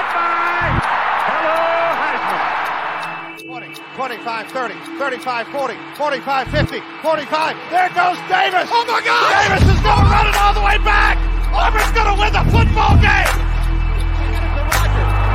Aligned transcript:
Caught 0.00 0.16
by 0.16 0.80
Hello 1.28 1.60
Heisman. 2.00 2.48
20, 3.44 3.68
25, 4.16 4.48
30, 4.48 4.72
35, 4.96 5.48
40, 5.52 5.76
45, 6.00 6.48
50, 6.48 6.80
45. 7.04 7.56
There 7.68 7.92
goes 7.92 8.16
Davis. 8.32 8.64
Oh 8.72 8.80
my 8.88 9.04
God! 9.04 9.28
Davis 9.28 9.60
is 9.60 9.76
going 9.84 10.00
to 10.00 10.08
run 10.08 10.24
it 10.24 10.36
all 10.40 10.56
the 10.56 10.64
way 10.64 10.80
back. 10.88 11.20
Auburn's 11.52 11.92
going 11.92 12.08
to 12.08 12.16
win 12.16 12.32
the 12.32 12.40
football 12.48 12.96
game. 12.96 13.28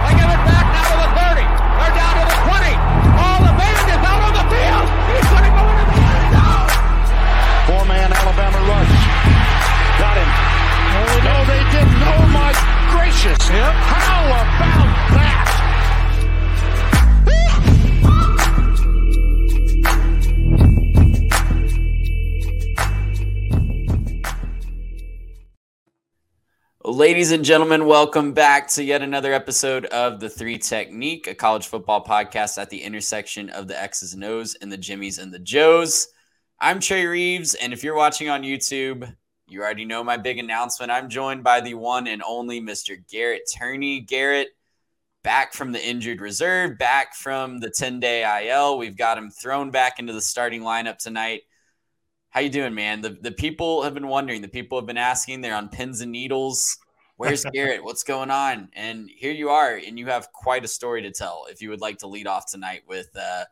They 0.02 0.18
give 0.18 0.34
it 0.34 0.42
back 0.50 0.66
now 0.74 0.90
to 0.90 0.98
the 0.98 1.14
30. 1.14 1.46
They're 1.46 1.94
down 1.94 2.14
to 2.18 2.26
the 2.26 2.42
20. 2.50 2.74
All 3.22 3.46
the 3.46 3.54
band 3.54 3.86
is 3.86 4.02
out 4.02 4.18
on 4.18 4.34
the 4.34 4.46
field. 4.50 4.86
He's 5.14 5.30
going 5.30 5.46
to 5.46 5.54
go 5.54 5.62
into 5.62 5.86
the 5.94 5.98
end 6.10 6.34
zone. 6.34 6.74
Four-man 7.70 8.10
Alabama 8.18 8.66
rush. 8.66 8.98
Got 10.02 10.18
him. 10.18 10.26
No, 11.22 11.38
they 11.54 11.62
didn't. 11.70 12.02
Oh, 12.02 12.26
my 12.34 12.75
gracious. 13.16 13.48
How 13.48 14.26
about 14.26 14.46
that? 15.14 15.52
Ladies 26.84 27.32
and 27.32 27.44
gentlemen, 27.44 27.88
welcome 27.88 28.34
back 28.34 28.68
to 28.70 28.84
yet 28.84 29.02
another 29.02 29.34
episode 29.34 29.86
of 29.88 30.20
the 30.20 30.30
Three 30.30 30.58
Technique, 30.58 31.28
a 31.28 31.36
college 31.36 31.68
football 31.68 32.04
podcast 32.04 32.62
at 32.62 32.70
the 32.70 32.82
intersection 32.82 33.50
of 33.50 33.68
the 33.68 33.82
X's 33.82 34.14
and 34.14 34.24
O's 34.24 34.56
and 34.62 34.72
the 34.72 34.78
Jimmies 34.78 35.18
and 35.18 35.34
the 35.34 35.40
Joes. 35.40 36.08
I'm 36.60 36.80
Trey 36.80 37.06
Reeves, 37.06 37.56
and 37.56 37.74
if 37.74 37.84
you're 37.84 37.96
watching 37.96 38.30
on 38.30 38.44
YouTube, 38.44 39.14
you 39.48 39.62
already 39.62 39.86
know 39.86 40.04
my 40.04 40.18
big 40.18 40.40
announcement. 40.40 40.92
I'm 40.92 41.10
joined 41.10 41.44
by 41.44 41.62
the 41.62 41.76
one 41.76 42.08
and 42.08 42.24
only 42.24 42.62
Mr. 42.62 42.98
Garrett 43.10 43.44
Turney. 43.54 44.02
Garrett, 44.02 44.50
back 45.24 45.54
from 45.54 45.72
the 45.72 45.86
injured 45.86 46.22
reserve, 46.22 46.78
back 46.78 47.16
from 47.16 47.60
the 47.60 47.70
10-day 47.70 48.48
IL. 48.48 48.78
We've 48.78 48.98
got 48.98 49.18
him 49.18 49.30
thrown 49.30 49.72
back 49.72 50.00
into 50.00 50.14
the 50.14 50.22
starting 50.22 50.62
lineup 50.62 50.98
tonight. 50.98 51.42
How 52.30 52.42
you 52.42 52.50
doing, 52.50 52.76
man? 52.76 53.00
The 53.02 53.12
the 53.22 53.32
people 53.32 53.84
have 53.84 53.94
been 53.94 54.10
wondering. 54.10 54.42
The 54.42 54.50
people 54.50 54.78
have 54.78 54.86
been 54.86 54.98
asking. 54.98 55.40
They're 55.40 55.56
on 55.56 55.70
pins 55.70 56.02
and 56.02 56.12
needles. 56.12 56.78
Where's 57.16 57.46
Garrett? 57.54 57.82
What's 57.82 58.04
going 58.04 58.30
on? 58.30 58.68
And 58.74 59.10
here 59.10 59.32
you 59.32 59.52
are, 59.52 59.76
and 59.76 59.98
you 59.98 60.08
have 60.08 60.34
quite 60.34 60.66
a 60.66 60.68
story 60.68 61.02
to 61.04 61.12
tell. 61.12 61.46
If 61.50 61.62
you 61.62 61.70
would 61.70 61.80
like 61.80 62.00
to 62.00 62.08
lead 62.08 62.28
off 62.28 62.52
tonight 62.52 62.82
with 62.90 63.08
uh, 63.18 63.46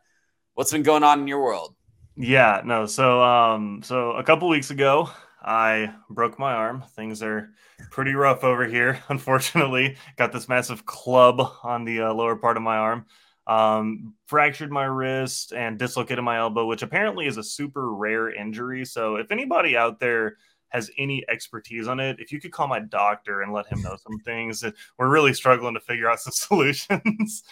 what's 0.52 0.70
been 0.70 0.82
going 0.82 1.02
on 1.02 1.20
in 1.20 1.28
your 1.28 1.42
world. 1.42 1.74
Yeah, 2.14 2.60
no. 2.62 2.84
So, 2.84 3.22
um, 3.22 3.80
so 3.82 4.12
a 4.12 4.22
couple 4.22 4.48
weeks 4.50 4.70
ago, 4.70 5.08
I 5.44 5.94
broke 6.08 6.38
my 6.38 6.52
arm. 6.54 6.84
Things 6.96 7.22
are 7.22 7.50
pretty 7.90 8.14
rough 8.14 8.44
over 8.44 8.66
here. 8.66 9.00
Unfortunately, 9.08 9.96
got 10.16 10.32
this 10.32 10.48
massive 10.48 10.86
club 10.86 11.40
on 11.62 11.84
the 11.84 12.02
uh, 12.02 12.14
lower 12.14 12.36
part 12.36 12.56
of 12.56 12.62
my 12.62 12.76
arm. 12.76 13.06
Um, 13.46 14.14
fractured 14.26 14.72
my 14.72 14.84
wrist 14.84 15.52
and 15.52 15.78
dislocated 15.78 16.24
my 16.24 16.38
elbow, 16.38 16.64
which 16.64 16.82
apparently 16.82 17.26
is 17.26 17.36
a 17.36 17.42
super 17.42 17.94
rare 17.94 18.30
injury. 18.30 18.86
So, 18.86 19.16
if 19.16 19.30
anybody 19.30 19.76
out 19.76 20.00
there 20.00 20.38
has 20.70 20.90
any 20.96 21.22
expertise 21.28 21.86
on 21.86 22.00
it, 22.00 22.18
if 22.18 22.32
you 22.32 22.40
could 22.40 22.52
call 22.52 22.66
my 22.66 22.80
doctor 22.80 23.42
and 23.42 23.52
let 23.52 23.66
him 23.66 23.82
know 23.82 23.96
some 23.96 24.18
things, 24.24 24.64
we're 24.98 25.10
really 25.10 25.34
struggling 25.34 25.74
to 25.74 25.80
figure 25.80 26.10
out 26.10 26.20
some 26.20 26.32
solutions. 26.34 27.42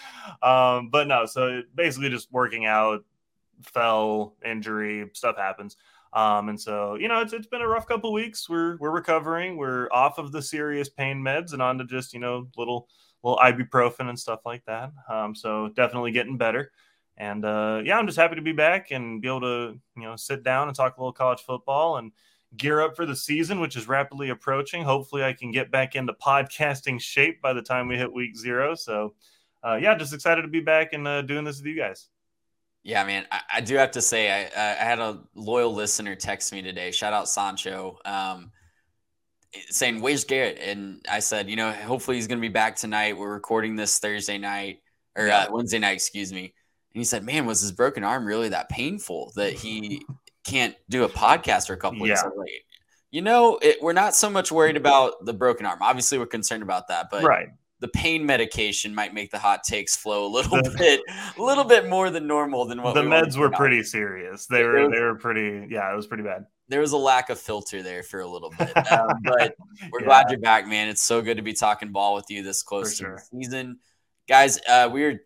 um, 0.42 0.88
but 0.90 1.06
no, 1.06 1.26
so 1.26 1.62
basically 1.74 2.08
just 2.08 2.32
working 2.32 2.64
out, 2.64 3.04
fell, 3.62 4.34
injury, 4.42 5.10
stuff 5.12 5.36
happens. 5.36 5.76
Um, 6.12 6.50
and 6.50 6.60
so, 6.60 6.94
you 6.96 7.08
know, 7.08 7.20
it's, 7.20 7.32
it's 7.32 7.46
been 7.46 7.62
a 7.62 7.68
rough 7.68 7.86
couple 7.86 8.12
weeks. 8.12 8.48
We're, 8.48 8.76
we're 8.76 8.90
recovering. 8.90 9.56
We're 9.56 9.88
off 9.90 10.18
of 10.18 10.30
the 10.30 10.42
serious 10.42 10.88
pain 10.88 11.22
meds 11.22 11.52
and 11.52 11.62
on 11.62 11.78
to 11.78 11.84
just, 11.84 12.12
you 12.12 12.20
know, 12.20 12.48
little, 12.56 12.88
little 13.22 13.38
ibuprofen 13.38 14.08
and 14.08 14.18
stuff 14.18 14.40
like 14.44 14.64
that. 14.66 14.92
Um, 15.08 15.34
so 15.34 15.68
definitely 15.68 16.12
getting 16.12 16.36
better. 16.36 16.70
And 17.16 17.44
uh, 17.44 17.82
yeah, 17.84 17.98
I'm 17.98 18.06
just 18.06 18.18
happy 18.18 18.36
to 18.36 18.42
be 18.42 18.52
back 18.52 18.90
and 18.90 19.20
be 19.20 19.28
able 19.28 19.42
to, 19.42 19.80
you 19.96 20.02
know, 20.02 20.16
sit 20.16 20.42
down 20.42 20.68
and 20.68 20.76
talk 20.76 20.96
a 20.96 21.00
little 21.00 21.12
college 21.12 21.40
football 21.40 21.98
and 21.98 22.12
gear 22.56 22.80
up 22.80 22.96
for 22.96 23.06
the 23.06 23.16
season, 23.16 23.60
which 23.60 23.76
is 23.76 23.88
rapidly 23.88 24.30
approaching. 24.30 24.82
Hopefully, 24.82 25.22
I 25.22 25.32
can 25.32 25.50
get 25.50 25.70
back 25.70 25.94
into 25.94 26.14
podcasting 26.14 27.00
shape 27.00 27.40
by 27.40 27.52
the 27.52 27.62
time 27.62 27.88
we 27.88 27.96
hit 27.96 28.12
week 28.12 28.36
zero. 28.36 28.74
So, 28.74 29.14
uh, 29.62 29.78
yeah, 29.80 29.94
just 29.94 30.12
excited 30.12 30.42
to 30.42 30.48
be 30.48 30.60
back 30.60 30.92
and 30.92 31.06
uh, 31.06 31.22
doing 31.22 31.44
this 31.44 31.58
with 31.58 31.66
you 31.66 31.76
guys. 31.76 32.08
Yeah, 32.84 33.04
man, 33.04 33.26
I, 33.30 33.40
I 33.54 33.60
do 33.60 33.76
have 33.76 33.92
to 33.92 34.02
say, 34.02 34.30
I, 34.30 34.60
I 34.60 34.84
had 34.84 34.98
a 34.98 35.20
loyal 35.34 35.72
listener 35.72 36.16
text 36.16 36.52
me 36.52 36.62
today. 36.62 36.90
Shout 36.90 37.12
out 37.12 37.28
Sancho. 37.28 37.98
Um, 38.04 38.50
saying 39.68 40.00
where's 40.00 40.24
Garrett 40.24 40.58
and 40.60 41.04
I 41.10 41.18
said 41.18 41.50
you 41.50 41.56
know 41.56 41.72
hopefully 41.72 42.16
he's 42.16 42.26
gonna 42.26 42.40
be 42.40 42.48
back 42.48 42.74
tonight 42.74 43.18
we're 43.18 43.32
recording 43.32 43.76
this 43.76 43.98
Thursday 43.98 44.38
night 44.38 44.80
or 45.16 45.28
uh, 45.28 45.46
Wednesday 45.50 45.78
night 45.78 45.92
excuse 45.92 46.32
me 46.32 46.54
and 46.94 47.00
he 47.00 47.04
said 47.04 47.22
man 47.22 47.44
was 47.44 47.60
his 47.60 47.72
broken 47.72 48.02
arm 48.02 48.24
really 48.24 48.48
that 48.48 48.70
painful 48.70 49.32
that 49.36 49.52
he 49.52 50.02
can't 50.44 50.74
do 50.88 51.04
a 51.04 51.08
podcast 51.08 51.66
for 51.66 51.74
a 51.74 51.76
couple 51.76 52.00
weeks 52.00 52.22
Yeah. 52.24 52.30
like, 52.34 52.50
you 53.10 53.20
know 53.20 53.58
it, 53.60 53.76
we're 53.82 53.92
not 53.92 54.14
so 54.14 54.30
much 54.30 54.50
worried 54.50 54.78
about 54.78 55.22
the 55.26 55.34
broken 55.34 55.66
arm 55.66 55.80
obviously 55.82 56.16
we're 56.16 56.24
concerned 56.24 56.62
about 56.62 56.88
that 56.88 57.08
but 57.10 57.22
right. 57.22 57.48
The 57.82 57.88
pain 57.88 58.24
medication 58.24 58.94
might 58.94 59.12
make 59.12 59.30
the 59.30 59.38
hot 59.38 59.62
takes 59.64 59.94
flow 59.94 60.24
a 60.26 60.30
little 60.32 60.62
bit 60.78 61.02
a 61.36 61.42
little 61.42 61.64
bit 61.64 61.88
more 61.88 62.08
than 62.08 62.26
normal 62.26 62.64
than 62.64 62.80
what 62.82 62.94
The 62.94 63.02
we 63.02 63.08
meds 63.08 63.36
were 63.36 63.50
pretty 63.50 63.82
serious. 63.82 64.46
They 64.46 64.62
were 64.64 64.84
was- 64.84 64.92
they 64.92 65.00
were 65.00 65.16
pretty. 65.16 65.66
Yeah, 65.70 65.92
it 65.92 65.96
was 65.96 66.06
pretty 66.06 66.22
bad. 66.22 66.46
there 66.68 66.80
was 66.80 66.92
a 66.92 66.96
lack 66.96 67.28
of 67.28 67.38
filter 67.38 67.82
there 67.82 68.02
for 68.02 68.20
a 68.20 68.26
little 68.26 68.50
bit 68.58 68.74
um, 68.92 69.08
but 69.24 69.54
We're 69.90 70.00
Yeah. 70.00 70.06
glad 70.06 70.30
you're 70.30 70.40
back, 70.40 70.66
man. 70.66 70.88
It's 70.88 71.02
so 71.02 71.20
good 71.20 71.36
to 71.36 71.42
be 71.42 71.52
talking 71.52 71.92
ball 71.92 72.14
with 72.14 72.30
you 72.30 72.42
this 72.42 72.62
close 72.62 72.98
For 72.98 73.04
to 73.04 73.12
the 73.16 73.42
season. 73.44 73.78
Guys, 74.28 74.58
uh, 74.68 74.88
we're 74.90 75.20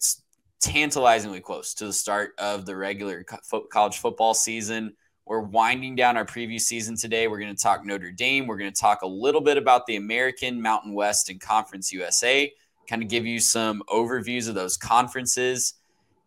tantalizingly 0.60 1.40
close 1.40 1.74
to 1.74 1.86
the 1.86 1.92
start 1.92 2.32
of 2.38 2.66
the 2.66 2.74
regular 2.74 3.24
co- 3.24 3.66
college 3.70 3.98
football 3.98 4.34
season. 4.34 4.96
We're 5.26 5.40
winding 5.40 5.96
down 5.96 6.16
our 6.16 6.24
preview 6.24 6.60
season 6.60 6.96
today. 6.96 7.26
We're 7.26 7.40
going 7.40 7.54
to 7.54 7.60
talk 7.60 7.84
Notre 7.84 8.12
Dame. 8.12 8.46
We're 8.46 8.58
going 8.58 8.72
to 8.72 8.80
talk 8.80 9.02
a 9.02 9.06
little 9.06 9.40
bit 9.40 9.56
about 9.56 9.84
the 9.86 9.96
American, 9.96 10.62
Mountain 10.62 10.94
West, 10.94 11.28
and 11.30 11.40
Conference 11.40 11.92
USA, 11.92 12.52
kind 12.86 13.02
of 13.02 13.08
give 13.08 13.26
you 13.26 13.40
some 13.40 13.82
overviews 13.88 14.48
of 14.48 14.54
those 14.54 14.76
conferences 14.76 15.74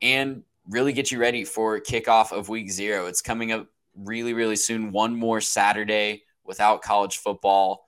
and 0.01 0.43
really 0.67 0.91
get 0.91 1.11
you 1.11 1.19
ready 1.19 1.45
for 1.45 1.79
kickoff 1.79 2.33
of 2.33 2.49
week 2.49 2.69
zero. 2.69 3.05
It's 3.05 3.21
coming 3.21 3.53
up 3.53 3.67
really, 3.95 4.33
really 4.33 4.57
soon. 4.57 4.91
One 4.91 5.15
more 5.15 5.39
Saturday 5.39 6.23
without 6.43 6.81
college 6.81 7.19
football. 7.19 7.85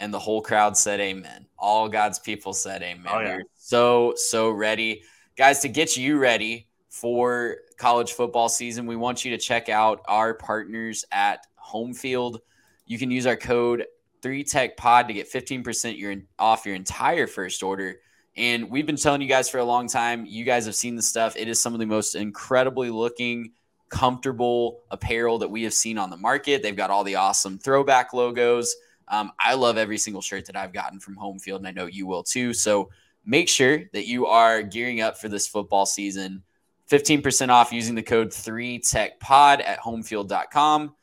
And 0.00 0.12
the 0.12 0.18
whole 0.18 0.40
crowd 0.40 0.76
said 0.76 1.00
amen. 1.00 1.46
All 1.56 1.88
God's 1.88 2.18
people 2.18 2.52
said 2.52 2.82
amen. 2.82 3.12
Oh, 3.12 3.20
yeah. 3.20 3.36
We're 3.36 3.42
so, 3.56 4.14
so 4.16 4.50
ready. 4.50 5.02
Guys, 5.36 5.60
to 5.60 5.68
get 5.68 5.96
you 5.96 6.18
ready 6.18 6.67
for 7.00 7.56
college 7.76 8.12
football 8.12 8.48
season, 8.48 8.86
we 8.86 8.96
want 8.96 9.24
you 9.24 9.30
to 9.30 9.38
check 9.38 9.68
out 9.68 10.00
our 10.08 10.34
partners 10.34 11.04
at 11.12 11.46
Home 11.56 11.94
Field. 11.94 12.40
You 12.86 12.98
can 12.98 13.10
use 13.10 13.26
our 13.26 13.36
code 13.36 13.84
3TechPod 14.22 15.06
to 15.06 15.12
get 15.12 15.30
15% 15.30 15.98
your, 15.98 16.16
off 16.38 16.66
your 16.66 16.74
entire 16.74 17.26
first 17.26 17.62
order. 17.62 17.96
And 18.36 18.70
we've 18.70 18.86
been 18.86 18.96
telling 18.96 19.20
you 19.20 19.28
guys 19.28 19.48
for 19.48 19.58
a 19.58 19.64
long 19.64 19.88
time, 19.88 20.26
you 20.26 20.44
guys 20.44 20.66
have 20.66 20.74
seen 20.74 20.96
the 20.96 21.02
stuff. 21.02 21.36
It 21.36 21.48
is 21.48 21.60
some 21.60 21.72
of 21.72 21.80
the 21.80 21.86
most 21.86 22.14
incredibly 22.14 22.90
looking, 22.90 23.52
comfortable 23.88 24.82
apparel 24.90 25.38
that 25.38 25.50
we 25.50 25.62
have 25.64 25.74
seen 25.74 25.98
on 25.98 26.10
the 26.10 26.16
market. 26.16 26.62
They've 26.62 26.76
got 26.76 26.90
all 26.90 27.04
the 27.04 27.16
awesome 27.16 27.58
throwback 27.58 28.12
logos. 28.12 28.74
Um, 29.08 29.32
I 29.40 29.54
love 29.54 29.78
every 29.78 29.98
single 29.98 30.22
shirt 30.22 30.46
that 30.46 30.56
I've 30.56 30.72
gotten 30.72 31.00
from 31.00 31.16
Home 31.16 31.38
Field, 31.38 31.60
and 31.60 31.68
I 31.68 31.70
know 31.70 31.86
you 31.86 32.06
will 32.06 32.22
too. 32.22 32.52
So 32.52 32.90
make 33.24 33.48
sure 33.48 33.82
that 33.92 34.06
you 34.06 34.26
are 34.26 34.62
gearing 34.62 35.00
up 35.00 35.18
for 35.18 35.28
this 35.28 35.46
football 35.46 35.86
season. 35.86 36.42
15% 36.90 37.50
off 37.50 37.72
using 37.72 37.94
the 37.94 38.02
code 38.02 38.30
3TechPod 38.30 39.62
at 39.64 39.78
homefield.com. 39.80 40.94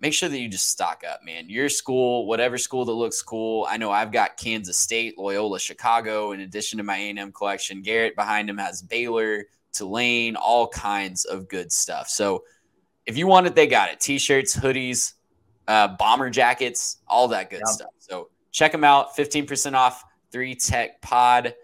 Make 0.00 0.12
sure 0.14 0.28
that 0.28 0.38
you 0.38 0.48
just 0.48 0.68
stock 0.68 1.04
up, 1.08 1.20
man. 1.24 1.48
Your 1.48 1.68
school, 1.68 2.26
whatever 2.26 2.58
school 2.58 2.84
that 2.84 2.92
looks 2.92 3.22
cool. 3.22 3.66
I 3.70 3.76
know 3.76 3.92
I've 3.92 4.10
got 4.10 4.36
Kansas 4.36 4.76
State, 4.76 5.16
Loyola, 5.16 5.60
Chicago, 5.60 6.32
in 6.32 6.40
addition 6.40 6.76
to 6.78 6.82
my 6.82 6.96
A&M 6.96 7.30
collection. 7.32 7.82
Garrett 7.82 8.16
behind 8.16 8.50
him 8.50 8.58
has 8.58 8.82
Baylor, 8.82 9.44
Tulane, 9.72 10.34
all 10.34 10.66
kinds 10.66 11.24
of 11.24 11.48
good 11.48 11.70
stuff. 11.70 12.08
So 12.08 12.42
if 13.06 13.16
you 13.16 13.28
want 13.28 13.46
it, 13.46 13.54
they 13.54 13.68
got 13.68 13.90
it. 13.90 14.00
T-shirts, 14.00 14.56
hoodies, 14.56 15.14
uh, 15.68 15.88
bomber 15.96 16.30
jackets, 16.30 16.98
all 17.06 17.28
that 17.28 17.48
good 17.48 17.62
Yeah. 17.64 17.72
stuff. 17.72 17.90
So 17.98 18.28
check 18.50 18.72
them 18.72 18.84
out. 18.84 19.16
15% 19.16 19.76
off 19.76 20.04
3 20.32 20.56
Tech 20.56 21.00
Pod. 21.00 21.54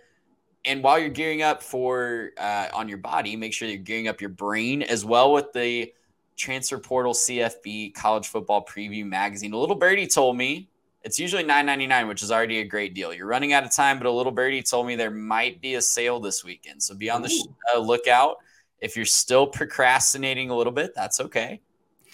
And 0.68 0.82
while 0.82 0.98
you're 0.98 1.08
gearing 1.08 1.40
up 1.40 1.62
for 1.62 2.32
uh, 2.36 2.68
on 2.74 2.90
your 2.90 2.98
body, 2.98 3.36
make 3.36 3.54
sure 3.54 3.66
you're 3.66 3.78
gearing 3.78 4.06
up 4.06 4.20
your 4.20 4.28
brain 4.28 4.82
as 4.82 5.02
well 5.02 5.32
with 5.32 5.50
the 5.54 5.90
Transfer 6.36 6.78
Portal 6.78 7.14
CFB 7.14 7.94
College 7.94 8.28
Football 8.28 8.66
Preview 8.66 9.06
Magazine. 9.06 9.54
A 9.54 9.58
little 9.58 9.74
birdie 9.74 10.06
told 10.06 10.36
me 10.36 10.68
it's 11.02 11.18
usually 11.18 11.42
$9.99, 11.42 12.06
which 12.06 12.22
is 12.22 12.30
already 12.30 12.58
a 12.58 12.64
great 12.64 12.92
deal. 12.92 13.14
You're 13.14 13.26
running 13.26 13.54
out 13.54 13.64
of 13.64 13.74
time, 13.74 13.96
but 13.96 14.06
a 14.06 14.10
little 14.10 14.30
birdie 14.30 14.62
told 14.62 14.86
me 14.86 14.94
there 14.94 15.10
might 15.10 15.62
be 15.62 15.76
a 15.76 15.80
sale 15.80 16.20
this 16.20 16.44
weekend. 16.44 16.82
So 16.82 16.94
be 16.94 17.08
on 17.08 17.22
the 17.22 17.30
sh- 17.30 17.46
uh, 17.74 17.78
lookout. 17.78 18.36
If 18.82 18.94
you're 18.94 19.06
still 19.06 19.46
procrastinating 19.46 20.50
a 20.50 20.56
little 20.56 20.72
bit, 20.72 20.94
that's 20.94 21.18
okay. 21.18 21.62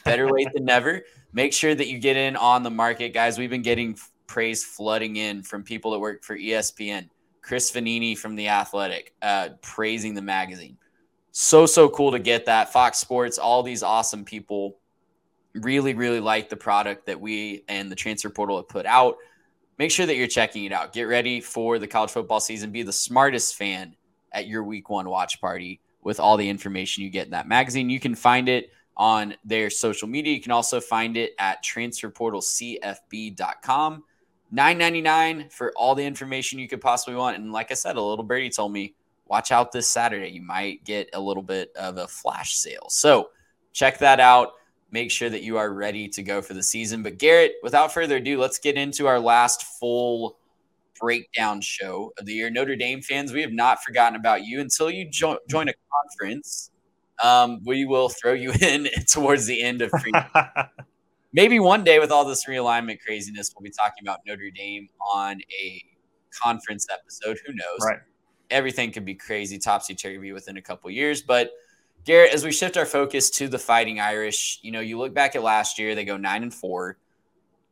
Better 0.04 0.30
late 0.30 0.48
than 0.54 0.64
never. 0.64 1.02
Make 1.32 1.52
sure 1.52 1.74
that 1.74 1.88
you 1.88 1.98
get 1.98 2.16
in 2.16 2.36
on 2.36 2.62
the 2.62 2.70
market, 2.70 3.12
guys. 3.12 3.36
We've 3.36 3.50
been 3.50 3.62
getting 3.62 3.98
praise 4.28 4.62
flooding 4.62 5.16
in 5.16 5.42
from 5.42 5.64
people 5.64 5.90
that 5.90 5.98
work 5.98 6.22
for 6.22 6.38
ESPN. 6.38 7.08
Chris 7.44 7.70
Vannini 7.70 8.16
from 8.16 8.36
The 8.36 8.48
Athletic, 8.48 9.12
uh, 9.20 9.50
praising 9.60 10.14
the 10.14 10.22
magazine. 10.22 10.78
So, 11.32 11.66
so 11.66 11.90
cool 11.90 12.12
to 12.12 12.18
get 12.18 12.46
that. 12.46 12.72
Fox 12.72 12.96
Sports, 12.98 13.36
all 13.38 13.62
these 13.62 13.82
awesome 13.82 14.24
people 14.24 14.78
really, 15.54 15.92
really 15.92 16.20
like 16.20 16.48
the 16.48 16.56
product 16.56 17.04
that 17.06 17.20
we 17.20 17.64
and 17.68 17.92
the 17.92 17.96
transfer 17.96 18.30
portal 18.30 18.56
have 18.56 18.68
put 18.68 18.86
out. 18.86 19.18
Make 19.78 19.90
sure 19.90 20.06
that 20.06 20.16
you're 20.16 20.26
checking 20.26 20.64
it 20.64 20.72
out. 20.72 20.94
Get 20.94 21.02
ready 21.02 21.42
for 21.42 21.78
the 21.78 21.86
college 21.86 22.12
football 22.12 22.40
season. 22.40 22.70
Be 22.70 22.82
the 22.82 22.92
smartest 22.92 23.56
fan 23.56 23.94
at 24.32 24.46
your 24.46 24.64
week 24.64 24.88
one 24.88 25.10
watch 25.10 25.38
party 25.38 25.82
with 26.02 26.18
all 26.20 26.38
the 26.38 26.48
information 26.48 27.04
you 27.04 27.10
get 27.10 27.26
in 27.26 27.32
that 27.32 27.46
magazine. 27.46 27.90
You 27.90 28.00
can 28.00 28.14
find 28.14 28.48
it 28.48 28.70
on 28.96 29.34
their 29.44 29.68
social 29.68 30.08
media. 30.08 30.32
You 30.32 30.40
can 30.40 30.52
also 30.52 30.80
find 30.80 31.18
it 31.18 31.34
at 31.38 31.62
transferportalcfb.com. 31.62 34.04
Nine 34.54 34.78
ninety 34.78 35.00
nine 35.00 35.48
for 35.50 35.72
all 35.74 35.96
the 35.96 36.04
information 36.04 36.60
you 36.60 36.68
could 36.68 36.80
possibly 36.80 37.16
want. 37.16 37.36
And 37.36 37.52
like 37.52 37.72
I 37.72 37.74
said, 37.74 37.96
a 37.96 38.00
little 38.00 38.24
birdie 38.24 38.50
told 38.50 38.72
me, 38.72 38.94
watch 39.26 39.50
out 39.50 39.72
this 39.72 39.88
Saturday. 39.88 40.28
You 40.28 40.42
might 40.42 40.84
get 40.84 41.10
a 41.12 41.20
little 41.20 41.42
bit 41.42 41.72
of 41.74 41.98
a 41.98 42.06
flash 42.06 42.54
sale. 42.54 42.86
So 42.88 43.30
check 43.72 43.98
that 43.98 44.20
out. 44.20 44.52
Make 44.92 45.10
sure 45.10 45.28
that 45.28 45.42
you 45.42 45.56
are 45.56 45.72
ready 45.72 46.06
to 46.06 46.22
go 46.22 46.40
for 46.40 46.54
the 46.54 46.62
season. 46.62 47.02
But 47.02 47.18
Garrett, 47.18 47.54
without 47.64 47.92
further 47.92 48.18
ado, 48.18 48.38
let's 48.38 48.60
get 48.60 48.76
into 48.76 49.08
our 49.08 49.18
last 49.18 49.64
full 49.80 50.38
breakdown 51.00 51.60
show 51.60 52.12
of 52.16 52.26
the 52.26 52.34
year. 52.34 52.48
Notre 52.48 52.76
Dame 52.76 53.02
fans, 53.02 53.32
we 53.32 53.42
have 53.42 53.50
not 53.50 53.82
forgotten 53.82 54.14
about 54.14 54.44
you 54.44 54.60
until 54.60 54.88
you 54.88 55.10
jo- 55.10 55.40
join 55.48 55.68
a 55.68 55.74
conference. 55.90 56.70
Um, 57.24 57.60
we 57.64 57.86
will 57.86 58.08
throw 58.08 58.34
you 58.34 58.52
in 58.60 58.86
towards 59.08 59.46
the 59.46 59.60
end 59.60 59.82
of 59.82 59.90
free 60.00 60.12
maybe 61.34 61.60
one 61.60 61.84
day 61.84 61.98
with 61.98 62.10
all 62.10 62.24
this 62.24 62.46
realignment 62.46 63.00
craziness, 63.00 63.52
we'll 63.54 63.64
be 63.64 63.70
talking 63.70 64.02
about 64.02 64.20
Notre 64.26 64.50
Dame 64.50 64.88
on 65.14 65.40
a 65.62 65.84
conference 66.42 66.86
episode. 66.90 67.38
Who 67.46 67.52
knows? 67.52 67.80
Right. 67.84 67.98
Everything 68.50 68.92
could 68.92 69.04
be 69.04 69.14
crazy, 69.14 69.58
topsy 69.58 69.94
turvy 69.94 70.32
within 70.32 70.56
a 70.56 70.62
couple 70.62 70.90
years. 70.90 71.22
But 71.22 71.50
Garrett, 72.04 72.32
as 72.32 72.44
we 72.44 72.52
shift 72.52 72.76
our 72.76 72.86
focus 72.86 73.30
to 73.30 73.48
the 73.48 73.58
Fighting 73.58 73.98
Irish, 74.00 74.60
you 74.62 74.70
know, 74.70 74.80
you 74.80 74.96
look 74.96 75.12
back 75.12 75.34
at 75.34 75.42
last 75.42 75.78
year, 75.78 75.94
they 75.94 76.04
go 76.04 76.16
nine 76.16 76.42
and 76.42 76.54
four. 76.54 76.98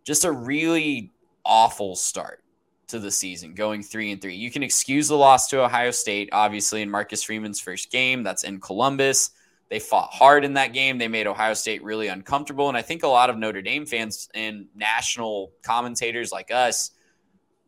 Just 0.04 0.24
a 0.24 0.32
really 0.32 1.12
awful 1.44 1.94
start 1.94 2.42
to 2.88 2.98
the 2.98 3.10
season, 3.10 3.54
going 3.54 3.82
three 3.82 4.10
and 4.10 4.20
three. 4.20 4.34
You 4.34 4.50
can 4.50 4.62
excuse 4.62 5.06
the 5.06 5.16
loss 5.16 5.48
to 5.48 5.62
Ohio 5.62 5.92
State, 5.92 6.30
obviously, 6.32 6.82
in 6.82 6.90
Marcus 6.90 7.22
Freeman's 7.22 7.60
first 7.60 7.92
game. 7.92 8.24
That's 8.24 8.42
in 8.42 8.60
Columbus. 8.60 9.30
They 9.68 9.78
fought 9.78 10.10
hard 10.12 10.44
in 10.44 10.54
that 10.54 10.72
game. 10.72 10.98
They 10.98 11.08
made 11.08 11.26
Ohio 11.26 11.54
State 11.54 11.82
really 11.82 12.08
uncomfortable. 12.08 12.68
And 12.68 12.76
I 12.76 12.82
think 12.82 13.02
a 13.02 13.08
lot 13.08 13.30
of 13.30 13.38
Notre 13.38 13.62
Dame 13.62 13.86
fans 13.86 14.28
and 14.34 14.66
national 14.74 15.52
commentators 15.62 16.30
like 16.30 16.50
us 16.50 16.90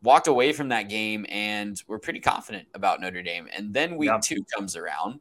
walked 0.02 0.28
away 0.28 0.52
from 0.52 0.68
that 0.68 0.90
game 0.90 1.24
and 1.30 1.82
were 1.88 1.98
pretty 1.98 2.20
confident 2.20 2.68
about 2.74 3.00
Notre 3.00 3.22
Dame. 3.22 3.48
And 3.56 3.72
then 3.72 3.96
week 3.96 4.10
yeah. 4.10 4.20
two 4.22 4.44
comes 4.54 4.76
around 4.76 5.18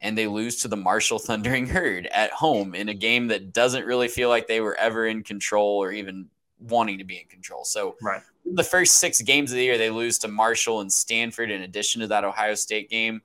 and 0.00 0.16
they 0.16 0.26
lose 0.26 0.62
to 0.62 0.68
the 0.68 0.76
Marshall 0.76 1.18
Thundering 1.20 1.66
Herd 1.66 2.06
at 2.06 2.30
home 2.30 2.74
in 2.74 2.88
a 2.88 2.94
game 2.94 3.28
that 3.28 3.52
doesn't 3.52 3.84
really 3.84 4.08
feel 4.08 4.28
like 4.28 4.46
they 4.46 4.60
were 4.60 4.76
ever 4.76 5.06
in 5.06 5.22
control 5.22 5.82
or 5.82 5.92
even 5.92 6.28
wanting 6.60 6.98
to 6.98 7.04
be 7.04 7.18
in 7.18 7.26
control. 7.26 7.64
So, 7.64 7.96
right. 8.02 8.22
the 8.44 8.64
first 8.64 8.98
six 8.98 9.20
games 9.20 9.50
of 9.50 9.56
the 9.56 9.64
year, 9.64 9.78
they 9.78 9.90
lose 9.90 10.18
to 10.20 10.28
Marshall 10.28 10.80
and 10.80 10.92
Stanford 10.92 11.50
in 11.50 11.62
addition 11.62 12.00
to 12.00 12.06
that 12.08 12.24
Ohio 12.24 12.54
State 12.54 12.88
game. 12.90 13.22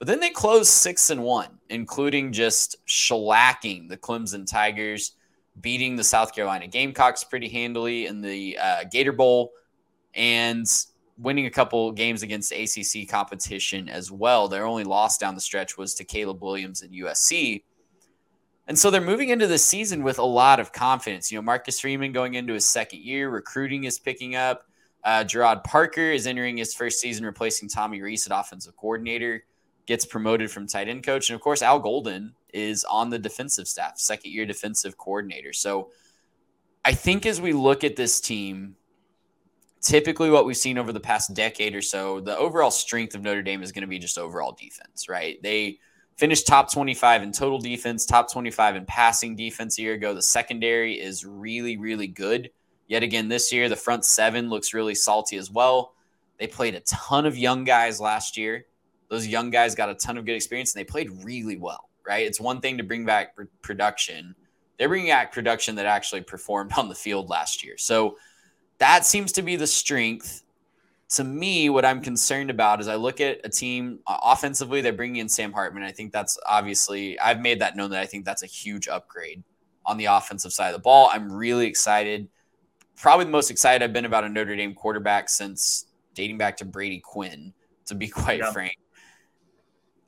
But 0.00 0.06
then 0.06 0.18
they 0.18 0.30
closed 0.30 0.70
six 0.70 1.10
and 1.10 1.22
one, 1.22 1.58
including 1.68 2.32
just 2.32 2.76
shellacking 2.86 3.86
the 3.90 3.98
Clemson 3.98 4.46
Tigers, 4.46 5.12
beating 5.60 5.94
the 5.94 6.02
South 6.02 6.34
Carolina 6.34 6.66
Gamecocks 6.66 7.22
pretty 7.22 7.50
handily 7.50 8.06
in 8.06 8.22
the 8.22 8.56
uh, 8.58 8.84
Gator 8.90 9.12
Bowl, 9.12 9.52
and 10.14 10.66
winning 11.18 11.44
a 11.44 11.50
couple 11.50 11.92
games 11.92 12.22
against 12.22 12.50
ACC 12.50 13.06
competition 13.10 13.90
as 13.90 14.10
well. 14.10 14.48
Their 14.48 14.64
only 14.64 14.84
loss 14.84 15.18
down 15.18 15.34
the 15.34 15.40
stretch 15.42 15.76
was 15.76 15.92
to 15.96 16.04
Caleb 16.04 16.42
Williams 16.42 16.80
and 16.80 16.94
USC. 16.94 17.62
And 18.68 18.78
so 18.78 18.90
they're 18.90 19.02
moving 19.02 19.28
into 19.28 19.46
the 19.46 19.58
season 19.58 20.02
with 20.02 20.18
a 20.18 20.24
lot 20.24 20.60
of 20.60 20.72
confidence. 20.72 21.30
You 21.30 21.36
know, 21.36 21.42
Marcus 21.42 21.78
Freeman 21.78 22.12
going 22.12 22.34
into 22.34 22.54
his 22.54 22.64
second 22.64 23.02
year, 23.02 23.28
recruiting 23.28 23.84
is 23.84 23.98
picking 23.98 24.34
up. 24.34 24.66
Uh, 25.04 25.24
Gerad 25.24 25.62
Parker 25.62 26.10
is 26.10 26.26
entering 26.26 26.56
his 26.56 26.74
first 26.74 27.00
season, 27.00 27.26
replacing 27.26 27.68
Tommy 27.68 28.00
Rees 28.00 28.26
at 28.26 28.38
offensive 28.38 28.74
coordinator 28.78 29.44
gets 29.90 30.06
promoted 30.06 30.48
from 30.52 30.68
tight 30.68 30.86
end 30.86 31.02
coach. 31.02 31.30
And 31.30 31.34
of 31.34 31.40
course, 31.40 31.62
Al 31.62 31.80
Golden 31.80 32.32
is 32.54 32.84
on 32.84 33.10
the 33.10 33.18
defensive 33.18 33.66
staff, 33.66 33.98
second 33.98 34.30
year 34.30 34.46
defensive 34.46 34.96
coordinator. 34.96 35.52
So 35.52 35.90
I 36.84 36.92
think 36.92 37.26
as 37.26 37.40
we 37.40 37.52
look 37.52 37.82
at 37.82 37.96
this 37.96 38.20
team, 38.20 38.76
typically 39.80 40.30
what 40.30 40.46
we've 40.46 40.56
seen 40.56 40.78
over 40.78 40.92
the 40.92 41.00
past 41.00 41.34
decade 41.34 41.74
or 41.74 41.82
so, 41.82 42.20
the 42.20 42.38
overall 42.38 42.70
strength 42.70 43.16
of 43.16 43.22
Notre 43.22 43.42
Dame 43.42 43.64
is 43.64 43.72
going 43.72 43.82
to 43.82 43.88
be 43.88 43.98
just 43.98 44.16
overall 44.16 44.52
defense, 44.52 45.08
right? 45.08 45.42
They 45.42 45.80
finished 46.16 46.46
top 46.46 46.72
25 46.72 47.24
in 47.24 47.32
total 47.32 47.58
defense, 47.58 48.06
top 48.06 48.30
25 48.30 48.76
in 48.76 48.86
passing 48.86 49.34
defense 49.34 49.76
a 49.76 49.82
year 49.82 49.94
ago. 49.94 50.14
The 50.14 50.22
secondary 50.22 51.00
is 51.00 51.24
really, 51.24 51.76
really 51.76 52.06
good. 52.06 52.52
Yet 52.86 53.02
again, 53.02 53.26
this 53.26 53.52
year, 53.52 53.68
the 53.68 53.74
front 53.74 54.04
seven 54.04 54.50
looks 54.50 54.72
really 54.72 54.94
salty 54.94 55.36
as 55.36 55.50
well. 55.50 55.94
They 56.38 56.46
played 56.46 56.76
a 56.76 56.80
ton 56.80 57.26
of 57.26 57.36
young 57.36 57.64
guys 57.64 58.00
last 58.00 58.36
year. 58.36 58.66
Those 59.10 59.26
young 59.26 59.50
guys 59.50 59.74
got 59.74 59.90
a 59.90 59.94
ton 59.94 60.16
of 60.16 60.24
good 60.24 60.36
experience 60.36 60.74
and 60.74 60.80
they 60.80 60.84
played 60.84 61.10
really 61.24 61.56
well, 61.56 61.90
right? 62.06 62.24
It's 62.26 62.40
one 62.40 62.60
thing 62.60 62.78
to 62.78 62.84
bring 62.84 63.04
back 63.04 63.36
production. 63.60 64.34
They're 64.78 64.88
bringing 64.88 65.08
back 65.08 65.32
production 65.32 65.74
that 65.74 65.84
actually 65.84 66.22
performed 66.22 66.72
on 66.78 66.88
the 66.88 66.94
field 66.94 67.28
last 67.28 67.62
year. 67.64 67.76
So 67.76 68.16
that 68.78 69.04
seems 69.04 69.32
to 69.32 69.42
be 69.42 69.56
the 69.56 69.66
strength. 69.66 70.44
To 71.16 71.24
me, 71.24 71.70
what 71.70 71.84
I'm 71.84 72.00
concerned 72.00 72.50
about 72.50 72.80
is 72.80 72.86
I 72.86 72.94
look 72.94 73.20
at 73.20 73.40
a 73.42 73.48
team 73.48 73.98
uh, 74.06 74.16
offensively, 74.22 74.80
they're 74.80 74.92
bringing 74.92 75.16
in 75.16 75.28
Sam 75.28 75.52
Hartman. 75.52 75.82
I 75.82 75.90
think 75.90 76.12
that's 76.12 76.38
obviously, 76.46 77.18
I've 77.18 77.40
made 77.40 77.60
that 77.60 77.76
known 77.76 77.90
that 77.90 78.00
I 78.00 78.06
think 78.06 78.24
that's 78.24 78.44
a 78.44 78.46
huge 78.46 78.86
upgrade 78.86 79.42
on 79.84 79.96
the 79.96 80.04
offensive 80.04 80.52
side 80.52 80.68
of 80.68 80.74
the 80.74 80.82
ball. 80.82 81.10
I'm 81.12 81.32
really 81.32 81.66
excited. 81.66 82.28
Probably 82.96 83.24
the 83.24 83.32
most 83.32 83.50
excited 83.50 83.82
I've 83.82 83.92
been 83.92 84.04
about 84.04 84.22
a 84.22 84.28
Notre 84.28 84.54
Dame 84.54 84.72
quarterback 84.72 85.28
since 85.28 85.86
dating 86.14 86.38
back 86.38 86.56
to 86.58 86.64
Brady 86.64 87.00
Quinn, 87.00 87.52
to 87.86 87.94
be 87.96 88.08
quite 88.22 88.38
yeah. 88.38 88.52
frank. 88.52 88.76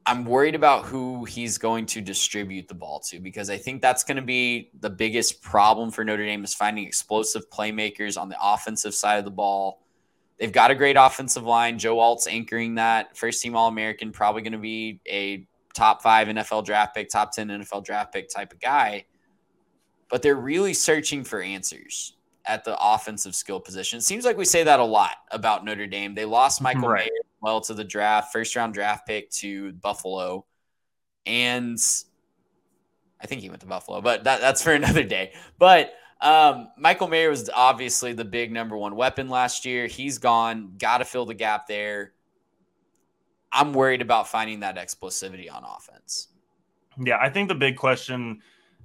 I'm 0.05 0.25
worried 0.25 0.55
about 0.55 0.85
who 0.85 1.25
he's 1.25 1.59
going 1.59 1.87
to 1.87 2.01
distribute 2.01 2.67
the 2.67 2.75
ball 2.75 3.01
to 3.01 3.21
because 3.21 3.51
I 3.51 3.57
think 3.57 3.81
that's 3.81 4.03
going 4.03 4.17
to 4.17 4.23
be 4.23 4.71
the 4.81 4.91
biggest 4.91 5.43
problem 5.43 5.91
for 5.91 6.05
Notre 6.05 6.25
Dame 6.25 6.43
is 6.43 6.55
finding 6.55 6.87
explosive 6.87 7.49
playmakers 7.51 8.21
on 8.21 8.29
the 8.29 8.37
offensive 8.43 8.95
side 8.95 9.19
of 9.19 9.25
the 9.25 9.31
ball. 9.31 9.81
They've 10.39 10.53
got 10.53 10.73
a 10.73 10.75
great 10.75 10.97
offensive 10.99 11.45
line. 11.45 11.79
Joe 11.79 12.01
Alt's 12.01 12.27
anchoring 12.27 12.75
that. 12.77 13.17
First 13.17 13.43
team 13.43 13.55
All 13.55 13.69
American, 13.69 14.11
probably 14.11 14.43
going 14.43 14.53
to 14.53 14.59
be 14.59 15.01
a 15.09 15.47
top 15.73 16.03
five 16.03 16.27
NFL 16.27 16.65
draft 16.65 16.97
pick, 16.97 17.09
top 17.09 17.33
10 17.33 17.49
NFL 17.49 17.85
draft 17.85 18.13
pick 18.13 18.29
type 18.29 18.53
of 18.53 18.61
guy. 18.61 19.05
But 20.11 20.21
they're 20.23 20.35
really 20.35 20.75
searching 20.75 21.23
for 21.23 21.41
answers 21.41 22.17
at 22.45 22.65
the 22.65 22.77
offensive 22.81 23.37
skill 23.37 23.61
position. 23.61 23.99
It 23.99 24.03
seems 24.03 24.25
like 24.25 24.37
we 24.37 24.45
say 24.45 24.65
that 24.65 24.81
a 24.81 24.85
lot 24.85 25.17
about 25.31 25.65
Notre 25.65 25.87
Dame. 25.87 26.15
They 26.15 26.25
lost 26.25 26.61
Michael 26.61 26.89
right. 26.89 27.05
Mayer 27.05 27.32
well 27.43 27.61
to 27.63 27.75
the 27.75 27.85
draft, 27.85 28.33
first 28.33 28.55
round 28.57 28.75
draft 28.75 29.07
pick 29.07 29.31
to 29.31 29.73
Buffalo. 29.73 30.47
And 31.27 31.79
I 33.21 33.27
think 33.27 33.43
he 33.43 33.49
went 33.49 33.61
to 33.61 33.67
Buffalo, 33.67 34.01
but 34.01 34.25
that, 34.25 34.41
that's 34.41 34.63
for 34.63 34.73
another 34.75 35.05
day. 35.05 35.33
But 35.59 35.95
um, 36.21 36.69
Michael 36.79 37.09
Mayer 37.09 37.31
was 37.31 37.51
obviously 37.53 38.13
the 38.13 38.25
big 38.25 38.53
number 38.53 38.77
one 38.77 38.95
weapon 38.95 39.29
last 39.29 39.65
year. 39.65 39.87
He's 39.89 40.19
gone. 40.19 40.75
Got 40.79 40.99
to 40.99 41.05
fill 41.05 41.27
the 41.27 41.35
gap 41.35 41.67
there. 41.67 42.13
I'm 43.53 43.73
worried 43.73 44.01
about 44.01 44.29
finding 44.29 44.61
that 44.61 44.77
explosivity 44.77 45.53
on 45.53 45.65
offense. 45.65 46.29
Yeah, 46.99 47.19
I 47.21 47.29
think 47.29 47.49
the 47.49 47.55
big 47.55 47.77
question 47.77 48.41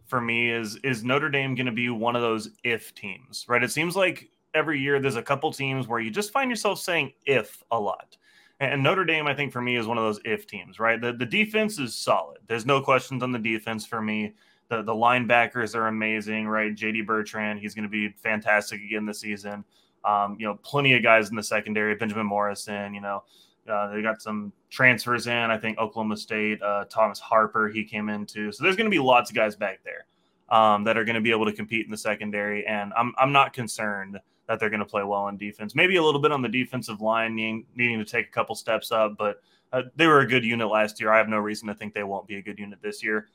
for 0.07 0.19
me 0.19 0.49
is 0.49 0.77
is 0.77 1.03
Notre 1.03 1.29
Dame 1.29 1.55
going 1.55 1.67
to 1.67 1.71
be 1.71 1.89
one 1.89 2.15
of 2.15 2.21
those 2.21 2.49
if 2.63 2.93
teams, 2.95 3.45
right? 3.47 3.63
It 3.63 3.71
seems 3.71 3.95
like 3.95 4.29
every 4.53 4.79
year 4.79 4.99
there's 4.99 5.15
a 5.15 5.21
couple 5.21 5.51
teams 5.51 5.87
where 5.87 5.99
you 5.99 6.09
just 6.09 6.31
find 6.31 6.49
yourself 6.49 6.79
saying 6.79 7.13
if 7.25 7.63
a 7.71 7.79
lot. 7.79 8.17
And 8.59 8.81
Notre 8.81 9.05
Dame, 9.05 9.27
I 9.27 9.35
think 9.35 9.51
for 9.51 9.61
me, 9.61 9.75
is 9.75 9.85
one 9.85 9.97
of 9.97 10.03
those 10.03 10.19
if 10.25 10.47
teams, 10.47 10.79
right? 10.79 10.99
The, 10.99 11.13
the 11.13 11.25
defense 11.25 11.77
is 11.77 11.95
solid. 11.95 12.39
There's 12.47 12.65
no 12.65 12.81
questions 12.81 13.21
on 13.21 13.31
the 13.31 13.39
defense 13.39 13.85
for 13.85 14.01
me. 14.01 14.33
The, 14.69 14.81
the 14.81 14.93
linebackers 14.93 15.75
are 15.75 15.87
amazing, 15.87 16.47
right? 16.47 16.75
JD 16.75 17.05
Bertrand, 17.05 17.59
he's 17.59 17.75
going 17.75 17.83
to 17.83 17.89
be 17.89 18.09
fantastic 18.09 18.81
again 18.81 19.05
this 19.05 19.19
season. 19.19 19.63
Um, 20.03 20.37
you 20.39 20.47
know, 20.47 20.55
plenty 20.63 20.93
of 20.93 21.03
guys 21.03 21.29
in 21.29 21.35
the 21.35 21.43
secondary, 21.43 21.95
Benjamin 21.95 22.25
Morrison, 22.25 22.93
you 22.93 23.01
know, 23.01 23.23
uh, 23.69 23.93
they 23.93 24.01
got 24.01 24.21
some 24.21 24.51
transfers 24.69 25.27
in. 25.27 25.33
I 25.33 25.57
think 25.57 25.77
Oklahoma 25.77 26.17
State, 26.17 26.61
uh, 26.61 26.85
Thomas 26.85 27.19
Harper, 27.19 27.67
he 27.67 27.83
came 27.83 28.09
in 28.09 28.25
too. 28.25 28.51
So 28.51 28.63
there's 28.63 28.75
going 28.75 28.89
to 28.89 28.95
be 28.95 28.99
lots 28.99 29.29
of 29.29 29.35
guys 29.35 29.55
back 29.55 29.79
there 29.83 30.05
um, 30.49 30.83
that 30.85 30.97
are 30.97 31.03
going 31.03 31.15
to 31.15 31.21
be 31.21 31.31
able 31.31 31.45
to 31.45 31.53
compete 31.53 31.85
in 31.85 31.91
the 31.91 31.97
secondary. 31.97 32.65
And 32.65 32.93
I'm, 32.97 33.13
I'm 33.17 33.31
not 33.31 33.53
concerned 33.53 34.19
that 34.47 34.59
they're 34.59 34.69
going 34.69 34.79
to 34.79 34.85
play 34.85 35.03
well 35.03 35.21
on 35.21 35.37
defense. 35.37 35.75
Maybe 35.75 35.97
a 35.97 36.03
little 36.03 36.21
bit 36.21 36.31
on 36.31 36.41
the 36.41 36.49
defensive 36.49 37.01
line, 37.01 37.35
needing, 37.35 37.65
needing 37.75 37.99
to 37.99 38.05
take 38.05 38.27
a 38.27 38.31
couple 38.31 38.55
steps 38.55 38.91
up, 38.91 39.17
but 39.17 39.41
uh, 39.73 39.83
they 39.95 40.07
were 40.07 40.21
a 40.21 40.27
good 40.27 40.45
unit 40.45 40.69
last 40.69 40.99
year. 40.99 41.11
I 41.11 41.17
have 41.17 41.27
no 41.27 41.37
reason 41.37 41.67
to 41.67 41.73
think 41.75 41.93
they 41.93 42.03
won't 42.03 42.27
be 42.27 42.37
a 42.37 42.41
good 42.41 42.57
unit 42.57 42.81
this 42.81 43.03
year. 43.03 43.27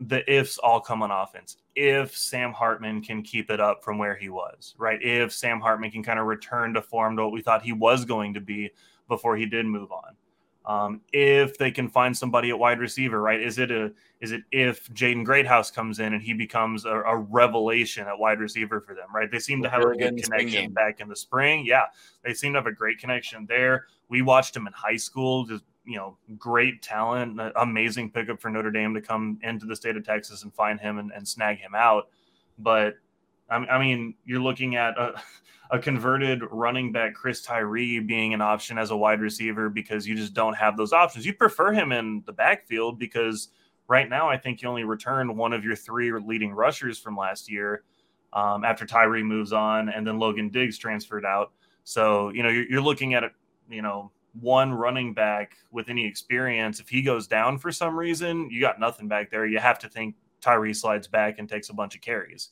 the 0.00 0.28
ifs 0.32 0.58
all 0.58 0.80
come 0.80 1.02
on 1.02 1.10
offense. 1.10 1.56
If 1.74 2.16
Sam 2.16 2.52
Hartman 2.52 3.02
can 3.02 3.22
keep 3.22 3.50
it 3.50 3.60
up 3.60 3.82
from 3.82 3.98
where 3.98 4.16
he 4.16 4.28
was, 4.28 4.74
right? 4.78 5.00
If 5.02 5.32
Sam 5.32 5.60
Hartman 5.60 5.90
can 5.90 6.02
kind 6.02 6.18
of 6.18 6.26
return 6.26 6.74
to 6.74 6.82
form 6.82 7.16
to 7.16 7.24
what 7.24 7.32
we 7.32 7.42
thought 7.42 7.62
he 7.62 7.72
was 7.72 8.04
going 8.04 8.34
to 8.34 8.40
be 8.40 8.70
before 9.08 9.36
he 9.36 9.46
did 9.46 9.66
move 9.66 9.92
on. 9.92 10.14
Um, 10.66 11.02
if 11.12 11.58
they 11.58 11.70
can 11.70 11.90
find 11.90 12.16
somebody 12.16 12.48
at 12.48 12.58
wide 12.58 12.78
receiver, 12.78 13.20
right? 13.20 13.40
Is 13.40 13.58
it 13.58 13.70
a 13.70 13.92
is 14.20 14.32
it 14.32 14.42
if 14.50 14.88
Jaden 14.94 15.22
Greathouse 15.22 15.70
comes 15.70 15.98
in 15.98 16.14
and 16.14 16.22
he 16.22 16.32
becomes 16.32 16.86
a, 16.86 17.00
a, 17.02 17.18
revelation 17.18 18.06
at 18.08 18.18
wide 18.18 18.40
receiver 18.40 18.80
for 18.80 18.94
them, 18.94 19.08
right? 19.14 19.30
They 19.30 19.40
seem 19.40 19.62
to 19.62 19.68
have 19.68 19.82
a 19.82 19.94
good 19.94 20.22
connection 20.22 20.72
back 20.72 21.00
in 21.00 21.08
the 21.10 21.16
spring. 21.16 21.66
Yeah, 21.66 21.84
they 22.22 22.32
seem 22.32 22.54
to 22.54 22.60
have 22.60 22.66
a 22.66 22.72
great 22.72 22.98
connection 22.98 23.44
there. 23.46 23.84
We 24.08 24.22
watched 24.22 24.56
him 24.56 24.66
in 24.66 24.72
high 24.72 24.96
school, 24.96 25.44
just 25.44 25.64
you 25.84 25.96
know, 25.96 26.16
great 26.38 26.80
talent, 26.80 27.38
amazing 27.56 28.10
pickup 28.10 28.40
for 28.40 28.48
Notre 28.48 28.70
Dame 28.70 28.94
to 28.94 29.02
come 29.02 29.38
into 29.42 29.66
the 29.66 29.76
state 29.76 29.96
of 29.98 30.04
Texas 30.04 30.44
and 30.44 30.54
find 30.54 30.80
him 30.80 30.98
and, 30.98 31.12
and 31.12 31.28
snag 31.28 31.58
him 31.58 31.74
out. 31.74 32.08
But 32.58 32.94
I 33.50 33.78
mean, 33.78 34.14
you're 34.24 34.40
looking 34.40 34.76
at 34.76 34.96
a, 34.96 35.20
a, 35.74 35.78
converted 35.78 36.42
running 36.50 36.92
back, 36.92 37.14
Chris 37.14 37.42
Tyree, 37.42 38.00
being 38.00 38.34
an 38.34 38.40
option 38.40 38.78
as 38.78 38.90
a 38.90 38.96
wide 38.96 39.20
receiver 39.20 39.68
because 39.68 40.06
you 40.06 40.14
just 40.14 40.34
don't 40.34 40.54
have 40.54 40.76
those 40.76 40.92
options. 40.92 41.26
You 41.26 41.34
prefer 41.34 41.72
him 41.72 41.92
in 41.92 42.22
the 42.26 42.32
backfield 42.32 42.98
because 42.98 43.48
right 43.88 44.08
now 44.08 44.28
I 44.28 44.36
think 44.36 44.62
you 44.62 44.68
only 44.68 44.84
returned 44.84 45.36
one 45.36 45.52
of 45.52 45.64
your 45.64 45.76
three 45.76 46.12
leading 46.12 46.52
rushers 46.52 46.98
from 46.98 47.16
last 47.16 47.50
year 47.50 47.84
um, 48.32 48.64
after 48.64 48.86
Tyree 48.86 49.22
moves 49.22 49.52
on 49.52 49.88
and 49.88 50.06
then 50.06 50.18
Logan 50.18 50.48
Diggs 50.48 50.78
transferred 50.78 51.24
out. 51.24 51.52
So, 51.84 52.30
you 52.30 52.42
know, 52.42 52.48
you're, 52.48 52.68
you're 52.68 52.82
looking 52.82 53.14
at 53.14 53.24
you 53.68 53.82
know, 53.82 54.10
one 54.40 54.72
running 54.72 55.14
back 55.14 55.56
with 55.70 55.88
any 55.88 56.06
experience, 56.06 56.80
if 56.80 56.88
he 56.88 57.02
goes 57.02 57.26
down 57.26 57.58
for 57.58 57.70
some 57.70 57.96
reason, 57.96 58.48
you 58.50 58.60
got 58.60 58.80
nothing 58.80 59.08
back 59.08 59.30
there. 59.30 59.46
You 59.46 59.58
have 59.58 59.78
to 59.80 59.88
think 59.88 60.16
Tyree 60.40 60.74
slides 60.74 61.06
back 61.06 61.38
and 61.38 61.48
takes 61.48 61.68
a 61.68 61.74
bunch 61.74 61.94
of 61.94 62.00
carries. 62.00 62.50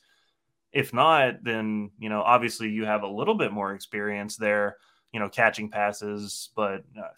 If 0.72 0.92
not, 0.92 1.44
then 1.44 1.90
you 1.98 2.08
know 2.08 2.22
obviously 2.22 2.70
you 2.70 2.84
have 2.84 3.02
a 3.02 3.08
little 3.08 3.34
bit 3.34 3.52
more 3.52 3.74
experience 3.74 4.36
there, 4.36 4.76
you 5.12 5.20
know, 5.20 5.28
catching 5.28 5.70
passes. 5.70 6.50
But 6.56 6.84
uh, 6.98 7.08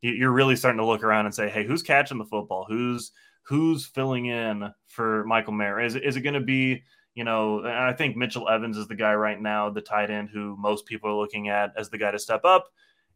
you're 0.00 0.32
really 0.32 0.56
starting 0.56 0.78
to 0.78 0.86
look 0.86 1.02
around 1.02 1.26
and 1.26 1.34
say, 1.34 1.48
hey, 1.48 1.66
who's 1.66 1.82
catching 1.82 2.18
the 2.18 2.24
football? 2.24 2.66
Who's 2.68 3.12
who's 3.42 3.86
filling 3.86 4.26
in 4.26 4.72
for 4.86 5.24
Michael 5.24 5.52
Mayer? 5.52 5.80
Is 5.80 5.96
is 5.96 6.16
it 6.16 6.22
going 6.22 6.34
to 6.34 6.40
be 6.40 6.82
you 7.14 7.24
know? 7.24 7.64
I 7.66 7.92
think 7.92 8.16
Mitchell 8.16 8.48
Evans 8.48 8.76
is 8.76 8.88
the 8.88 8.94
guy 8.94 9.14
right 9.14 9.40
now, 9.40 9.70
the 9.70 9.80
tight 9.80 10.10
end 10.10 10.28
who 10.30 10.56
most 10.58 10.86
people 10.86 11.10
are 11.10 11.20
looking 11.20 11.48
at 11.48 11.72
as 11.76 11.90
the 11.90 11.98
guy 11.98 12.10
to 12.10 12.18
step 12.18 12.44
up 12.44 12.68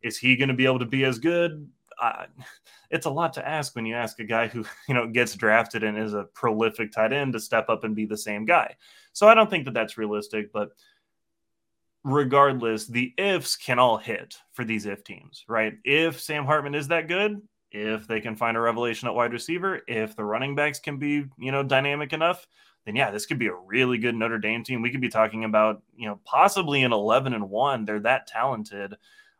is 0.04 0.18
he 0.18 0.36
going 0.36 0.50
to 0.50 0.54
be 0.54 0.66
able 0.66 0.78
to 0.78 0.84
be 0.84 1.04
as 1.04 1.18
good? 1.18 1.66
Uh, 2.00 2.26
it's 2.90 3.06
a 3.06 3.10
lot 3.10 3.32
to 3.34 3.46
ask 3.46 3.74
when 3.74 3.86
you 3.86 3.94
ask 3.94 4.18
a 4.20 4.24
guy 4.24 4.46
who 4.46 4.64
you 4.88 4.94
know 4.94 5.06
gets 5.06 5.34
drafted 5.34 5.82
and 5.82 5.98
is 5.98 6.14
a 6.14 6.24
prolific 6.34 6.92
tight 6.92 7.12
end 7.12 7.32
to 7.32 7.40
step 7.40 7.68
up 7.68 7.84
and 7.84 7.96
be 7.96 8.06
the 8.06 8.16
same 8.16 8.44
guy. 8.44 8.74
So 9.12 9.28
I 9.28 9.34
don't 9.34 9.50
think 9.50 9.64
that 9.64 9.74
that's 9.74 9.98
realistic. 9.98 10.52
But 10.52 10.70
regardless, 12.04 12.86
the 12.86 13.12
ifs 13.16 13.56
can 13.56 13.78
all 13.78 13.96
hit 13.96 14.36
for 14.52 14.64
these 14.64 14.86
if 14.86 15.04
teams, 15.04 15.44
right? 15.48 15.74
If 15.84 16.20
Sam 16.20 16.44
Hartman 16.44 16.74
is 16.74 16.88
that 16.88 17.08
good, 17.08 17.40
if 17.72 18.06
they 18.06 18.20
can 18.20 18.36
find 18.36 18.56
a 18.56 18.60
revelation 18.60 19.08
at 19.08 19.14
wide 19.14 19.32
receiver, 19.32 19.80
if 19.88 20.14
the 20.14 20.24
running 20.24 20.54
backs 20.54 20.78
can 20.78 20.98
be 20.98 21.24
you 21.38 21.52
know 21.52 21.62
dynamic 21.62 22.12
enough, 22.12 22.46
then 22.86 22.96
yeah, 22.96 23.10
this 23.10 23.26
could 23.26 23.38
be 23.38 23.48
a 23.48 23.54
really 23.54 23.98
good 23.98 24.14
Notre 24.14 24.38
Dame 24.38 24.62
team. 24.62 24.82
We 24.82 24.90
could 24.90 25.00
be 25.00 25.08
talking 25.08 25.44
about 25.44 25.82
you 25.96 26.06
know 26.06 26.20
possibly 26.24 26.82
an 26.84 26.92
eleven 26.92 27.34
and 27.34 27.50
one. 27.50 27.84
They're 27.84 28.00
that 28.00 28.26
talented. 28.26 28.94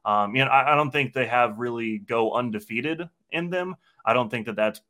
Um, 0.04 0.36
you 0.36 0.44
know, 0.44 0.50
I, 0.50 0.72
I 0.72 0.76
don't 0.76 0.90
think 0.90 1.12
they 1.12 1.26
have 1.26 1.58
really 1.58 1.98
go 1.98 2.32
undefeated 2.32 3.08
in 3.30 3.50
them. 3.50 3.76
I 4.04 4.12
don't 4.12 4.30
think 4.30 4.46
that 4.46 4.56
that's 4.56 4.80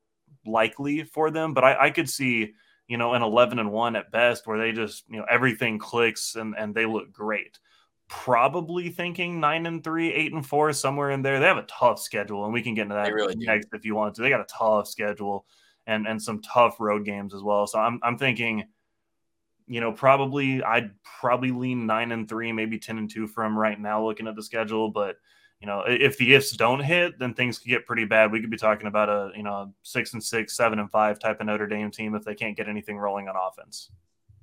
likely 0.46 1.04
for 1.04 1.30
them, 1.30 1.54
but 1.54 1.64
I, 1.64 1.86
I 1.86 1.90
could 1.90 2.08
see, 2.08 2.52
you 2.88 2.96
know, 2.96 3.14
an 3.14 3.22
11 3.22 3.58
and 3.58 3.70
one 3.70 3.96
at 3.96 4.10
best 4.10 4.46
where 4.46 4.58
they 4.58 4.72
just, 4.72 5.04
you 5.08 5.18
know, 5.18 5.26
everything 5.30 5.78
clicks 5.78 6.34
and, 6.34 6.54
and 6.58 6.74
they 6.74 6.86
look 6.86 7.12
great. 7.12 7.58
Probably 8.08 8.90
thinking 8.90 9.40
nine 9.40 9.66
and 9.66 9.82
three, 9.82 10.12
eight 10.12 10.32
and 10.32 10.44
four, 10.46 10.72
somewhere 10.72 11.10
in 11.10 11.22
there. 11.22 11.40
They 11.40 11.46
have 11.46 11.56
a 11.56 11.62
tough 11.62 11.98
schedule, 11.98 12.44
and 12.44 12.52
we 12.52 12.60
can 12.60 12.74
get 12.74 12.82
into 12.82 12.96
that 12.96 13.14
really 13.14 13.34
next 13.34 13.68
if 13.72 13.86
you 13.86 13.94
want 13.94 14.14
to. 14.16 14.22
They 14.22 14.28
got 14.28 14.42
a 14.42 14.46
tough 14.46 14.88
schedule 14.88 15.46
and 15.86 16.06
and 16.06 16.22
some 16.22 16.42
tough 16.42 16.76
road 16.80 17.06
games 17.06 17.34
as 17.34 17.42
well. 17.42 17.66
So 17.66 17.78
I'm 17.78 18.00
I'm 18.02 18.18
thinking 18.18 18.64
you 19.66 19.80
know, 19.80 19.92
probably 19.92 20.62
I'd 20.62 20.90
probably 21.02 21.50
lean 21.50 21.86
nine 21.86 22.12
and 22.12 22.28
three, 22.28 22.52
maybe 22.52 22.78
10 22.78 22.98
and 22.98 23.10
two 23.10 23.26
from 23.26 23.58
right 23.58 23.78
now 23.78 24.04
looking 24.04 24.28
at 24.28 24.36
the 24.36 24.42
schedule. 24.42 24.90
But, 24.90 25.16
you 25.60 25.66
know, 25.66 25.84
if 25.86 26.18
the 26.18 26.34
ifs 26.34 26.52
don't 26.52 26.80
hit, 26.80 27.18
then 27.18 27.34
things 27.34 27.58
could 27.58 27.68
get 27.68 27.86
pretty 27.86 28.04
bad. 28.04 28.30
We 28.30 28.40
could 28.40 28.50
be 28.50 28.56
talking 28.56 28.86
about 28.86 29.08
a, 29.08 29.30
you 29.36 29.42
know, 29.42 29.72
six 29.82 30.12
and 30.12 30.22
six, 30.22 30.56
seven 30.56 30.78
and 30.78 30.90
five 30.90 31.18
type 31.18 31.40
of 31.40 31.46
Notre 31.46 31.66
Dame 31.66 31.90
team 31.90 32.14
if 32.14 32.24
they 32.24 32.34
can't 32.34 32.56
get 32.56 32.68
anything 32.68 32.98
rolling 32.98 33.28
on 33.28 33.34
offense. 33.36 33.90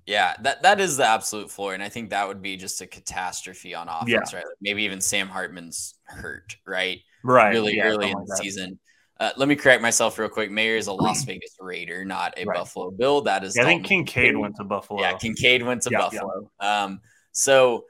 Yeah, 0.07 0.35
that 0.41 0.63
that 0.63 0.79
is 0.79 0.97
the 0.97 1.05
absolute 1.05 1.51
floor, 1.51 1.75
and 1.75 1.83
I 1.83 1.89
think 1.89 2.09
that 2.09 2.27
would 2.27 2.41
be 2.41 2.57
just 2.57 2.81
a 2.81 2.87
catastrophe 2.87 3.75
on 3.75 3.87
offense, 3.87 4.33
yeah. 4.33 4.39
right? 4.39 4.45
Maybe 4.59 4.83
even 4.83 4.99
Sam 4.99 5.27
Hartman's 5.27 5.93
hurt, 6.05 6.57
right? 6.65 6.99
Right, 7.23 7.51
really 7.51 7.77
yeah, 7.77 7.83
early 7.83 8.09
in 8.09 8.17
the 8.17 8.35
season. 8.37 8.79
Uh, 9.21 9.29
let 9.37 9.47
me 9.47 9.55
correct 9.55 9.83
myself 9.83 10.17
real 10.17 10.27
quick. 10.27 10.49
Mayer 10.49 10.77
is 10.77 10.87
a 10.87 10.93
Las 10.93 11.23
Vegas 11.25 11.55
Raider, 11.59 12.03
not 12.03 12.33
a 12.37 12.43
right. 12.43 12.57
Buffalo 12.57 12.89
Bill. 12.89 13.21
That 13.21 13.43
is. 13.43 13.55
Yeah, 13.55 13.61
I 13.61 13.65
think 13.65 13.85
Kincaid 13.85 14.35
went 14.35 14.55
to 14.55 14.63
Buffalo. 14.63 14.99
Yeah, 14.99 15.13
Kincaid 15.13 15.61
went 15.61 15.83
to 15.83 15.91
yeah, 15.91 15.99
Buffalo. 15.99 16.51
Yeah. 16.59 16.83
Um, 16.83 17.01
so, 17.31 17.85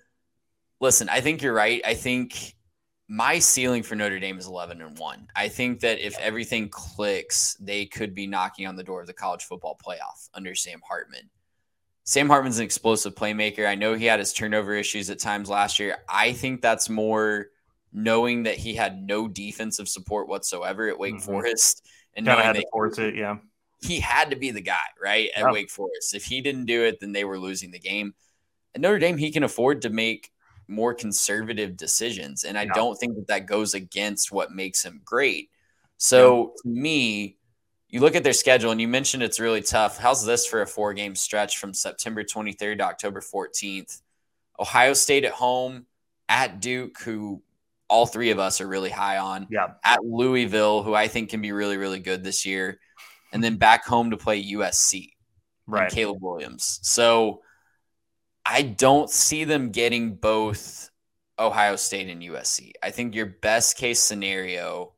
listen, 0.81 1.07
I 1.07 1.21
think 1.21 1.41
you're 1.41 1.53
right. 1.53 1.81
I 1.85 1.93
think 1.93 2.53
my 3.07 3.39
ceiling 3.39 3.81
for 3.81 3.95
Notre 3.95 4.19
Dame 4.19 4.39
is 4.39 4.45
11 4.45 4.81
and 4.81 4.97
one. 4.97 5.27
I 5.33 5.47
think 5.47 5.79
that 5.79 6.05
if 6.05 6.19
everything 6.19 6.67
clicks, 6.67 7.55
they 7.61 7.85
could 7.85 8.13
be 8.13 8.27
knocking 8.27 8.67
on 8.67 8.75
the 8.75 8.83
door 8.83 8.99
of 8.99 9.07
the 9.07 9.13
college 9.13 9.45
football 9.45 9.79
playoff 9.81 10.29
under 10.33 10.53
Sam 10.53 10.81
Hartman. 10.85 11.29
Sam 12.03 12.27
Hartman's 12.27 12.59
an 12.59 12.65
explosive 12.65 13.15
playmaker. 13.15 13.65
I 13.65 13.75
know 13.75 13.93
he 13.93 14.05
had 14.05 14.19
his 14.19 14.33
turnover 14.33 14.75
issues 14.75 15.09
at 15.09 15.19
times 15.19 15.49
last 15.49 15.79
year. 15.79 15.97
I 16.09 16.33
think 16.33 16.61
that's 16.61 16.89
more 16.89 17.47
knowing 17.93 18.43
that 18.43 18.57
he 18.57 18.73
had 18.73 19.01
no 19.03 19.27
defensive 19.27 19.87
support 19.87 20.27
whatsoever 20.27 20.87
at 20.89 20.97
Wake 20.97 21.15
mm-hmm. 21.15 21.25
Forest, 21.25 21.87
and 22.15 22.25
kind 22.25 22.39
of 22.39 22.45
had 22.45 22.55
to 22.55 22.65
force 22.71 22.97
it, 22.97 23.15
yeah. 23.15 23.37
He 23.83 23.99
had 23.99 24.29
to 24.29 24.35
be 24.35 24.51
the 24.51 24.61
guy, 24.61 24.77
right, 25.01 25.29
at 25.35 25.43
yeah. 25.43 25.51
Wake 25.51 25.69
Forest. 25.69 26.13
If 26.13 26.25
he 26.25 26.41
didn't 26.41 26.65
do 26.65 26.83
it, 26.83 26.99
then 26.99 27.11
they 27.11 27.25
were 27.25 27.39
losing 27.39 27.71
the 27.71 27.79
game. 27.79 28.13
At 28.75 28.81
Notre 28.81 28.99
Dame, 28.99 29.17
he 29.17 29.31
can 29.31 29.43
afford 29.43 29.81
to 29.81 29.89
make 29.89 30.31
more 30.67 30.93
conservative 30.93 31.75
decisions, 31.75 32.43
and 32.43 32.57
I 32.57 32.63
yeah. 32.63 32.73
don't 32.73 32.95
think 32.95 33.15
that 33.15 33.27
that 33.27 33.45
goes 33.45 33.73
against 33.73 34.31
what 34.31 34.51
makes 34.51 34.83
him 34.83 35.01
great. 35.03 35.49
So 35.97 36.39
yeah. 36.39 36.61
to 36.63 36.81
me, 36.81 37.37
you 37.89 37.99
look 37.99 38.15
at 38.15 38.23
their 38.23 38.33
schedule, 38.33 38.71
and 38.71 38.79
you 38.79 38.87
mentioned 38.87 39.23
it's 39.23 39.39
really 39.39 39.61
tough. 39.61 39.97
How's 39.97 40.25
this 40.25 40.45
for 40.45 40.61
a 40.61 40.67
four-game 40.67 41.15
stretch 41.15 41.57
from 41.57 41.73
September 41.73 42.23
23rd 42.23 42.77
to 42.77 42.83
October 42.85 43.19
14th? 43.19 44.01
Ohio 44.59 44.93
State 44.93 45.25
at 45.25 45.33
home, 45.33 45.85
at 46.29 46.61
Duke, 46.61 46.99
who 47.01 47.41
all 47.91 48.05
three 48.05 48.31
of 48.31 48.39
us 48.39 48.61
are 48.61 48.67
really 48.67 48.89
high 48.89 49.17
on. 49.17 49.47
Yeah. 49.51 49.73
At 49.83 50.03
Louisville, 50.03 50.81
who 50.81 50.95
I 50.95 51.09
think 51.09 51.29
can 51.29 51.41
be 51.41 51.51
really, 51.51 51.75
really 51.75 51.99
good 51.99 52.23
this 52.23 52.45
year. 52.45 52.79
And 53.33 53.43
then 53.43 53.57
back 53.57 53.85
home 53.85 54.11
to 54.11 54.17
play 54.17 54.41
USC. 54.41 55.09
Right. 55.67 55.91
Caleb 55.91 56.21
Williams. 56.21 56.79
So 56.83 57.41
I 58.45 58.61
don't 58.61 59.09
see 59.09 59.43
them 59.43 59.71
getting 59.71 60.15
both 60.15 60.89
Ohio 61.37 61.75
State 61.75 62.09
and 62.09 62.21
USC. 62.21 62.71
I 62.81 62.91
think 62.91 63.13
your 63.13 63.25
best 63.25 63.77
case 63.77 63.99
scenario 63.99 64.93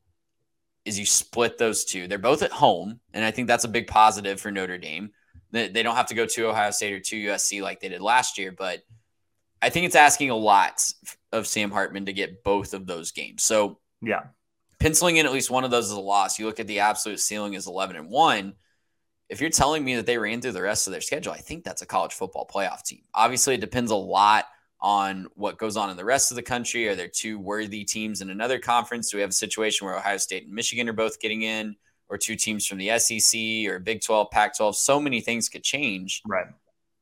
is 0.86 1.00
you 1.00 1.06
split 1.06 1.58
those 1.58 1.86
two. 1.86 2.08
They're 2.08 2.18
both 2.20 2.44
at 2.44 2.52
home, 2.52 3.00
and 3.14 3.26
I 3.26 3.32
think 3.32 3.48
that's 3.48 3.64
a 3.64 3.70
big 3.70 3.88
positive 3.88 4.40
for 4.40 4.52
Notre 4.52 4.78
Dame. 4.78 5.12
That 5.52 5.74
they 5.74 5.84
don't 5.84 5.96
have 5.96 6.08
to 6.08 6.16
go 6.16 6.26
to 6.26 6.50
Ohio 6.50 6.72
State 6.72 6.94
or 6.94 7.00
to 7.00 7.16
USC 7.16 7.62
like 7.62 7.80
they 7.80 7.90
did 7.90 8.02
last 8.02 8.38
year, 8.38 8.52
but 8.52 8.82
I 9.62 9.70
think 9.70 9.86
it's 9.86 9.96
asking 9.96 10.30
a 10.30 10.36
lot 10.36 10.84
of 11.34 11.48
Sam 11.48 11.72
Hartman 11.72 12.06
to 12.06 12.13
get 12.13 12.44
both 12.44 12.74
of 12.74 12.86
those 12.86 13.12
games. 13.12 13.44
So 13.44 13.80
yeah, 14.02 14.28
penciling 14.80 15.18
in 15.18 15.25
at 15.25 15.34
least 15.34 15.52
one 15.52 15.66
of 15.66 15.72
those 15.72 15.86
is 15.86 15.92
a 15.92 16.00
loss. 16.00 16.40
You 16.40 16.46
look 16.46 16.60
at 16.60 16.68
the 16.68 16.80
absolute 16.80 17.20
ceiling 17.20 17.54
is 17.54 17.68
11 17.68 17.98
and 17.98 18.10
one. 18.10 18.54
If 19.30 19.42
you're 19.42 19.50
telling 19.50 19.84
me 19.84 19.96
that 19.96 20.06
they 20.06 20.18
ran 20.18 20.42
through 20.42 20.52
the 20.52 20.62
rest 20.62 20.88
of 20.88 20.92
their 20.92 21.02
schedule, 21.02 21.34
I 21.34 21.38
think 21.38 21.63
that's 21.63 21.82
a 21.82 21.88
college 21.88 22.13
football 22.13 22.48
playoff 22.54 22.84
team. 22.84 23.02
Obviously, 23.16 23.56
it 23.56 23.62
depends 23.62 23.90
a 23.90 23.96
lot 23.96 24.46
on 24.80 25.28
what 25.36 25.58
goes 25.58 25.78
on 25.78 25.90
in 25.90 25.98
the 25.98 26.06
rest 26.06 26.30
of 26.30 26.36
the 26.36 26.44
country. 26.44 26.88
Are 26.88 26.96
there 26.96 27.08
two 27.08 27.40
worthy 27.40 27.86
teams 27.86 28.22
in 28.22 28.30
another 28.30 28.60
conference? 28.60 29.10
Do 29.10 29.18
we 29.18 29.22
have 29.22 29.30
a 29.32 29.34
situation 29.34 29.88
where 29.88 29.96
Ohio 29.96 30.18
State 30.18 30.44
and 30.44 30.54
Michigan 30.54 30.90
are 30.90 30.94
both 30.94 31.20
getting 31.22 31.42
in, 31.42 31.78
or 32.10 32.18
two 32.18 32.36
teams 32.36 32.68
from 32.68 32.78
the 32.78 33.00
SEC 33.00 33.72
or 33.72 33.80
Big 33.80 34.02
12, 34.02 34.30
Pac 34.30 34.56
12? 34.58 34.75
So 34.75 35.00
many 35.00 35.22
things 35.22 35.50
could 35.50 35.63
change. 35.63 36.22
Right. 36.28 36.48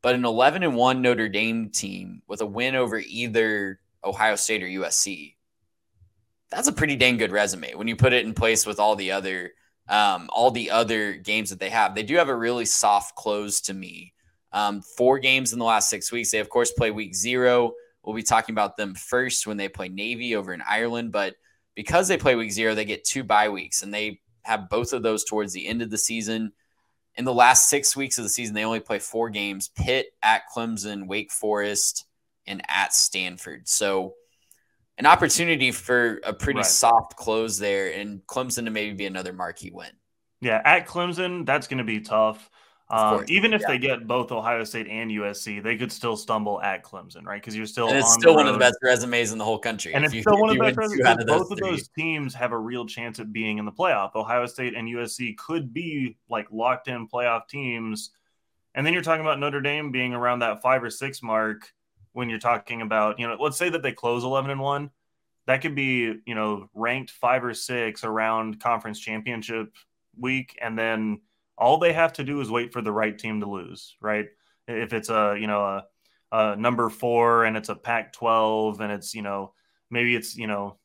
But 0.03 0.15
an 0.15 0.23
11 0.23 0.63
and 0.63 0.75
1 0.75 1.01
Notre 1.01 1.27
Dame 1.27 1.69
team 1.69 2.21
with 2.27 2.41
a 2.41 2.45
win 2.45 2.75
over 2.75 2.99
either 2.99 3.80
Ohio 4.03 4.35
State 4.35 4.63
or 4.63 4.67
USC, 4.67 5.35
that's 6.49 6.67
a 6.67 6.73
pretty 6.73 6.95
dang 6.95 7.17
good 7.17 7.31
resume 7.31 7.75
when 7.75 7.87
you 7.87 7.95
put 7.95 8.13
it 8.13 8.25
in 8.25 8.33
place 8.33 8.65
with 8.65 8.79
all 8.79 8.95
the 8.95 9.11
other 9.11 9.51
um, 9.89 10.29
all 10.31 10.51
the 10.51 10.71
other 10.71 11.13
games 11.13 11.49
that 11.49 11.59
they 11.59 11.69
have. 11.69 11.95
They 11.95 12.03
do 12.03 12.15
have 12.15 12.29
a 12.29 12.35
really 12.35 12.65
soft 12.65 13.15
close 13.15 13.61
to 13.61 13.73
me. 13.73 14.13
Um, 14.53 14.81
four 14.81 15.19
games 15.19 15.53
in 15.53 15.59
the 15.59 15.65
last 15.65 15.89
six 15.89 16.11
weeks. 16.11 16.31
They 16.31 16.39
of 16.39 16.49
course 16.49 16.71
play 16.71 16.91
week 16.91 17.15
zero. 17.15 17.73
We'll 18.03 18.15
be 18.15 18.23
talking 18.23 18.53
about 18.53 18.77
them 18.77 18.95
first 18.95 19.47
when 19.47 19.57
they 19.57 19.69
play 19.69 19.89
Navy 19.89 20.35
over 20.35 20.53
in 20.53 20.63
Ireland, 20.67 21.11
but 21.11 21.35
because 21.75 22.07
they 22.07 22.17
play 22.17 22.35
week 22.35 22.51
zero, 22.51 22.75
they 22.75 22.85
get 22.85 23.03
two 23.03 23.23
bye 23.23 23.49
weeks, 23.49 23.81
and 23.81 23.93
they 23.93 24.19
have 24.43 24.69
both 24.69 24.93
of 24.93 25.03
those 25.03 25.23
towards 25.23 25.53
the 25.53 25.67
end 25.67 25.81
of 25.81 25.89
the 25.89 25.97
season. 25.97 26.51
in 27.15 27.25
the 27.25 27.33
last 27.33 27.69
six 27.69 27.95
weeks 27.95 28.17
of 28.17 28.23
the 28.23 28.29
season, 28.29 28.55
they 28.55 28.65
only 28.65 28.79
play 28.79 28.99
four 28.99 29.29
games 29.29 29.69
Pitt, 29.75 30.07
at 30.23 30.43
Clemson, 30.53 31.07
Wake 31.07 31.31
Forest, 31.31 32.05
and 32.51 32.61
at 32.67 32.93
Stanford. 32.93 33.67
So, 33.67 34.13
an 34.97 35.05
opportunity 35.05 35.71
for 35.71 36.19
a 36.23 36.33
pretty 36.33 36.59
right. 36.59 36.65
soft 36.65 37.15
close 37.15 37.57
there, 37.57 37.91
and 37.93 38.21
Clemson 38.27 38.65
to 38.65 38.71
maybe 38.71 38.93
be 38.93 39.05
another 39.05 39.33
marquee 39.33 39.71
win. 39.73 39.89
Yeah, 40.41 40.61
at 40.63 40.87
Clemson, 40.87 41.45
that's 41.45 41.67
going 41.67 41.79
to 41.79 41.83
be 41.83 42.01
tough. 42.01 42.49
Um, 42.91 43.23
even 43.29 43.53
if 43.53 43.61
yeah. 43.61 43.67
they 43.69 43.77
get 43.77 44.05
both 44.05 44.33
Ohio 44.33 44.65
State 44.65 44.87
and 44.89 45.09
USC, 45.09 45.63
they 45.63 45.77
could 45.77 45.93
still 45.93 46.17
stumble 46.17 46.61
at 46.61 46.83
Clemson, 46.83 47.23
right? 47.23 47.41
Because 47.41 47.55
you're 47.55 47.65
still 47.65 47.87
and 47.87 47.97
it's 47.97 48.13
still 48.13 48.35
one 48.35 48.47
of 48.47 48.53
the 48.53 48.59
best 48.59 48.75
resumes 48.83 49.31
in 49.31 49.37
the 49.37 49.45
whole 49.45 49.59
country. 49.59 49.93
And 49.93 50.03
it's 50.03 50.13
you, 50.13 50.21
still 50.21 50.37
one 50.37 50.49
of 50.49 50.57
the 50.57 50.63
best 50.63 50.77
resumes. 50.77 51.23
Both 51.23 51.51
of 51.51 51.57
those 51.59 51.87
teams 51.97 52.33
have 52.33 52.51
a 52.51 52.57
real 52.57 52.85
chance 52.85 53.21
at 53.21 53.31
being 53.31 53.59
in 53.59 53.65
the 53.65 53.71
playoff. 53.71 54.13
Ohio 54.15 54.45
State 54.45 54.75
and 54.75 54.89
USC 54.89 55.37
could 55.37 55.73
be 55.73 56.17
like 56.29 56.47
locked 56.51 56.89
in 56.89 57.07
playoff 57.07 57.47
teams. 57.47 58.11
And 58.75 58.85
then 58.85 58.93
you're 58.93 59.03
talking 59.03 59.21
about 59.21 59.39
Notre 59.39 59.61
Dame 59.61 59.93
being 59.93 60.13
around 60.13 60.39
that 60.39 60.61
five 60.61 60.83
or 60.83 60.89
six 60.89 61.23
mark 61.23 61.71
when 62.13 62.29
you're 62.29 62.39
talking 62.39 62.81
about, 62.81 63.19
you 63.19 63.27
know, 63.27 63.37
let's 63.39 63.57
say 63.57 63.69
that 63.69 63.83
they 63.83 63.91
close 63.91 64.23
11 64.23 64.51
and 64.51 64.59
one. 64.59 64.91
That 65.47 65.61
could 65.61 65.75
be, 65.75 66.21
you 66.25 66.35
know, 66.35 66.69
ranked 66.73 67.11
five 67.11 67.43
or 67.43 67.53
six 67.53 68.03
around 68.03 68.59
conference 68.59 68.99
championship 68.99 69.73
week. 70.17 70.57
And 70.61 70.77
then 70.77 71.21
all 71.57 71.77
they 71.77 71.93
have 71.93 72.13
to 72.13 72.23
do 72.23 72.41
is 72.41 72.49
wait 72.49 72.73
for 72.73 72.81
the 72.81 72.91
right 72.91 73.17
team 73.17 73.39
to 73.39 73.49
lose, 73.49 73.95
right? 74.01 74.27
If 74.67 74.93
it's 74.93 75.09
a, 75.09 75.35
you 75.39 75.47
know, 75.47 75.63
a, 75.63 75.85
a 76.31 76.55
number 76.55 76.89
four 76.89 77.45
and 77.45 77.57
it's 77.57 77.69
a 77.69 77.75
Pac 77.75 78.13
12 78.13 78.81
and 78.81 78.91
it's, 78.91 79.15
you 79.15 79.23
know, 79.23 79.53
maybe 79.89 80.15
it's, 80.15 80.37
you 80.37 80.47
know, 80.47 80.77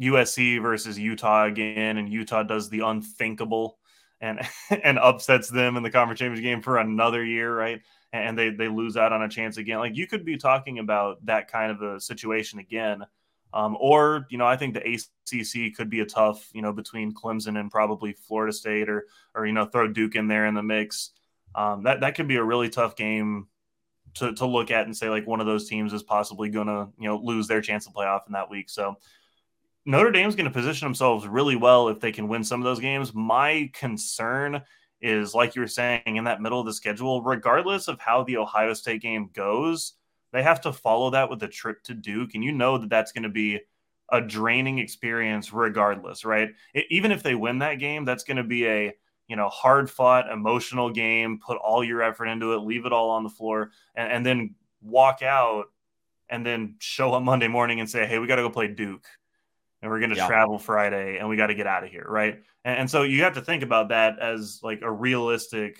USC 0.00 0.60
versus 0.60 0.98
Utah 0.98 1.44
again, 1.44 1.98
and 1.98 2.12
Utah 2.12 2.42
does 2.42 2.68
the 2.68 2.80
unthinkable 2.80 3.78
and 4.20 4.40
and 4.82 4.98
upsets 4.98 5.48
them 5.48 5.76
in 5.76 5.82
the 5.82 5.90
conference 5.90 6.18
championship 6.18 6.44
game 6.44 6.62
for 6.62 6.78
another 6.78 7.24
year, 7.24 7.54
right? 7.54 7.80
And 8.14 8.38
they 8.38 8.50
they 8.50 8.68
lose 8.68 8.96
out 8.96 9.12
on 9.12 9.22
a 9.22 9.28
chance 9.28 9.56
again. 9.56 9.78
Like 9.78 9.96
you 9.96 10.06
could 10.06 10.24
be 10.24 10.36
talking 10.36 10.78
about 10.78 11.24
that 11.26 11.50
kind 11.50 11.70
of 11.72 11.82
a 11.82 12.00
situation 12.00 12.60
again 12.60 13.04
um, 13.54 13.76
or, 13.78 14.26
you 14.30 14.36
know, 14.36 14.46
I 14.46 14.56
think 14.56 14.74
the 14.74 14.80
ACC 14.82 15.76
could 15.76 15.88
be 15.88 16.00
a 16.00 16.04
tough, 16.06 16.50
you 16.52 16.60
know, 16.60 16.72
between 16.72 17.14
Clemson 17.14 17.58
and 17.58 17.70
probably 17.70 18.12
Florida 18.12 18.52
State 18.52 18.88
or, 18.88 19.06
or, 19.32 19.46
you 19.46 19.52
know, 19.52 19.64
throw 19.64 19.86
Duke 19.86 20.16
in 20.16 20.26
there 20.26 20.46
in 20.46 20.54
the 20.54 20.62
mix. 20.62 21.12
Um, 21.54 21.84
that, 21.84 22.00
that 22.00 22.16
could 22.16 22.26
be 22.26 22.34
a 22.34 22.42
really 22.42 22.68
tough 22.68 22.96
game 22.96 23.46
to, 24.14 24.34
to 24.34 24.46
look 24.46 24.72
at 24.72 24.86
and 24.86 24.96
say 24.96 25.08
like 25.08 25.28
one 25.28 25.38
of 25.38 25.46
those 25.46 25.68
teams 25.68 25.92
is 25.92 26.02
possibly 26.02 26.48
going 26.48 26.66
to, 26.66 26.88
you 26.98 27.08
know, 27.08 27.16
lose 27.16 27.46
their 27.46 27.60
chance 27.60 27.86
to 27.86 27.92
playoff 27.92 28.26
in 28.26 28.32
that 28.32 28.50
week. 28.50 28.68
So 28.68 28.96
Notre 29.86 30.10
Dame's 30.10 30.34
going 30.34 30.46
to 30.46 30.52
position 30.52 30.86
themselves 30.86 31.24
really 31.28 31.54
well 31.54 31.88
if 31.88 32.00
they 32.00 32.10
can 32.10 32.26
win 32.26 32.42
some 32.42 32.60
of 32.60 32.64
those 32.64 32.80
games. 32.80 33.14
My 33.14 33.70
concern 33.72 34.62
is, 35.04 35.34
like 35.34 35.54
you 35.54 35.60
were 35.60 35.68
saying, 35.68 36.02
in 36.06 36.24
that 36.24 36.40
middle 36.40 36.58
of 36.58 36.66
the 36.66 36.72
schedule, 36.72 37.22
regardless 37.22 37.88
of 37.88 38.00
how 38.00 38.24
the 38.24 38.38
Ohio 38.38 38.72
State 38.72 39.02
game 39.02 39.28
goes, 39.34 39.92
they 40.32 40.42
have 40.42 40.62
to 40.62 40.72
follow 40.72 41.10
that 41.10 41.28
with 41.28 41.42
a 41.42 41.48
trip 41.48 41.82
to 41.84 41.94
Duke, 41.94 42.34
and 42.34 42.42
you 42.42 42.50
know 42.50 42.78
that 42.78 42.90
that's 42.90 43.12
going 43.12 43.22
to 43.22 43.28
be 43.28 43.60
a 44.10 44.20
draining 44.20 44.78
experience 44.78 45.52
regardless, 45.52 46.24
right? 46.24 46.50
It, 46.72 46.86
even 46.90 47.12
if 47.12 47.22
they 47.22 47.34
win 47.34 47.58
that 47.58 47.74
game, 47.74 48.04
that's 48.04 48.24
going 48.24 48.38
to 48.38 48.44
be 48.44 48.66
a 48.66 48.92
you 49.28 49.36
know 49.36 49.48
hard 49.48 49.90
fought, 49.90 50.30
emotional 50.30 50.90
game. 50.90 51.38
Put 51.44 51.58
all 51.58 51.84
your 51.84 52.02
effort 52.02 52.26
into 52.26 52.54
it, 52.54 52.58
leave 52.58 52.86
it 52.86 52.92
all 52.92 53.10
on 53.10 53.22
the 53.24 53.30
floor, 53.30 53.72
and, 53.94 54.10
and 54.10 54.26
then 54.26 54.54
walk 54.82 55.22
out, 55.22 55.66
and 56.28 56.44
then 56.44 56.76
show 56.78 57.12
up 57.12 57.22
Monday 57.22 57.48
morning 57.48 57.80
and 57.80 57.88
say, 57.88 58.06
"Hey, 58.06 58.18
we 58.18 58.26
got 58.26 58.36
to 58.36 58.42
go 58.42 58.50
play 58.50 58.68
Duke." 58.68 59.06
And 59.84 59.92
we're 59.92 59.98
going 59.98 60.10
to 60.10 60.16
yeah. 60.16 60.26
travel 60.26 60.58
Friday 60.58 61.18
and 61.18 61.28
we 61.28 61.36
got 61.36 61.48
to 61.48 61.54
get 61.54 61.66
out 61.66 61.84
of 61.84 61.90
here, 61.90 62.06
right? 62.08 62.40
And, 62.64 62.78
and, 62.78 62.90
so 62.90 63.02
you 63.02 63.22
have 63.24 63.34
to 63.34 63.42
think 63.42 63.62
about 63.62 63.90
that 63.90 64.18
as 64.18 64.60
like 64.62 64.80
a 64.80 64.90
realistic 64.90 65.78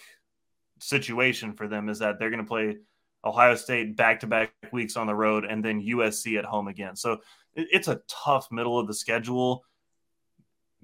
situation 0.79 1.55
for 1.55 1.69
them 1.69 1.89
is 1.89 2.01
that 2.01 2.19
they're 2.19 2.29
going 2.29 2.45
to 2.45 2.47
play 2.47 2.77
Ohio 3.25 3.55
State 3.55 3.97
back 3.97 4.21
to 4.21 4.27
back 4.27 4.53
weeks 4.73 4.99
on 4.99 5.07
the 5.07 5.15
road, 5.15 5.47
and 5.47 5.65
then 5.65 5.81
USC 5.81 6.39
at 6.39 6.45
home 6.45 6.69
again. 6.69 6.97
So 6.97 7.21
it's 7.55 7.89
a 7.89 8.03
tough 8.09 8.49
middle 8.51 8.79
of 8.79 8.87
the 8.87 8.93
schedule. 8.93 9.65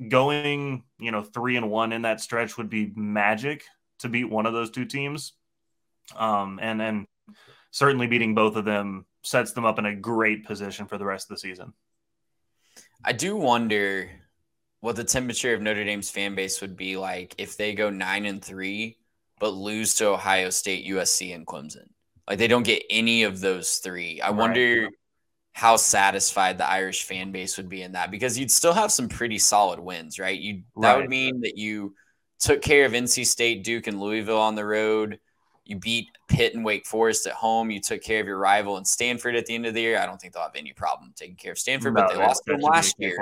Going, 0.08 0.84
you 0.98 1.10
know, 1.10 1.22
three 1.22 1.56
and 1.56 1.70
one 1.70 1.92
in 1.92 2.02
that 2.02 2.22
stretch 2.22 2.56
would 2.56 2.70
be 2.70 2.90
magic 2.96 3.64
to 3.98 4.08
beat 4.08 4.30
one 4.30 4.46
of 4.46 4.54
those 4.54 4.70
two 4.70 4.86
teams. 4.86 5.34
Um, 6.16 6.58
and 6.62 6.80
and 6.80 7.06
certainly 7.70 8.06
beating 8.06 8.34
both 8.34 8.56
of 8.56 8.64
them 8.64 9.04
sets 9.22 9.52
them 9.52 9.66
up 9.66 9.78
in 9.78 9.84
a 9.84 9.94
great 9.94 10.46
position 10.46 10.86
for 10.86 10.96
the 10.96 11.04
rest 11.04 11.30
of 11.30 11.36
the 11.36 11.40
season. 11.40 11.74
I 13.04 13.12
do 13.12 13.36
wonder 13.36 14.10
what 14.80 14.96
the 14.96 15.04
temperature 15.04 15.54
of 15.54 15.60
Notre 15.60 15.84
Dame's 15.84 16.10
fan 16.10 16.34
base 16.34 16.60
would 16.60 16.76
be 16.76 16.96
like 16.96 17.34
if 17.38 17.56
they 17.56 17.74
go 17.74 17.90
nine 17.90 18.26
and 18.26 18.42
three, 18.42 18.98
but 19.38 19.50
lose 19.50 19.94
to 19.96 20.08
Ohio 20.08 20.50
State, 20.50 20.86
USC, 20.86 21.34
and 21.34 21.46
Clemson. 21.46 21.88
Like 22.28 22.38
they 22.38 22.48
don't 22.48 22.62
get 22.62 22.82
any 22.90 23.24
of 23.24 23.40
those 23.40 23.76
three. 23.76 24.20
I 24.20 24.28
right. 24.28 24.36
wonder 24.36 24.88
how 25.52 25.76
satisfied 25.76 26.58
the 26.58 26.68
Irish 26.68 27.04
fan 27.04 27.32
base 27.32 27.56
would 27.56 27.68
be 27.68 27.82
in 27.82 27.92
that 27.92 28.10
because 28.10 28.38
you'd 28.38 28.50
still 28.50 28.72
have 28.72 28.92
some 28.92 29.08
pretty 29.08 29.38
solid 29.38 29.80
wins, 29.80 30.18
right? 30.18 30.38
You 30.38 30.62
that 30.76 30.92
right. 30.92 30.96
would 30.98 31.10
mean 31.10 31.40
that 31.40 31.58
you 31.58 31.94
took 32.38 32.62
care 32.62 32.86
of 32.86 32.92
NC 32.92 33.26
State, 33.26 33.64
Duke, 33.64 33.86
and 33.86 34.00
Louisville 34.00 34.38
on 34.38 34.54
the 34.54 34.64
road. 34.64 35.18
You 35.64 35.78
beat 35.78 36.08
Pitt 36.28 36.54
and 36.54 36.64
Wake 36.64 36.86
Forest 36.86 37.26
at 37.26 37.34
home. 37.34 37.70
You 37.70 37.80
took 37.80 38.02
care 38.02 38.20
of 38.20 38.26
your 38.26 38.38
rival 38.38 38.76
in 38.76 38.84
Stanford 38.84 39.36
at 39.36 39.46
the 39.46 39.54
end 39.54 39.66
of 39.66 39.74
the 39.74 39.80
year. 39.80 39.98
I 39.98 40.06
don't 40.06 40.20
think 40.20 40.32
they'll 40.32 40.42
have 40.42 40.56
any 40.56 40.72
problem 40.72 41.12
taking 41.14 41.36
care 41.36 41.52
of 41.52 41.58
Stanford, 41.58 41.94
no, 41.94 42.02
but 42.02 42.12
they 42.12 42.18
lost 42.18 42.42
to 42.46 42.52
them 42.52 42.60
last 42.60 42.96
year. 42.98 43.16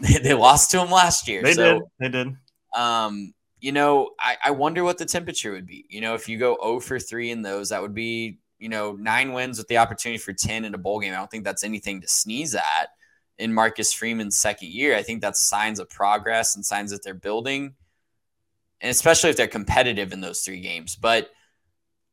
they 0.22 0.34
lost 0.34 0.70
to 0.72 0.78
them 0.78 0.90
last 0.90 1.28
year. 1.28 1.42
They 1.42 1.54
so, 1.54 1.74
did. 1.74 1.82
They 2.00 2.08
did. 2.08 2.36
Um, 2.76 3.32
you 3.60 3.72
know, 3.72 4.10
I, 4.20 4.36
I 4.46 4.50
wonder 4.52 4.84
what 4.84 4.98
the 4.98 5.04
temperature 5.04 5.52
would 5.52 5.66
be. 5.66 5.84
You 5.88 6.00
know, 6.00 6.14
if 6.14 6.28
you 6.28 6.38
go 6.38 6.56
0 6.62 6.80
for 6.80 6.98
3 6.98 7.30
in 7.30 7.42
those, 7.42 7.70
that 7.70 7.82
would 7.82 7.94
be, 7.94 8.38
you 8.58 8.68
know, 8.68 8.92
nine 8.92 9.32
wins 9.32 9.58
with 9.58 9.68
the 9.68 9.78
opportunity 9.78 10.18
for 10.18 10.32
10 10.32 10.64
in 10.64 10.74
a 10.74 10.78
bowl 10.78 11.00
game. 11.00 11.12
I 11.12 11.16
don't 11.16 11.30
think 11.30 11.44
that's 11.44 11.64
anything 11.64 12.00
to 12.00 12.08
sneeze 12.08 12.54
at 12.54 12.88
in 13.38 13.52
Marcus 13.52 13.92
Freeman's 13.92 14.38
second 14.38 14.68
year. 14.68 14.96
I 14.96 15.02
think 15.02 15.20
that's 15.20 15.48
signs 15.48 15.78
of 15.78 15.88
progress 15.88 16.56
and 16.56 16.64
signs 16.64 16.90
that 16.90 17.02
they're 17.02 17.14
building, 17.14 17.74
and 18.80 18.90
especially 18.90 19.30
if 19.30 19.36
they're 19.36 19.46
competitive 19.46 20.12
in 20.12 20.20
those 20.20 20.40
three 20.40 20.60
games. 20.60 20.96
But 20.96 21.30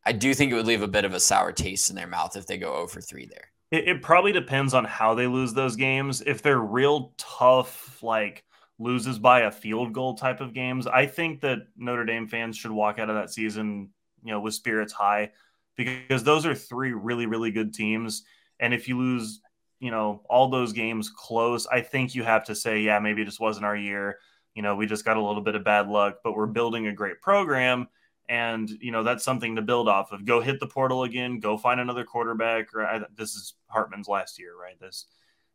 I 0.06 0.12
do 0.12 0.34
think 0.34 0.52
it 0.52 0.56
would 0.56 0.68
leave 0.68 0.84
a 0.84 0.88
bit 0.88 1.06
of 1.06 1.14
a 1.14 1.20
sour 1.20 1.52
taste 1.52 1.90
in 1.90 1.96
their 1.96 2.08
mouth 2.08 2.36
if 2.36 2.46
they 2.46 2.58
go 2.58 2.74
over 2.74 3.02
3 3.02 3.26
there. 3.26 3.50
It, 3.72 3.88
it 3.88 4.02
probably 4.02 4.32
depends 4.32 4.74
on 4.74 4.86
how 4.86 5.16
they 5.16 5.28
lose 5.28 5.54
those 5.54 5.76
games. 5.76 6.22
If 6.22 6.42
they're 6.42 6.60
real 6.60 7.14
tough, 7.18 8.02
like 8.04 8.44
loses 8.78 9.18
by 9.18 9.42
a 9.42 9.52
field 9.52 9.94
goal 9.94 10.16
type 10.16 10.42
of 10.42 10.54
games. 10.54 10.88
I 10.88 11.06
think 11.06 11.42
that 11.42 11.60
Notre 11.78 12.06
Dame 12.06 12.28
fans 12.28 12.58
should 12.58 12.72
walk 12.72 13.00
out 13.00 13.10
of 13.10 13.16
that 13.16 13.32
season, 13.32 13.90
you 14.24 14.32
know, 14.32 14.40
with 14.40 14.54
spirits 14.54 14.94
high 14.94 15.32
because 15.78 16.24
those 16.24 16.46
are 16.46 16.56
three 16.56 16.94
really, 16.94 17.26
really 17.26 17.52
good 17.52 17.74
teams. 17.74 18.24
And 18.60 18.74
if 18.74 18.88
you 18.88 18.98
lose, 18.98 19.42
you 19.80 19.92
know, 19.92 20.22
all 20.30 20.50
those 20.50 20.74
games 20.74 21.10
close, 21.10 21.68
I 21.68 21.82
think 21.82 22.16
you 22.16 22.24
have 22.24 22.46
to 22.46 22.56
say, 22.56 22.82
yeah, 22.82 23.00
maybe 23.00 23.22
it 23.22 23.26
just 23.26 23.40
wasn't 23.40 23.66
our 23.66 23.76
year. 23.76 24.20
You 24.56 24.62
know, 24.62 24.76
we 24.76 24.86
just 24.86 25.06
got 25.06 25.18
a 25.18 25.22
little 25.22 25.42
bit 25.42 25.56
of 25.56 25.64
bad 25.64 25.88
luck, 25.90 26.20
but 26.24 26.36
we're 26.36 26.46
building 26.46 26.88
a 26.88 26.94
great 26.94 27.22
program. 27.22 27.88
And, 28.28 28.70
you 28.82 28.92
know, 28.92 29.04
that's 29.04 29.24
something 29.24 29.56
to 29.56 29.62
build 29.62 29.88
off 29.88 30.12
of. 30.12 30.26
Go 30.26 30.42
hit 30.42 30.60
the 30.60 30.68
portal 30.68 31.04
again, 31.04 31.40
go 31.40 31.58
find 31.58 31.80
another 31.80 32.04
quarterback. 32.04 32.74
Or 32.74 32.86
I, 32.86 33.02
this 33.16 33.36
is 33.36 33.54
Hartman's 33.68 34.08
last 34.08 34.40
year, 34.40 34.54
right? 34.60 34.80
This 34.80 35.06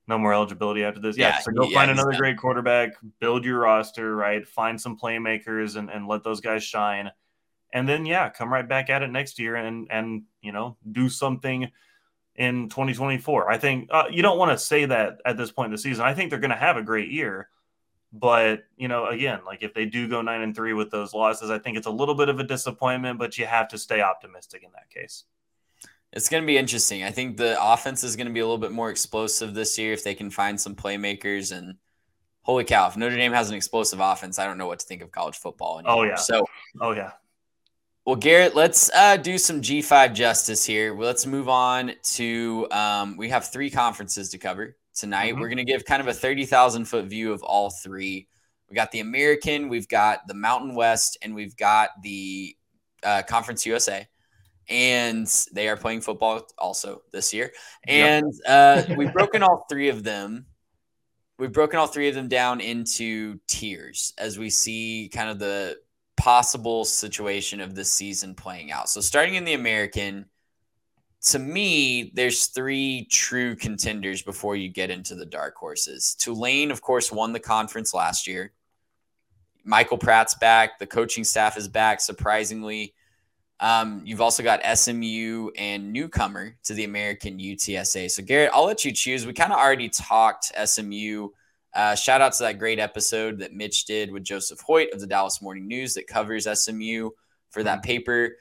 no 0.07 0.19
more 0.19 0.35
eligibility 0.35 0.85
after 0.85 1.01
this. 1.01 1.17
Yeah, 1.17 1.29
yeah 1.29 1.39
so 1.39 1.53
go 1.53 1.65
yeah, 1.69 1.75
find 1.75 1.91
another 1.91 2.13
great 2.17 2.37
quarterback, 2.37 2.91
build 3.21 3.45
your 3.45 3.61
roster, 3.61 4.15
right? 4.15 4.47
Find 4.47 4.81
some 4.81 4.99
playmakers 4.99 5.77
and, 5.77 5.91
and 5.91 6.07
let 6.07 6.25
those 6.25 6.41
guys 6.41 6.63
shine. 6.63 7.11
And 7.73 7.89
then 7.89 8.05
yeah, 8.05 8.29
come 8.29 8.53
right 8.53 8.69
back 8.69 8.91
at 8.91 9.03
it 9.03 9.11
next 9.11 9.39
year 9.39 9.57
and 9.57 9.87
and 9.91 10.25
you 10.43 10.53
know, 10.53 10.77
do 10.91 11.09
something 11.09 11.71
in 12.35 12.69
2024. 12.69 13.51
I 13.51 13.59
think 13.59 13.89
uh, 13.93 14.05
you 14.11 14.23
don't 14.23 14.39
want 14.39 14.51
to 14.51 14.59
say 14.59 14.85
that 14.87 15.19
at 15.25 15.37
this 15.37 15.53
point 15.53 15.67
in 15.67 15.73
the 15.73 15.79
season. 15.79 16.05
I 16.05 16.15
think 16.15 16.31
they're 16.31 16.41
going 16.41 16.51
to 16.51 16.57
have 16.57 16.77
a 16.77 16.83
great 16.83 17.11
year. 17.11 17.49
But, 18.13 18.65
you 18.77 18.89
know, 18.89 19.07
again, 19.07 19.41
like 19.47 19.63
if 19.63 19.73
they 19.73 19.87
do 19.87 20.09
go 20.09 20.21
9 20.21 20.41
and 20.41 20.55
3 20.55 20.73
with 20.73 20.91
those 20.91 21.15
losses, 21.15 21.51
I 21.51 21.59
think 21.59 21.77
it's 21.77 21.87
a 21.87 21.91
little 21.91 22.15
bit 22.15 22.29
of 22.29 22.41
a 22.41 22.45
disappointment, 22.45 23.19
but 23.19 23.39
you 23.39 23.47
have 23.47 23.69
to 23.69 23.79
stay 23.79 24.01
optimistic 24.01 24.63
in 24.65 24.71
that 24.73 24.91
case. 24.91 25.25
It's 26.13 26.29
going 26.29 26.43
to 26.43 26.47
be 26.47 26.59
interesting. 26.59 27.05
I 27.05 27.13
think 27.13 27.37
the 27.37 27.57
offense 27.63 28.03
is 28.03 28.17
going 28.17 28.27
to 28.27 28.33
be 28.33 28.41
a 28.41 28.45
little 28.45 28.59
bit 28.59 28.73
more 28.73 28.91
explosive 28.91 29.55
this 29.55 29.79
year 29.79 29.93
if 29.93 30.03
they 30.03 30.15
can 30.15 30.29
find 30.29 30.61
some 30.61 30.75
playmakers. 30.75 31.57
And 31.57 31.77
holy 32.43 32.65
cow, 32.65 32.89
if 32.89 32.97
Notre 32.97 33.17
Dame 33.17 33.33
has 33.33 33.49
an 33.49 33.55
explosive 33.55 34.01
offense, 34.01 34.41
I 34.41 34.47
don't 34.47 34.59
know 34.59 34.67
what 34.67 34.81
to 34.81 34.87
think 34.87 35.03
of 35.03 35.13
college 35.13 35.37
football 35.37 35.79
anymore. 35.79 35.97
Oh 35.97 36.03
yeah. 36.03 36.17
So, 36.17 36.45
oh 36.81 36.93
yeah. 36.93 37.13
Well, 38.05 38.17
Garrett, 38.17 38.57
let's 38.57 38.91
uh, 38.93 39.19
do 39.19 39.39
some 39.39 39.61
G5 39.61 40.15
justice 40.15 40.65
here. 40.65 40.99
Let's 40.99 41.27
move 41.27 41.49
on 41.49 41.93
to. 42.15 42.67
Um, 42.73 43.17
we 43.17 43.29
have 43.29 43.53
three 43.53 43.71
conferences 43.71 44.31
to 44.31 44.39
cover 44.39 44.77
tonight. 45.01 45.33
Mm-hmm. 45.33 45.41
We're 45.41 45.49
going 45.49 45.59
to 45.59 45.65
give 45.65 45.85
kind 45.85 46.01
of 46.01 46.09
a 46.09 46.15
thirty 46.15 46.45
thousand 46.45 46.85
foot 46.87 47.07
view 47.07 47.33
of 47.33 47.43
all 47.43 47.71
three. 47.71 48.29
We 48.69 48.77
got 48.77 48.93
the 48.93 49.01
American, 49.01 49.69
we've 49.69 49.89
got 49.89 50.29
the 50.29 50.35
Mountain 50.35 50.77
West, 50.77 51.19
and 51.23 51.35
we've 51.35 51.57
got 51.57 51.91
the 52.03 52.57
uh, 53.03 53.23
Conference 53.27 53.67
USA 53.67 54.07
and 54.71 55.27
they 55.53 55.69
are 55.69 55.77
playing 55.77 56.01
football 56.01 56.47
also 56.57 57.03
this 57.13 57.35
year. 57.35 57.53
And 57.87 58.33
yep. 58.47 58.89
uh, 58.89 58.95
we've 58.97 59.13
broken 59.13 59.43
all 59.43 59.67
three 59.69 59.89
of 59.89 60.05
them. 60.05 60.47
We've 61.39 61.53
broken 61.53 61.79
all 61.79 61.89
three 61.89 62.09
of 62.09 62.15
them 62.15 62.29
down 62.29 62.61
into 62.61 63.41
tiers 63.49 64.13
as 64.17 64.39
we 64.39 64.49
see 64.49 65.11
kind 65.13 65.29
of 65.29 65.39
the 65.39 65.79
possible 66.17 66.85
situation 66.85 67.61
of 67.61 67.75
this 67.75 67.91
season 67.91 68.35
playing 68.35 68.71
out. 68.71 68.89
So 68.89 69.01
starting 69.01 69.35
in 69.35 69.45
the 69.45 69.55
American, 69.55 70.27
to 71.23 71.39
me, 71.39 72.13
there's 72.15 72.47
three 72.47 73.07
true 73.11 73.55
contenders 73.55 74.23
before 74.23 74.57
you 74.57 74.69
get 74.69 74.91
into 74.91 75.15
the 75.15 75.27
dark 75.27 75.55
horses. 75.55 76.15
Tulane, 76.15 76.71
of 76.71 76.81
course, 76.81 77.13
won 77.13 77.33
the 77.33 77.41
conference 77.41 77.93
last 77.93 78.27
year. 78.27 78.53
Michael 79.65 79.99
Pratt's 79.99 80.35
back. 80.35 80.79
The 80.79 80.87
coaching 80.87 81.25
staff 81.25 81.59
is 81.59 81.69
back, 81.69 82.01
surprisingly. 82.01 82.95
Um, 83.61 84.01
you've 84.07 84.23
also 84.23 84.43
got 84.43 84.65
SMU 84.79 85.51
and 85.59 85.93
newcomer 85.93 86.57
to 86.65 86.73
the 86.73 86.85
American 86.85 87.39
UTSA. 87.39 88.11
So, 88.11 88.23
Garrett, 88.23 88.51
I'll 88.55 88.65
let 88.65 88.87
you 88.87 88.93
choose. 88.93 89.27
We 89.27 89.35
kind 89.35 89.53
of 89.53 89.59
already 89.59 89.91
talked 89.91 90.53
SMU. 90.65 91.29
Uh, 91.75 91.95
shout 91.95 92.23
out 92.23 92.33
to 92.33 92.45
that 92.45 92.59
great 92.59 92.79
episode 92.79 93.39
that 93.41 93.53
Mitch 93.53 93.85
did 93.85 94.11
with 94.11 94.25
Joseph 94.25 94.61
Hoyt 94.61 94.91
of 94.95 95.01
the 95.01 95.07
Dallas 95.07 95.43
Morning 95.43 95.69
News 95.69 95.93
that 95.95 96.07
covers 96.07 96.49
SMU 96.51 97.11
for 97.51 97.63
that 97.63 97.83
paper. 97.83 98.37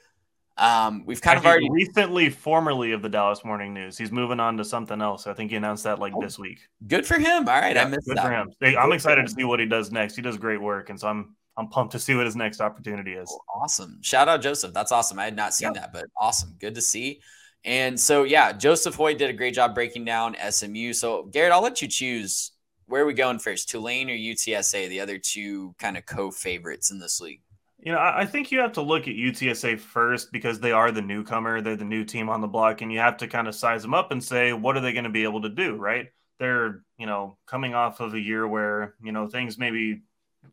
Um, 0.60 1.04
we've 1.06 1.22
kind 1.22 1.38
of 1.38 1.46
already 1.46 1.70
recently, 1.70 2.28
formerly 2.28 2.92
of 2.92 3.00
the 3.00 3.08
Dallas 3.08 3.46
Morning 3.46 3.72
News. 3.72 3.96
He's 3.96 4.12
moving 4.12 4.38
on 4.38 4.58
to 4.58 4.64
something 4.64 5.00
else. 5.00 5.26
I 5.26 5.32
think 5.32 5.50
he 5.50 5.56
announced 5.56 5.84
that 5.84 5.98
like 5.98 6.12
oh, 6.14 6.20
this 6.20 6.38
week. 6.38 6.58
Good 6.86 7.06
for 7.06 7.18
him. 7.18 7.48
All 7.48 7.58
right, 7.58 7.74
yeah, 7.74 7.84
I 7.84 7.88
missed 7.88 8.06
good 8.06 8.18
that. 8.18 8.26
For 8.26 8.30
him. 8.30 8.52
Hey, 8.60 8.76
I'm 8.76 8.92
excited 8.92 9.26
to 9.26 9.32
see 9.32 9.44
what 9.44 9.58
he 9.58 9.64
does 9.64 9.90
next. 9.90 10.16
He 10.16 10.22
does 10.22 10.36
great 10.36 10.60
work, 10.60 10.90
and 10.90 11.00
so 11.00 11.08
I'm 11.08 11.34
I'm 11.56 11.68
pumped 11.68 11.92
to 11.92 11.98
see 11.98 12.14
what 12.14 12.26
his 12.26 12.36
next 12.36 12.60
opportunity 12.60 13.14
is. 13.14 13.30
Oh, 13.32 13.60
awesome. 13.62 14.00
Shout 14.02 14.28
out 14.28 14.42
Joseph. 14.42 14.74
That's 14.74 14.92
awesome. 14.92 15.18
I 15.18 15.24
had 15.24 15.34
not 15.34 15.54
seen 15.54 15.72
that, 15.72 15.94
but 15.94 16.04
awesome. 16.20 16.54
Good 16.60 16.74
to 16.74 16.82
see. 16.82 17.22
And 17.64 17.98
so 17.98 18.24
yeah, 18.24 18.52
Joseph 18.52 18.94
Hoyt 18.94 19.16
did 19.16 19.30
a 19.30 19.34
great 19.34 19.54
job 19.54 19.74
breaking 19.74 20.04
down 20.04 20.36
SMU. 20.50 20.92
So 20.92 21.24
Garrett, 21.24 21.52
I'll 21.52 21.62
let 21.62 21.80
you 21.80 21.88
choose 21.88 22.52
where 22.84 23.02
are 23.02 23.06
we 23.06 23.14
going 23.14 23.38
first, 23.38 23.70
Tulane 23.70 24.10
or 24.10 24.14
UTSA, 24.14 24.88
the 24.88 25.00
other 25.00 25.16
two 25.16 25.74
kind 25.78 25.96
of 25.96 26.04
co-favorites 26.04 26.90
in 26.90 26.98
this 26.98 27.20
league. 27.20 27.40
You 27.82 27.92
know, 27.92 27.98
I 27.98 28.26
think 28.26 28.52
you 28.52 28.60
have 28.60 28.72
to 28.72 28.82
look 28.82 29.08
at 29.08 29.14
UTSA 29.14 29.78
first 29.78 30.32
because 30.32 30.60
they 30.60 30.72
are 30.72 30.92
the 30.92 31.00
newcomer. 31.00 31.62
They're 31.62 31.76
the 31.76 31.84
new 31.84 32.04
team 32.04 32.28
on 32.28 32.42
the 32.42 32.46
block, 32.46 32.82
and 32.82 32.92
you 32.92 32.98
have 32.98 33.16
to 33.18 33.26
kind 33.26 33.48
of 33.48 33.54
size 33.54 33.80
them 33.80 33.94
up 33.94 34.10
and 34.10 34.22
say, 34.22 34.52
what 34.52 34.76
are 34.76 34.80
they 34.80 34.92
going 34.92 35.04
to 35.04 35.10
be 35.10 35.22
able 35.22 35.40
to 35.42 35.48
do, 35.48 35.76
right? 35.76 36.10
They're, 36.38 36.82
you 36.98 37.06
know, 37.06 37.38
coming 37.46 37.74
off 37.74 38.00
of 38.00 38.12
a 38.12 38.20
year 38.20 38.46
where, 38.46 38.94
you 39.02 39.12
know, 39.12 39.28
things 39.28 39.56
maybe, 39.56 40.02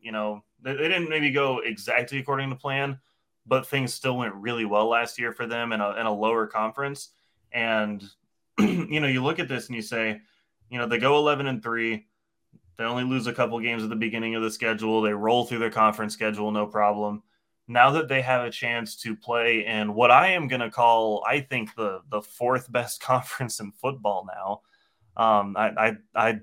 you 0.01 0.13
know, 0.13 0.43
they, 0.61 0.73
they 0.73 0.87
didn't 0.87 1.09
maybe 1.09 1.31
go 1.31 1.59
exactly 1.59 2.17
according 2.19 2.49
to 2.49 2.55
plan, 2.55 2.97
but 3.45 3.67
things 3.67 3.93
still 3.93 4.17
went 4.17 4.35
really 4.35 4.65
well 4.65 4.87
last 4.87 5.19
year 5.19 5.33
for 5.33 5.45
them 5.45 5.73
in 5.73 5.81
a, 5.81 5.91
in 5.95 6.05
a 6.05 6.13
lower 6.13 6.47
conference. 6.47 7.09
And, 7.51 8.03
you 8.59 9.01
know, 9.01 9.07
you 9.07 9.21
look 9.21 9.39
at 9.39 9.49
this 9.49 9.67
and 9.67 9.75
you 9.75 9.81
say, 9.81 10.21
you 10.69 10.77
know, 10.77 10.87
they 10.87 10.97
go 10.97 11.17
11 11.17 11.47
and 11.47 11.61
3 11.61 12.05
they 12.77 12.83
only 12.83 13.03
lose 13.03 13.27
a 13.27 13.33
couple 13.33 13.59
games 13.59 13.83
at 13.83 13.89
the 13.89 13.95
beginning 13.95 14.35
of 14.35 14.43
the 14.43 14.51
schedule. 14.51 15.01
They 15.01 15.13
roll 15.13 15.45
through 15.45 15.59
their 15.59 15.71
conference 15.71 16.13
schedule, 16.13 16.51
no 16.51 16.67
problem. 16.67 17.23
Now 17.67 17.91
that 17.91 18.07
they 18.07 18.21
have 18.21 18.45
a 18.45 18.51
chance 18.51 18.95
to 18.97 19.15
play 19.15 19.65
in 19.65 19.93
what 19.93 20.11
I 20.11 20.29
am 20.29 20.47
going 20.47 20.61
to 20.61 20.69
call, 20.69 21.23
I 21.27 21.41
think 21.41 21.75
the 21.75 22.01
the 22.09 22.21
fourth 22.21 22.71
best 22.71 23.01
conference 23.01 23.59
in 23.59 23.71
football 23.71 24.27
now. 24.27 24.61
Um, 25.21 25.57
I, 25.57 25.69
I, 25.69 25.97
I, 26.15 26.39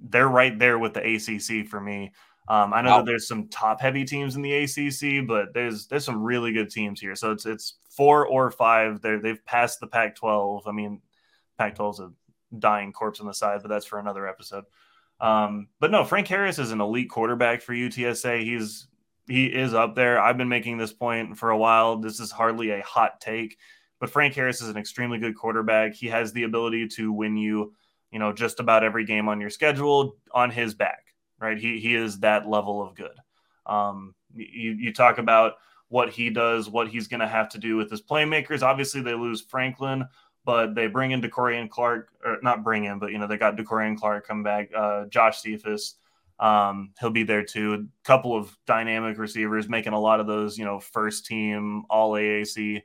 they're 0.00 0.28
right 0.28 0.58
there 0.58 0.78
with 0.78 0.94
the 0.94 1.00
ACC 1.00 1.68
for 1.68 1.80
me. 1.80 2.12
Um, 2.48 2.72
I 2.72 2.80
know 2.80 2.92
wow. 2.92 2.96
that 2.98 3.06
there's 3.06 3.28
some 3.28 3.48
top 3.48 3.78
heavy 3.78 4.06
teams 4.06 4.34
in 4.34 4.40
the 4.40 4.54
ACC, 4.54 5.26
but 5.26 5.52
there's 5.52 5.86
there's 5.86 6.06
some 6.06 6.22
really 6.22 6.52
good 6.52 6.70
teams 6.70 6.98
here. 6.98 7.14
So 7.14 7.30
it's 7.30 7.44
it's 7.44 7.74
four 7.90 8.26
or 8.26 8.50
five. 8.50 9.02
They 9.02 9.16
they've 9.16 9.44
passed 9.44 9.80
the 9.80 9.86
Pac-12. 9.86 10.62
I 10.66 10.72
mean, 10.72 11.02
Pac-12 11.58 11.92
is 11.92 12.00
a 12.00 12.10
dying 12.58 12.92
corpse 12.92 13.20
on 13.20 13.26
the 13.26 13.34
side, 13.34 13.60
but 13.60 13.68
that's 13.68 13.84
for 13.84 13.98
another 13.98 14.26
episode. 14.26 14.64
Um, 15.20 15.68
but 15.80 15.90
no, 15.90 16.04
Frank 16.04 16.28
Harris 16.28 16.58
is 16.58 16.70
an 16.70 16.80
elite 16.80 17.10
quarterback 17.10 17.62
for 17.62 17.74
UTSA. 17.74 18.42
He's 18.42 18.86
he 19.26 19.46
is 19.46 19.74
up 19.74 19.94
there. 19.94 20.20
I've 20.20 20.38
been 20.38 20.48
making 20.48 20.78
this 20.78 20.92
point 20.92 21.36
for 21.36 21.50
a 21.50 21.58
while. 21.58 21.96
This 21.96 22.18
is 22.18 22.30
hardly 22.30 22.70
a 22.70 22.82
hot 22.82 23.20
take, 23.20 23.58
but 24.00 24.10
Frank 24.10 24.34
Harris 24.34 24.62
is 24.62 24.68
an 24.70 24.78
extremely 24.78 25.18
good 25.18 25.36
quarterback. 25.36 25.94
He 25.94 26.06
has 26.06 26.32
the 26.32 26.44
ability 26.44 26.88
to 26.88 27.12
win 27.12 27.36
you, 27.36 27.74
you 28.10 28.18
know, 28.18 28.32
just 28.32 28.58
about 28.58 28.84
every 28.84 29.04
game 29.04 29.28
on 29.28 29.40
your 29.40 29.50
schedule 29.50 30.16
on 30.32 30.50
his 30.50 30.74
back, 30.74 31.06
right? 31.40 31.58
He 31.58 31.78
he 31.80 31.94
is 31.94 32.20
that 32.20 32.48
level 32.48 32.82
of 32.82 32.94
good. 32.94 33.16
Um, 33.66 34.14
you 34.34 34.72
you 34.72 34.92
talk 34.92 35.18
about 35.18 35.54
what 35.88 36.10
he 36.10 36.30
does, 36.30 36.68
what 36.68 36.88
he's 36.88 37.08
going 37.08 37.20
to 37.20 37.28
have 37.28 37.48
to 37.48 37.58
do 37.58 37.76
with 37.76 37.90
his 37.90 38.02
playmakers. 38.02 38.62
Obviously, 38.62 39.00
they 39.00 39.14
lose 39.14 39.40
Franklin 39.40 40.06
but 40.48 40.74
they 40.74 40.86
bring 40.86 41.10
in 41.10 41.20
De'Corian 41.20 41.68
Clark, 41.68 42.08
or 42.24 42.38
not 42.42 42.64
bring 42.64 42.86
in, 42.86 42.98
but 42.98 43.12
you 43.12 43.18
know 43.18 43.26
they 43.26 43.36
got 43.36 43.58
De'Corian 43.58 43.98
Clark 43.98 44.26
come 44.26 44.42
back. 44.42 44.70
Uh, 44.74 45.04
Josh 45.04 45.42
Cephus, 45.42 45.96
um, 46.40 46.94
he'll 46.98 47.10
be 47.10 47.22
there 47.22 47.44
too. 47.44 47.74
A 47.74 48.06
couple 48.06 48.34
of 48.34 48.56
dynamic 48.66 49.18
receivers 49.18 49.68
making 49.68 49.92
a 49.92 50.00
lot 50.00 50.20
of 50.20 50.26
those, 50.26 50.56
you 50.56 50.64
know, 50.64 50.80
first 50.80 51.26
team 51.26 51.84
All 51.90 52.12
AAC 52.12 52.80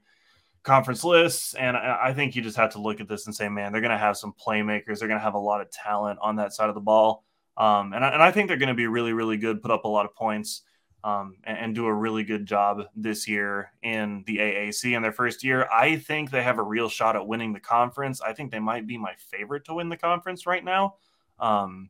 conference 0.64 1.06
lists. 1.06 1.54
And 1.54 1.78
I, 1.78 2.08
I 2.08 2.14
think 2.14 2.36
you 2.36 2.42
just 2.42 2.58
have 2.58 2.72
to 2.72 2.82
look 2.82 3.00
at 3.00 3.08
this 3.08 3.28
and 3.28 3.34
say, 3.34 3.48
man, 3.48 3.72
they're 3.72 3.80
going 3.80 3.92
to 3.92 3.98
have 3.98 4.18
some 4.18 4.34
playmakers. 4.46 5.00
They're 5.00 5.08
going 5.08 5.22
to 5.22 5.24
have 5.24 5.36
a 5.36 5.40
lot 5.40 5.62
of 5.62 5.72
talent 5.72 6.20
on 6.22 6.36
that 6.36 6.52
side 6.52 6.68
of 6.68 6.76
the 6.76 6.82
ball. 6.82 7.24
Um, 7.56 7.94
and, 7.94 8.04
I, 8.04 8.10
and 8.10 8.22
I 8.22 8.32
think 8.32 8.50
they're 8.50 8.58
going 8.58 8.68
to 8.68 8.76
be 8.76 8.88
really, 8.88 9.14
really 9.14 9.38
good, 9.38 9.62
put 9.62 9.72
up 9.72 9.86
a 9.86 9.88
lot 9.88 10.06
of 10.06 10.14
points 10.14 10.64
um, 11.04 11.36
and, 11.44 11.58
and, 11.58 11.76
do 11.76 11.86
a 11.86 11.94
really 11.94 12.24
good 12.24 12.46
job 12.46 12.84
this 12.96 13.28
year 13.28 13.72
in 13.82 14.24
the 14.26 14.38
AAC 14.38 14.96
in 14.96 15.02
their 15.02 15.12
first 15.12 15.44
year. 15.44 15.68
I 15.72 15.98
think 15.98 16.32
they 16.32 16.44
have 16.44 16.60
a 16.60 16.64
real 16.64 16.88
shot 16.88 17.16
at 17.16 17.28
winning 17.28 17.52
the 17.52 17.60
conference. 17.60 18.22
I 18.22 18.34
think 18.34 18.52
they 18.52 18.60
might 18.60 18.88
be 18.88 18.98
my 18.98 19.14
favorite 19.18 19.66
to 19.66 19.74
win 19.74 19.90
the 19.90 19.98
conference 19.98 20.46
right 20.46 20.64
now. 20.64 20.96
Um, 21.40 21.90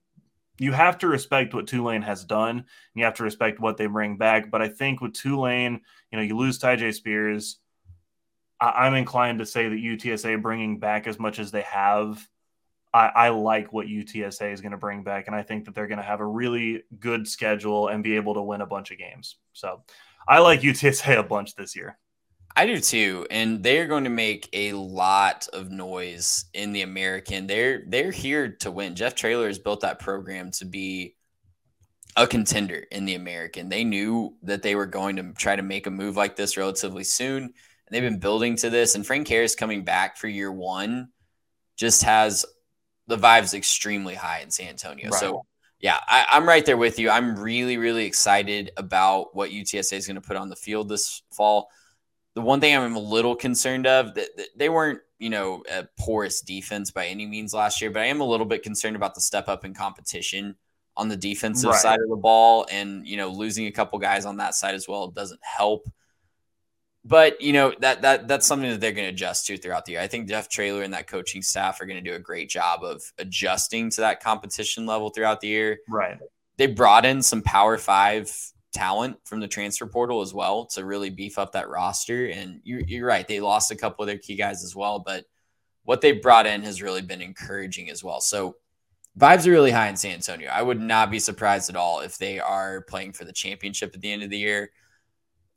you 0.59 0.71
have 0.71 0.97
to 0.99 1.07
respect 1.07 1.53
what 1.53 1.67
Tulane 1.67 2.01
has 2.01 2.23
done. 2.25 2.65
You 2.95 3.03
have 3.05 3.15
to 3.15 3.23
respect 3.23 3.59
what 3.59 3.77
they 3.77 3.85
bring 3.85 4.17
back. 4.17 4.49
But 4.49 4.61
I 4.61 4.67
think 4.67 5.01
with 5.01 5.13
Tulane, 5.13 5.81
you 6.11 6.17
know, 6.17 6.23
you 6.23 6.37
lose 6.37 6.59
Tyjae 6.59 6.93
Spears. 6.93 7.59
I- 8.59 8.85
I'm 8.85 8.95
inclined 8.95 9.39
to 9.39 9.45
say 9.45 9.67
that 9.67 9.75
UTSA 9.75 10.41
bringing 10.41 10.79
back 10.79 11.07
as 11.07 11.19
much 11.19 11.39
as 11.39 11.51
they 11.51 11.63
have 11.63 12.27
I, 12.93 13.07
I 13.15 13.29
like 13.29 13.73
what 13.73 13.87
UTSA 13.87 14.53
is 14.53 14.61
going 14.61 14.71
to 14.71 14.77
bring 14.77 15.03
back, 15.03 15.27
and 15.27 15.35
I 15.35 15.41
think 15.41 15.65
that 15.65 15.73
they're 15.73 15.87
going 15.87 15.97
to 15.97 16.03
have 16.03 16.19
a 16.19 16.25
really 16.25 16.83
good 16.99 17.27
schedule 17.27 17.87
and 17.87 18.03
be 18.03 18.15
able 18.15 18.35
to 18.35 18.41
win 18.41 18.61
a 18.61 18.67
bunch 18.67 18.91
of 18.91 18.97
games. 18.97 19.37
So 19.53 19.81
I 20.27 20.39
like 20.39 20.61
UTSA 20.61 21.17
a 21.17 21.23
bunch 21.23 21.55
this 21.55 21.75
year. 21.75 21.97
I 22.55 22.67
do 22.67 22.79
too, 22.79 23.25
and 23.31 23.63
they're 23.63 23.87
going 23.87 24.03
to 24.03 24.11
make 24.11 24.47
a 24.53 24.73
lot 24.73 25.47
of 25.53 25.71
noise 25.71 26.45
in 26.53 26.71
the 26.71 26.83
American. 26.83 27.47
They're 27.47 27.83
they're 27.87 28.11
here 28.11 28.49
to 28.59 28.69
win. 28.69 28.93
Jeff 28.93 29.15
Traylor 29.15 29.47
has 29.47 29.57
built 29.57 29.81
that 29.81 29.99
program 29.99 30.51
to 30.51 30.65
be 30.65 31.15
a 32.15 32.27
contender 32.27 32.85
in 32.91 33.05
the 33.05 33.15
American. 33.15 33.69
They 33.69 33.83
knew 33.83 34.35
that 34.43 34.61
they 34.61 34.75
were 34.75 34.85
going 34.85 35.15
to 35.15 35.33
try 35.33 35.55
to 35.55 35.63
make 35.63 35.87
a 35.87 35.91
move 35.91 36.15
like 36.15 36.35
this 36.35 36.55
relatively 36.55 37.03
soon, 37.03 37.43
and 37.43 37.53
they've 37.89 38.03
been 38.03 38.19
building 38.19 38.55
to 38.57 38.69
this. 38.69 38.93
And 38.93 39.03
Frank 39.03 39.27
Harris 39.27 39.55
coming 39.55 39.83
back 39.83 40.17
for 40.17 40.27
year 40.27 40.51
one 40.51 41.09
just 41.75 42.03
has 42.03 42.45
the 43.07 43.17
vibe's 43.17 43.53
extremely 43.53 44.15
high 44.15 44.39
in 44.39 44.51
San 44.51 44.69
Antonio. 44.69 45.09
Right. 45.09 45.19
So 45.19 45.45
yeah, 45.83 45.99
I, 46.07 46.25
am 46.31 46.47
right 46.47 46.65
there 46.65 46.77
with 46.77 46.97
you. 46.97 47.09
I'm 47.09 47.35
really, 47.35 47.77
really 47.77 48.05
excited 48.05 48.71
about 48.77 49.35
what 49.35 49.51
UTSA 49.51 49.93
is 49.93 50.07
going 50.07 50.15
to 50.15 50.21
put 50.21 50.37
on 50.37 50.47
the 50.47 50.55
field 50.55 50.87
this 50.87 51.23
fall. 51.29 51.69
The 52.35 52.41
one 52.41 52.61
thing 52.61 52.75
I'm 52.75 52.95
a 52.95 52.99
little 52.99 53.35
concerned 53.35 53.85
of 53.85 54.13
that, 54.15 54.29
that 54.37 54.47
they 54.55 54.69
weren't, 54.69 55.01
you 55.19 55.29
know, 55.29 55.61
a 55.69 55.85
porous 55.99 56.39
defense 56.39 56.89
by 56.89 57.07
any 57.07 57.25
means 57.25 57.53
last 57.53 57.81
year, 57.81 57.91
but 57.91 58.01
I 58.01 58.05
am 58.05 58.21
a 58.21 58.25
little 58.25 58.45
bit 58.45 58.63
concerned 58.63 58.95
about 58.95 59.13
the 59.13 59.19
step 59.19 59.49
up 59.49 59.65
in 59.65 59.73
competition 59.73 60.55
on 60.95 61.09
the 61.09 61.17
defensive 61.17 61.71
right. 61.71 61.79
side 61.79 61.99
of 61.99 62.09
the 62.09 62.15
ball, 62.15 62.65
and 62.71 63.05
you 63.05 63.17
know, 63.17 63.29
losing 63.29 63.67
a 63.67 63.71
couple 63.71 63.99
guys 63.99 64.25
on 64.25 64.37
that 64.37 64.55
side 64.55 64.75
as 64.75 64.87
well 64.87 65.09
doesn't 65.09 65.39
help 65.43 65.85
but 67.05 67.41
you 67.41 67.53
know 67.53 67.73
that 67.79 68.01
that 68.01 68.27
that's 68.27 68.47
something 68.47 68.69
that 68.69 68.79
they're 68.79 68.93
going 68.93 69.07
to 69.07 69.13
adjust 69.13 69.45
to 69.47 69.57
throughout 69.57 69.85
the 69.85 69.93
year. 69.93 70.01
I 70.01 70.07
think 70.07 70.29
Jeff 70.29 70.49
Traylor 70.49 70.83
and 70.83 70.93
that 70.93 71.07
coaching 71.07 71.41
staff 71.41 71.81
are 71.81 71.85
going 71.85 72.01
to 72.01 72.09
do 72.09 72.15
a 72.15 72.19
great 72.19 72.49
job 72.49 72.83
of 72.83 73.01
adjusting 73.17 73.89
to 73.91 74.01
that 74.01 74.23
competition 74.23 74.85
level 74.85 75.09
throughout 75.09 75.41
the 75.41 75.49
year. 75.49 75.79
Right. 75.89 76.17
They 76.57 76.67
brought 76.67 77.05
in 77.05 77.21
some 77.21 77.41
Power 77.41 77.77
Five 77.77 78.31
talent 78.73 79.17
from 79.25 79.39
the 79.39 79.47
transfer 79.47 79.85
portal 79.85 80.21
as 80.21 80.33
well 80.33 80.65
to 80.65 80.85
really 80.85 81.09
beef 81.09 81.37
up 81.37 81.51
that 81.51 81.69
roster. 81.69 82.27
And 82.27 82.61
you're, 82.63 82.81
you're 82.81 83.07
right; 83.07 83.27
they 83.27 83.41
lost 83.41 83.71
a 83.71 83.75
couple 83.75 84.03
of 84.03 84.07
their 84.07 84.17
key 84.17 84.35
guys 84.35 84.63
as 84.63 84.75
well, 84.75 84.99
but 84.99 85.25
what 85.83 85.99
they 85.99 86.13
brought 86.13 86.47
in 86.47 86.63
has 86.63 86.81
really 86.81 87.01
been 87.01 87.21
encouraging 87.21 87.89
as 87.89 88.03
well. 88.03 88.21
So 88.21 88.55
vibes 89.19 89.45
are 89.45 89.51
really 89.51 89.71
high 89.71 89.89
in 89.89 89.97
San 89.97 90.13
Antonio. 90.13 90.49
I 90.49 90.61
would 90.61 90.79
not 90.79 91.11
be 91.11 91.19
surprised 91.19 91.69
at 91.69 91.75
all 91.75 91.99
if 91.99 92.17
they 92.17 92.39
are 92.39 92.81
playing 92.81 93.11
for 93.11 93.25
the 93.25 93.33
championship 93.33 93.91
at 93.93 93.99
the 93.99 94.11
end 94.11 94.23
of 94.23 94.29
the 94.29 94.37
year. 94.37 94.71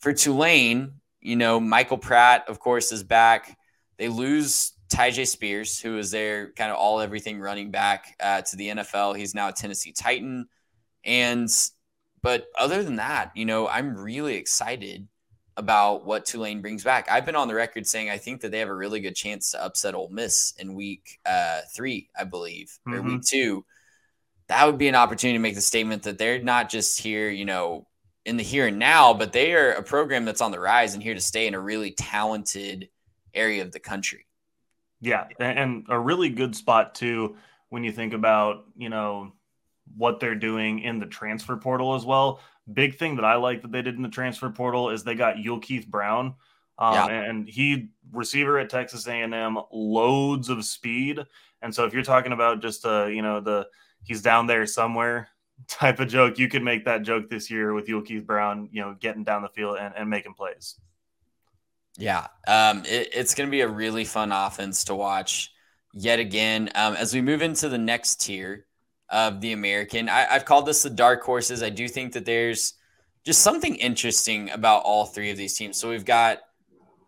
For 0.00 0.12
Tulane, 0.12 0.94
you 1.26 1.34
know, 1.34 1.58
Michael 1.58 1.98
Pratt, 1.98 2.44
of 2.48 2.60
course, 2.60 2.92
is 2.92 3.02
back. 3.02 3.58
They 3.98 4.08
lose 4.08 4.72
Tyjae 4.88 5.26
Spears, 5.26 5.80
who 5.80 5.98
is 5.98 6.12
their 6.12 6.52
kind 6.52 6.70
of 6.70 6.76
all 6.76 7.00
everything 7.00 7.40
running 7.40 7.72
back 7.72 8.14
uh, 8.20 8.42
to 8.42 8.56
the 8.56 8.68
NFL. 8.68 9.16
He's 9.16 9.34
now 9.34 9.48
a 9.48 9.52
Tennessee 9.52 9.90
Titan. 9.90 10.46
And, 11.04 11.48
but 12.22 12.46
other 12.56 12.84
than 12.84 12.96
that, 12.96 13.32
you 13.34 13.44
know, 13.44 13.66
I'm 13.66 13.96
really 13.96 14.36
excited 14.36 15.08
about 15.56 16.04
what 16.06 16.26
Tulane 16.26 16.60
brings 16.60 16.84
back. 16.84 17.10
I've 17.10 17.26
been 17.26 17.34
on 17.34 17.48
the 17.48 17.54
record 17.54 17.88
saying 17.88 18.08
I 18.08 18.18
think 18.18 18.42
that 18.42 18.52
they 18.52 18.60
have 18.60 18.68
a 18.68 18.74
really 18.74 19.00
good 19.00 19.16
chance 19.16 19.50
to 19.50 19.64
upset 19.64 19.96
Ole 19.96 20.10
Miss 20.10 20.54
in 20.58 20.74
week 20.74 21.18
uh, 21.26 21.62
three, 21.74 22.08
I 22.16 22.22
believe, 22.22 22.78
mm-hmm. 22.86 22.98
or 22.98 23.02
week 23.02 23.22
two. 23.22 23.64
That 24.46 24.64
would 24.66 24.78
be 24.78 24.86
an 24.86 24.94
opportunity 24.94 25.38
to 25.38 25.42
make 25.42 25.56
the 25.56 25.60
statement 25.60 26.04
that 26.04 26.18
they're 26.18 26.40
not 26.40 26.68
just 26.68 27.00
here, 27.00 27.28
you 27.28 27.46
know, 27.46 27.85
in 28.26 28.36
the 28.36 28.42
here 28.42 28.66
and 28.66 28.78
now, 28.78 29.14
but 29.14 29.32
they 29.32 29.54
are 29.54 29.70
a 29.70 29.82
program 29.82 30.24
that's 30.24 30.40
on 30.40 30.50
the 30.50 30.58
rise 30.58 30.94
and 30.94 31.02
here 31.02 31.14
to 31.14 31.20
stay 31.20 31.46
in 31.46 31.54
a 31.54 31.60
really 31.60 31.92
talented 31.92 32.88
area 33.32 33.62
of 33.62 33.70
the 33.70 33.78
country. 33.78 34.26
Yeah, 35.00 35.28
and 35.38 35.86
a 35.88 35.98
really 35.98 36.28
good 36.28 36.56
spot 36.56 36.94
too 36.94 37.36
when 37.68 37.84
you 37.84 37.92
think 37.92 38.12
about, 38.12 38.64
you 38.76 38.88
know, 38.88 39.32
what 39.96 40.18
they're 40.18 40.34
doing 40.34 40.80
in 40.80 40.98
the 40.98 41.06
transfer 41.06 41.56
portal 41.56 41.94
as 41.94 42.04
well. 42.04 42.40
Big 42.72 42.98
thing 42.98 43.14
that 43.16 43.24
I 43.24 43.36
like 43.36 43.62
that 43.62 43.70
they 43.70 43.82
did 43.82 43.94
in 43.94 44.02
the 44.02 44.08
transfer 44.08 44.50
portal 44.50 44.90
is 44.90 45.04
they 45.04 45.14
got 45.14 45.36
Yulkeith 45.36 45.86
Brown, 45.86 46.34
um, 46.78 46.94
yeah. 46.94 47.06
and 47.06 47.48
he 47.48 47.90
receiver 48.12 48.58
at 48.58 48.70
Texas 48.70 49.06
A&M, 49.06 49.58
loads 49.70 50.48
of 50.48 50.64
speed. 50.64 51.20
And 51.62 51.72
so 51.72 51.84
if 51.84 51.92
you're 51.92 52.02
talking 52.02 52.32
about 52.32 52.60
just 52.60 52.84
uh, 52.84 53.06
you 53.06 53.22
know, 53.22 53.40
the 53.40 53.68
he's 54.02 54.22
down 54.22 54.48
there 54.48 54.66
somewhere 54.66 55.28
type 55.68 56.00
of 56.00 56.08
joke, 56.08 56.38
you 56.38 56.48
could 56.48 56.62
make 56.62 56.84
that 56.84 57.02
joke 57.02 57.28
this 57.28 57.50
year 57.50 57.72
with 57.72 57.86
Yulkeith 57.86 58.26
Brown, 58.26 58.68
you 58.72 58.82
know, 58.82 58.96
getting 58.98 59.24
down 59.24 59.42
the 59.42 59.48
field 59.48 59.78
and, 59.78 59.94
and 59.96 60.08
making 60.08 60.34
plays. 60.34 60.76
Yeah, 61.98 62.26
um, 62.46 62.82
it, 62.84 63.08
it's 63.12 63.34
going 63.34 63.48
to 63.48 63.50
be 63.50 63.62
a 63.62 63.68
really 63.68 64.04
fun 64.04 64.32
offense 64.32 64.84
to 64.84 64.94
watch 64.94 65.52
yet 65.92 66.18
again. 66.18 66.70
Um, 66.74 66.94
as 66.94 67.14
we 67.14 67.22
move 67.22 67.42
into 67.42 67.68
the 67.68 67.78
next 67.78 68.20
tier 68.20 68.66
of 69.08 69.40
the 69.40 69.52
American, 69.52 70.08
I, 70.08 70.26
I've 70.26 70.44
called 70.44 70.66
this 70.66 70.82
the 70.82 70.90
dark 70.90 71.22
horses. 71.22 71.62
I 71.62 71.70
do 71.70 71.88
think 71.88 72.12
that 72.12 72.26
there's 72.26 72.74
just 73.24 73.40
something 73.40 73.74
interesting 73.76 74.50
about 74.50 74.82
all 74.82 75.06
three 75.06 75.30
of 75.30 75.36
these 75.36 75.56
teams. 75.56 75.78
So 75.78 75.88
we've 75.88 76.04
got 76.04 76.40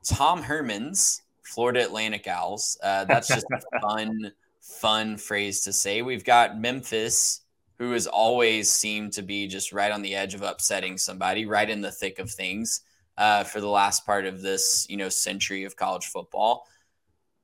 Tom 0.04 0.42
Herman's 0.42 1.22
Florida 1.42 1.84
Atlantic 1.84 2.26
Owls. 2.26 2.78
Uh, 2.82 3.04
that's 3.04 3.28
just 3.28 3.46
a 3.52 3.80
fun, 3.80 4.32
fun 4.60 5.16
phrase 5.16 5.62
to 5.62 5.72
say. 5.72 6.02
We've 6.02 6.24
got 6.24 6.58
Memphis, 6.58 7.40
who 7.78 7.92
has 7.92 8.06
always 8.06 8.70
seemed 8.70 9.12
to 9.12 9.22
be 9.22 9.46
just 9.46 9.72
right 9.72 9.92
on 9.92 10.02
the 10.02 10.14
edge 10.14 10.34
of 10.34 10.42
upsetting 10.42 10.98
somebody, 10.98 11.46
right 11.46 11.70
in 11.70 11.80
the 11.80 11.92
thick 11.92 12.18
of 12.18 12.30
things 12.30 12.82
uh, 13.16 13.44
for 13.44 13.60
the 13.60 13.68
last 13.68 14.04
part 14.04 14.26
of 14.26 14.42
this, 14.42 14.86
you 14.88 14.96
know, 14.96 15.08
century 15.08 15.64
of 15.64 15.76
college 15.76 16.06
football. 16.06 16.66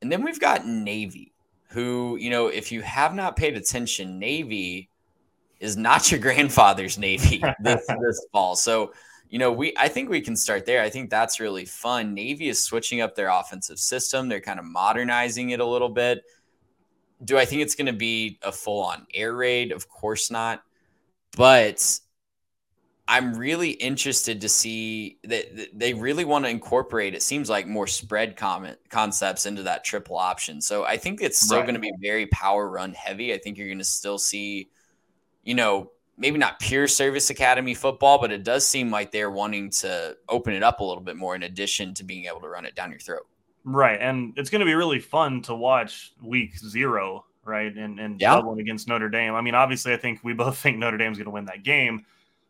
And 0.01 0.11
then 0.11 0.23
we've 0.23 0.39
got 0.39 0.67
Navy, 0.67 1.33
who, 1.69 2.17
you 2.17 2.29
know, 2.29 2.47
if 2.47 2.71
you 2.71 2.81
have 2.81 3.15
not 3.15 3.35
paid 3.35 3.55
attention, 3.55 4.19
Navy 4.19 4.89
is 5.59 5.77
not 5.77 6.11
your 6.11 6.19
grandfather's 6.21 6.97
Navy 6.97 7.41
this, 7.59 7.85
this 8.01 8.25
fall. 8.31 8.55
So, 8.55 8.93
you 9.29 9.39
know, 9.39 9.51
we 9.51 9.73
I 9.77 9.87
think 9.87 10.09
we 10.09 10.21
can 10.21 10.35
start 10.35 10.65
there. 10.65 10.81
I 10.81 10.89
think 10.89 11.09
that's 11.09 11.39
really 11.39 11.65
fun. 11.65 12.13
Navy 12.13 12.47
is 12.47 12.61
switching 12.61 13.01
up 13.01 13.15
their 13.15 13.29
offensive 13.29 13.79
system. 13.79 14.29
They're 14.29 14.39
kind 14.39 14.59
of 14.59 14.65
modernizing 14.65 15.49
it 15.49 15.59
a 15.59 15.65
little 15.65 15.89
bit. 15.89 16.23
Do 17.23 17.37
I 17.37 17.45
think 17.45 17.61
it's 17.61 17.75
going 17.75 17.87
to 17.87 17.93
be 17.93 18.39
a 18.41 18.51
full 18.51 18.83
on 18.83 19.07
air 19.13 19.33
raid? 19.33 19.71
Of 19.71 19.87
course 19.87 20.29
not. 20.29 20.63
But 21.35 21.99
I'm 23.07 23.35
really 23.35 23.71
interested 23.71 24.41
to 24.41 24.49
see 24.49 25.19
that 25.25 25.69
they 25.77 25.93
really 25.93 26.25
want 26.25 26.45
to 26.45 26.49
incorporate. 26.49 27.13
It 27.13 27.21
seems 27.21 27.49
like 27.49 27.67
more 27.67 27.87
spread 27.87 28.35
comment 28.35 28.77
concepts 28.89 29.45
into 29.45 29.63
that 29.63 29.83
triple 29.83 30.17
option. 30.17 30.59
So 30.59 30.83
I 30.85 30.97
think 30.97 31.21
it's 31.21 31.39
still 31.39 31.57
right. 31.57 31.65
going 31.65 31.75
to 31.75 31.79
be 31.79 31.91
very 32.01 32.25
power 32.27 32.67
run 32.67 32.93
heavy. 32.93 33.33
I 33.33 33.37
think 33.37 33.57
you're 33.57 33.67
going 33.67 33.77
to 33.77 33.83
still 33.83 34.17
see, 34.17 34.69
you 35.43 35.53
know, 35.53 35.91
maybe 36.17 36.39
not 36.39 36.59
pure 36.59 36.87
service 36.87 37.29
academy 37.29 37.75
football, 37.75 38.19
but 38.19 38.31
it 38.31 38.43
does 38.43 38.67
seem 38.67 38.89
like 38.89 39.11
they're 39.11 39.29
wanting 39.29 39.69
to 39.69 40.17
open 40.27 40.53
it 40.53 40.63
up 40.63 40.79
a 40.79 40.83
little 40.83 41.03
bit 41.03 41.17
more 41.17 41.35
in 41.35 41.43
addition 41.43 41.93
to 41.95 42.03
being 42.03 42.25
able 42.25 42.39
to 42.39 42.49
run 42.49 42.65
it 42.65 42.73
down 42.73 42.89
your 42.89 42.99
throat. 42.99 43.27
Right, 43.65 43.99
and 43.99 44.33
it's 44.37 44.49
going 44.49 44.59
to 44.59 44.65
be 44.65 44.75
really 44.75 44.99
fun 44.99 45.41
to 45.43 45.55
watch 45.55 46.13
week 46.21 46.57
zero, 46.57 47.25
right, 47.43 47.75
and 47.75 47.99
and 47.99 48.21
yeah. 48.21 48.35
doubling 48.35 48.59
against 48.59 48.87
Notre 48.87 49.09
Dame. 49.09 49.33
I 49.33 49.41
mean, 49.41 49.55
obviously, 49.55 49.93
I 49.93 49.97
think 49.97 50.23
we 50.23 50.33
both 50.45 50.57
think 50.57 50.77
Notre 50.77 50.97
Dame's 50.97 51.17
going 51.17 51.25
to 51.25 51.31
win 51.31 51.45
that 51.45 51.63
game 51.63 52.05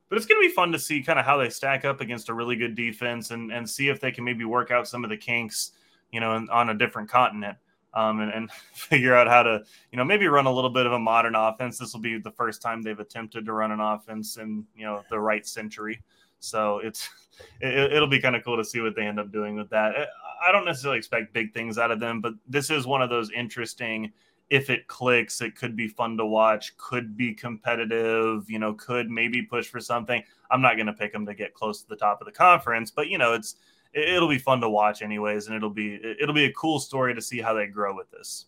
but 0.10 0.18
it's 0.18 0.28
going 0.28 0.42
to 0.42 0.48
be 0.48 0.54
fun 0.54 0.72
to 0.72 0.80
see 0.80 1.02
kind 1.02 1.20
of 1.20 1.26
how 1.26 1.38
they 1.38 1.50
stack 1.50 1.84
up 1.84 2.02
against 2.02 2.30
a 2.30 2.34
really 2.34 2.56
good 2.56 2.76
defense 2.76 3.32
and, 3.32 3.52
and 3.52 3.70
see 3.70 3.90
if 3.90 4.00
they 4.00 4.12
can 4.12 4.24
maybe 4.24 4.46
work 4.46 4.72
out 4.72 4.88
some 4.88 5.04
of 5.04 5.10
the 5.10 5.18
kinks, 5.18 5.72
you 6.12 6.20
know, 6.20 6.46
on 6.52 6.70
a 6.70 6.74
different 6.74 7.10
continent. 7.10 7.58
Um, 7.94 8.20
and, 8.20 8.32
and, 8.32 8.52
figure 8.74 9.16
out 9.16 9.28
how 9.28 9.42
to, 9.44 9.64
you 9.92 9.98
know, 9.98 10.04
maybe 10.04 10.28
run 10.28 10.46
a 10.46 10.52
little 10.52 10.70
bit 10.70 10.86
of 10.86 10.92
a 10.92 11.00
modern 11.00 11.34
offense. 11.34 11.78
This 11.78 11.94
will 11.94 12.02
be 12.02 12.20
the 12.20 12.32
first 12.32 12.62
time 12.62 12.82
they've 12.82 13.00
attempted 13.00 13.46
to 13.46 13.54
run 13.54 13.72
an 13.72 13.80
offense 13.80 14.38
in, 14.38 14.66
you 14.76 14.86
know, 14.86 15.04
the 15.10 15.20
right 15.20 15.48
century. 15.48 16.04
So 16.40 16.80
it's, 16.80 17.10
it, 17.62 17.94
will 17.94 18.08
be 18.08 18.20
kind 18.20 18.36
of 18.36 18.44
cool 18.44 18.58
to 18.58 18.66
see 18.66 18.82
what 18.82 18.96
they 18.96 19.04
end 19.04 19.20
up 19.20 19.32
doing 19.32 19.56
with 19.56 19.70
that. 19.70 20.10
I 20.42 20.52
don't 20.52 20.66
necessarily 20.66 20.98
expect 20.98 21.34
big 21.34 21.54
things 21.54 21.78
out 21.78 21.92
of 21.92 22.00
them, 22.00 22.22
but 22.22 22.34
this 22.48 22.70
is 22.70 22.88
one 22.88 23.02
of 23.02 23.10
those 23.10 23.32
interesting 23.32 24.12
if 24.50 24.70
it 24.70 24.88
clicks, 24.88 25.42
it 25.42 25.56
could 25.56 25.76
be 25.76 25.88
fun 25.88 26.18
to 26.18 26.26
watch, 26.26 26.78
could 26.78 27.18
be 27.18 27.34
competitive, 27.34 28.50
you 28.50 28.60
know, 28.60 28.74
could 28.74 29.10
maybe 29.10 29.42
push 29.42 29.68
for 29.68 29.80
something. 29.80 30.24
I'm 30.52 30.62
not 30.62 30.76
going 30.76 30.86
to 30.86 30.94
pick 30.94 31.12
them 31.12 31.26
to 31.26 31.34
get 31.34 31.54
close 31.54 31.82
to 31.82 31.90
the 31.90 31.96
top 31.96 32.22
of 32.22 32.26
the 32.26 32.32
conference, 32.32 32.92
but 32.92 33.08
you 33.08 33.18
know, 33.18 33.34
it's 33.34 33.56
it'll 33.94 34.30
be 34.30 34.38
fun 34.38 34.62
to 34.62 34.70
watch 34.70 35.02
anyways, 35.02 35.48
and 35.48 35.56
it'll 35.56 35.70
be 35.70 36.00
it'll 36.20 36.36
be 36.36 36.46
a 36.46 36.54
cool 36.54 36.80
story 36.80 37.16
to 37.16 37.22
see 37.22 37.42
how 37.42 37.54
they 37.54 37.66
grow 37.66 37.96
with 37.96 38.10
this. 38.12 38.46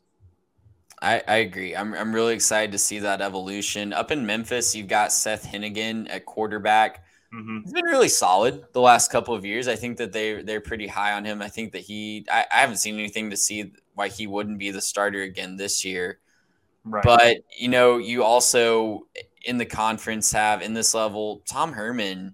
I, 1.02 1.22
I 1.28 1.36
agree. 1.38 1.76
I'm 1.76 1.94
I'm 1.94 2.14
really 2.14 2.36
excited 2.36 2.72
to 2.74 2.78
see 2.78 3.00
that 3.00 3.22
evolution. 3.22 3.94
Up 3.94 4.12
in 4.12 4.26
Memphis, 4.26 4.76
you've 4.76 4.88
got 4.88 5.12
Seth 5.12 5.48
Henigan 5.48 6.08
at 6.10 6.26
quarterback. 6.26 7.04
Mm-hmm. 7.38 7.60
He's 7.64 7.74
been 7.74 7.86
really 7.86 8.10
solid 8.10 8.66
the 8.74 8.82
last 8.82 9.12
couple 9.12 9.36
of 9.36 9.46
years. 9.46 9.68
I 9.68 9.76
think 9.76 9.98
that 9.98 10.12
they 10.12 10.42
they're 10.42 10.62
pretty 10.62 10.88
high 10.88 11.14
on 11.14 11.24
him. 11.24 11.42
I 11.42 11.50
think 11.50 11.72
that 11.74 11.82
he 11.82 12.26
I, 12.32 12.46
I 12.52 12.60
haven't 12.62 12.78
seen 12.78 12.96
anything 12.96 13.30
to 13.30 13.38
see 13.38 13.74
why 13.94 14.08
he 14.08 14.26
wouldn't 14.26 14.58
be 14.58 14.72
the 14.72 14.82
starter 14.82 15.22
again 15.22 15.56
this 15.56 15.86
year. 15.86 16.20
Right. 16.84 17.04
But 17.04 17.38
you 17.56 17.68
know, 17.68 17.98
you 17.98 18.24
also 18.24 19.08
in 19.44 19.58
the 19.58 19.66
conference 19.66 20.32
have 20.32 20.62
in 20.62 20.74
this 20.74 20.94
level 20.94 21.44
Tom 21.48 21.74
Herman. 21.74 22.34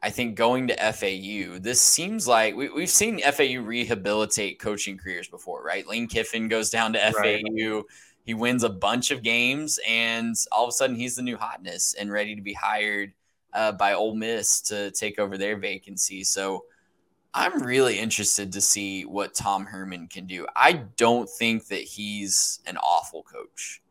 I 0.00 0.10
think 0.10 0.36
going 0.36 0.68
to 0.68 0.76
FAU, 0.76 1.58
this 1.58 1.80
seems 1.80 2.28
like 2.28 2.54
we, 2.54 2.68
we've 2.68 2.88
seen 2.88 3.20
FAU 3.20 3.60
rehabilitate 3.60 4.60
coaching 4.60 4.96
careers 4.96 5.26
before, 5.26 5.64
right? 5.64 5.84
Lane 5.88 6.06
Kiffin 6.06 6.46
goes 6.46 6.70
down 6.70 6.92
to 6.92 7.12
right. 7.16 7.42
FAU, 7.42 7.82
he 8.24 8.32
wins 8.32 8.62
a 8.62 8.68
bunch 8.68 9.10
of 9.10 9.24
games, 9.24 9.80
and 9.88 10.36
all 10.52 10.62
of 10.62 10.68
a 10.68 10.72
sudden 10.72 10.94
he's 10.94 11.16
the 11.16 11.22
new 11.22 11.36
hotness 11.36 11.94
and 11.98 12.12
ready 12.12 12.36
to 12.36 12.42
be 12.42 12.52
hired 12.52 13.12
uh, 13.52 13.72
by 13.72 13.94
Ole 13.94 14.14
Miss 14.14 14.60
to 14.62 14.90
take 14.90 15.18
over 15.18 15.38
their 15.38 15.56
vacancy. 15.56 16.24
So 16.24 16.64
I'm 17.34 17.62
really 17.62 17.98
interested 17.98 18.52
to 18.52 18.60
see 18.60 19.04
what 19.04 19.34
Tom 19.34 19.66
Herman 19.66 20.08
can 20.08 20.26
do. 20.26 20.46
I 20.56 20.72
don't 20.96 21.28
think 21.28 21.66
that 21.68 21.82
he's 21.82 22.60
an 22.66 22.76
awful 22.78 23.22
coach. 23.22 23.82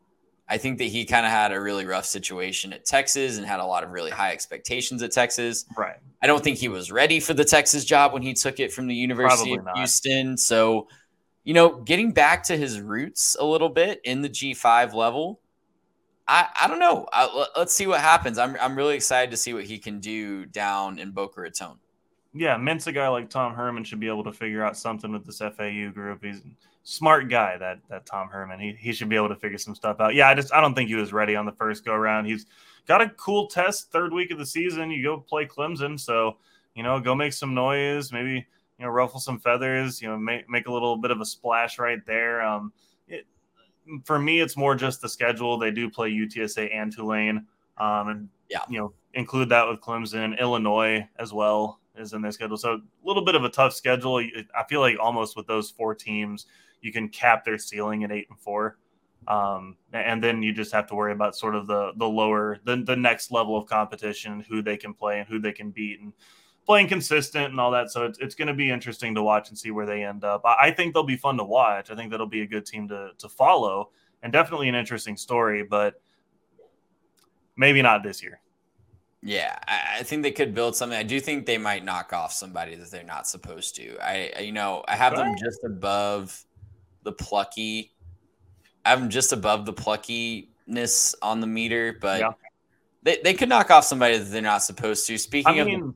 I 0.50 0.56
think 0.56 0.78
that 0.78 0.84
he 0.84 1.04
kind 1.04 1.26
of 1.26 1.32
had 1.32 1.52
a 1.52 1.60
really 1.60 1.84
rough 1.84 2.06
situation 2.06 2.72
at 2.72 2.86
Texas 2.86 3.36
and 3.36 3.46
had 3.46 3.60
a 3.60 3.66
lot 3.66 3.84
of 3.84 3.90
really 3.90 4.10
high 4.10 4.32
expectations 4.32 5.02
at 5.02 5.12
Texas. 5.12 5.66
Right. 5.76 5.96
I 6.22 6.26
don't 6.26 6.42
think 6.42 6.56
he 6.56 6.68
was 6.68 6.90
ready 6.90 7.20
for 7.20 7.34
the 7.34 7.44
Texas 7.44 7.84
job 7.84 8.14
when 8.14 8.22
he 8.22 8.32
took 8.32 8.58
it 8.58 8.72
from 8.72 8.86
the 8.86 8.94
University 8.94 9.50
Probably 9.50 9.58
of 9.58 9.64
not. 9.66 9.76
Houston. 9.76 10.38
So, 10.38 10.88
you 11.44 11.52
know, 11.52 11.80
getting 11.80 12.12
back 12.12 12.44
to 12.44 12.56
his 12.56 12.80
roots 12.80 13.36
a 13.38 13.44
little 13.44 13.68
bit 13.68 14.00
in 14.04 14.22
the 14.22 14.28
G5 14.28 14.94
level, 14.94 15.40
I, 16.28 16.48
I 16.60 16.68
don't 16.68 16.78
know. 16.78 17.06
I, 17.12 17.46
let's 17.56 17.74
see 17.74 17.86
what 17.86 18.00
happens. 18.00 18.38
I'm, 18.38 18.56
I'm 18.60 18.76
really 18.76 18.94
excited 18.94 19.30
to 19.30 19.36
see 19.36 19.54
what 19.54 19.64
he 19.64 19.78
can 19.78 19.98
do 19.98 20.44
down 20.46 20.98
in 20.98 21.10
Boca 21.10 21.40
Raton 21.40 21.78
yeah, 22.34 22.56
Mensa 22.56 22.92
guy 22.92 23.08
like 23.08 23.30
Tom 23.30 23.54
Herman 23.54 23.84
should 23.84 24.00
be 24.00 24.08
able 24.08 24.24
to 24.24 24.32
figure 24.32 24.62
out 24.62 24.76
something 24.76 25.12
with 25.12 25.24
this 25.24 25.38
FAU 25.38 25.90
group. 25.90 26.22
He's 26.22 26.38
a 26.38 26.42
smart 26.84 27.28
guy, 27.28 27.56
that 27.56 27.80
that 27.88 28.06
Tom 28.06 28.28
Herman. 28.28 28.60
He 28.60 28.76
he 28.78 28.92
should 28.92 29.08
be 29.08 29.16
able 29.16 29.28
to 29.28 29.36
figure 29.36 29.58
some 29.58 29.74
stuff 29.74 30.00
out. 30.00 30.14
Yeah, 30.14 30.28
I 30.28 30.34
just 30.34 30.52
I 30.52 30.60
don't 30.60 30.74
think 30.74 30.88
he 30.88 30.94
was 30.94 31.12
ready 31.12 31.36
on 31.36 31.46
the 31.46 31.52
first 31.52 31.84
go 31.84 31.92
around. 31.92 32.26
He's 32.26 32.46
got 32.86 33.00
a 33.00 33.08
cool 33.10 33.46
test 33.48 33.90
third 33.90 34.12
week 34.12 34.30
of 34.30 34.38
the 34.38 34.46
season. 34.46 34.90
You 34.90 35.02
go 35.02 35.18
play 35.18 35.46
Clemson, 35.46 35.98
so 35.98 36.36
you 36.74 36.82
know, 36.82 37.00
go 37.00 37.14
make 37.14 37.32
some 37.32 37.54
noise, 37.54 38.12
maybe 38.12 38.46
you 38.78 38.84
know, 38.84 38.88
ruffle 38.88 39.20
some 39.20 39.40
feathers, 39.40 40.00
you 40.00 40.08
know, 40.08 40.18
make 40.18 40.48
make 40.48 40.68
a 40.68 40.72
little 40.72 40.96
bit 40.96 41.10
of 41.10 41.20
a 41.20 41.26
splash 41.26 41.78
right 41.78 42.04
there. 42.06 42.42
Um, 42.42 42.72
for 44.04 44.18
me, 44.18 44.40
it's 44.40 44.56
more 44.56 44.74
just 44.74 45.00
the 45.00 45.08
schedule. 45.08 45.58
They 45.58 45.70
do 45.70 45.90
play 45.90 46.10
UTSA 46.10 46.74
and 46.74 46.92
Tulane, 46.92 47.46
um, 47.78 48.08
and 48.08 48.28
yeah, 48.48 48.60
you 48.68 48.78
know, 48.78 48.92
include 49.14 49.48
that 49.50 49.68
with 49.68 49.80
Clemson, 49.80 50.38
Illinois 50.38 51.06
as 51.18 51.32
well 51.32 51.80
is 51.96 52.12
in 52.12 52.22
their 52.22 52.32
schedule. 52.32 52.56
So 52.56 52.74
a 52.74 52.80
little 53.04 53.24
bit 53.24 53.34
of 53.34 53.44
a 53.44 53.48
tough 53.48 53.74
schedule. 53.74 54.18
I 54.18 54.64
feel 54.68 54.80
like 54.80 54.96
almost 55.00 55.36
with 55.36 55.46
those 55.46 55.70
four 55.70 55.94
teams, 55.94 56.46
you 56.80 56.92
can 56.92 57.08
cap 57.08 57.44
their 57.44 57.58
ceiling 57.58 58.04
at 58.04 58.12
eight 58.12 58.28
and 58.30 58.38
four. 58.38 58.78
Um, 59.26 59.76
and 59.92 60.22
then 60.22 60.42
you 60.42 60.52
just 60.52 60.72
have 60.72 60.86
to 60.86 60.94
worry 60.94 61.12
about 61.12 61.36
sort 61.36 61.54
of 61.54 61.66
the 61.66 61.92
the 61.96 62.08
lower 62.08 62.58
the, 62.64 62.76
the 62.76 62.96
next 62.96 63.30
level 63.30 63.56
of 63.56 63.66
competition, 63.66 64.40
who 64.48 64.62
they 64.62 64.76
can 64.76 64.94
play 64.94 65.18
and 65.18 65.28
who 65.28 65.38
they 65.38 65.52
can 65.52 65.70
beat, 65.70 66.00
and 66.00 66.12
playing 66.68 66.86
consistent 66.86 67.50
and 67.50 67.58
all 67.58 67.70
that. 67.70 67.90
So 67.90 68.04
it's, 68.04 68.18
it's 68.18 68.34
going 68.34 68.48
to 68.48 68.54
be 68.54 68.70
interesting 68.70 69.14
to 69.14 69.22
watch 69.22 69.48
and 69.48 69.58
see 69.58 69.70
where 69.70 69.86
they 69.86 70.04
end 70.04 70.22
up. 70.22 70.42
I, 70.44 70.56
I 70.66 70.70
think 70.70 70.92
they'll 70.92 71.02
be 71.02 71.16
fun 71.16 71.38
to 71.38 71.44
watch. 71.44 71.90
I 71.90 71.96
think 71.96 72.10
that'll 72.10 72.26
be 72.26 72.42
a 72.42 72.46
good 72.46 72.66
team 72.66 72.86
to 72.88 73.10
to 73.16 73.28
follow, 73.28 73.90
and 74.22 74.32
definitely 74.32 74.68
an 74.68 74.74
interesting 74.74 75.16
story. 75.16 75.62
But 75.64 76.00
maybe 77.56 77.80
not 77.80 78.02
this 78.02 78.22
year. 78.22 78.40
Yeah, 79.20 79.58
I, 79.66 79.96
I, 79.98 80.02
think 80.04 80.22
they 80.22 80.30
could 80.30 80.54
build 80.54 80.76
something. 80.76 80.96
I 80.96 81.02
do 81.02 81.18
think 81.18 81.44
they 81.44 81.58
might 81.58 81.84
knock 81.84 82.12
off 82.12 82.32
somebody 82.32 82.76
that 82.76 82.88
they're 82.88 83.02
not 83.02 83.26
supposed 83.26 83.74
to. 83.74 83.98
I, 83.98 84.42
you 84.42 84.52
know, 84.52 84.84
I 84.86 84.94
have 84.94 85.16
them 85.16 85.34
just 85.36 85.64
above 85.64 86.44
the 87.02 87.10
plucky. 87.10 87.90
I'm 88.84 89.10
just 89.10 89.32
above 89.32 89.66
the 89.66 89.72
pluckiness 89.72 91.16
on 91.20 91.40
the 91.40 91.48
meter, 91.48 91.98
but 92.00 92.20
yeah. 92.20 92.30
they, 93.02 93.18
they 93.24 93.34
could 93.34 93.48
knock 93.48 93.72
off 93.72 93.84
somebody 93.84 94.18
that 94.18 94.26
they're 94.26 94.40
not 94.40 94.62
supposed 94.62 95.04
to. 95.08 95.18
Speaking 95.18 95.58
I 95.58 95.62
of, 95.62 95.66
mean, 95.66 95.94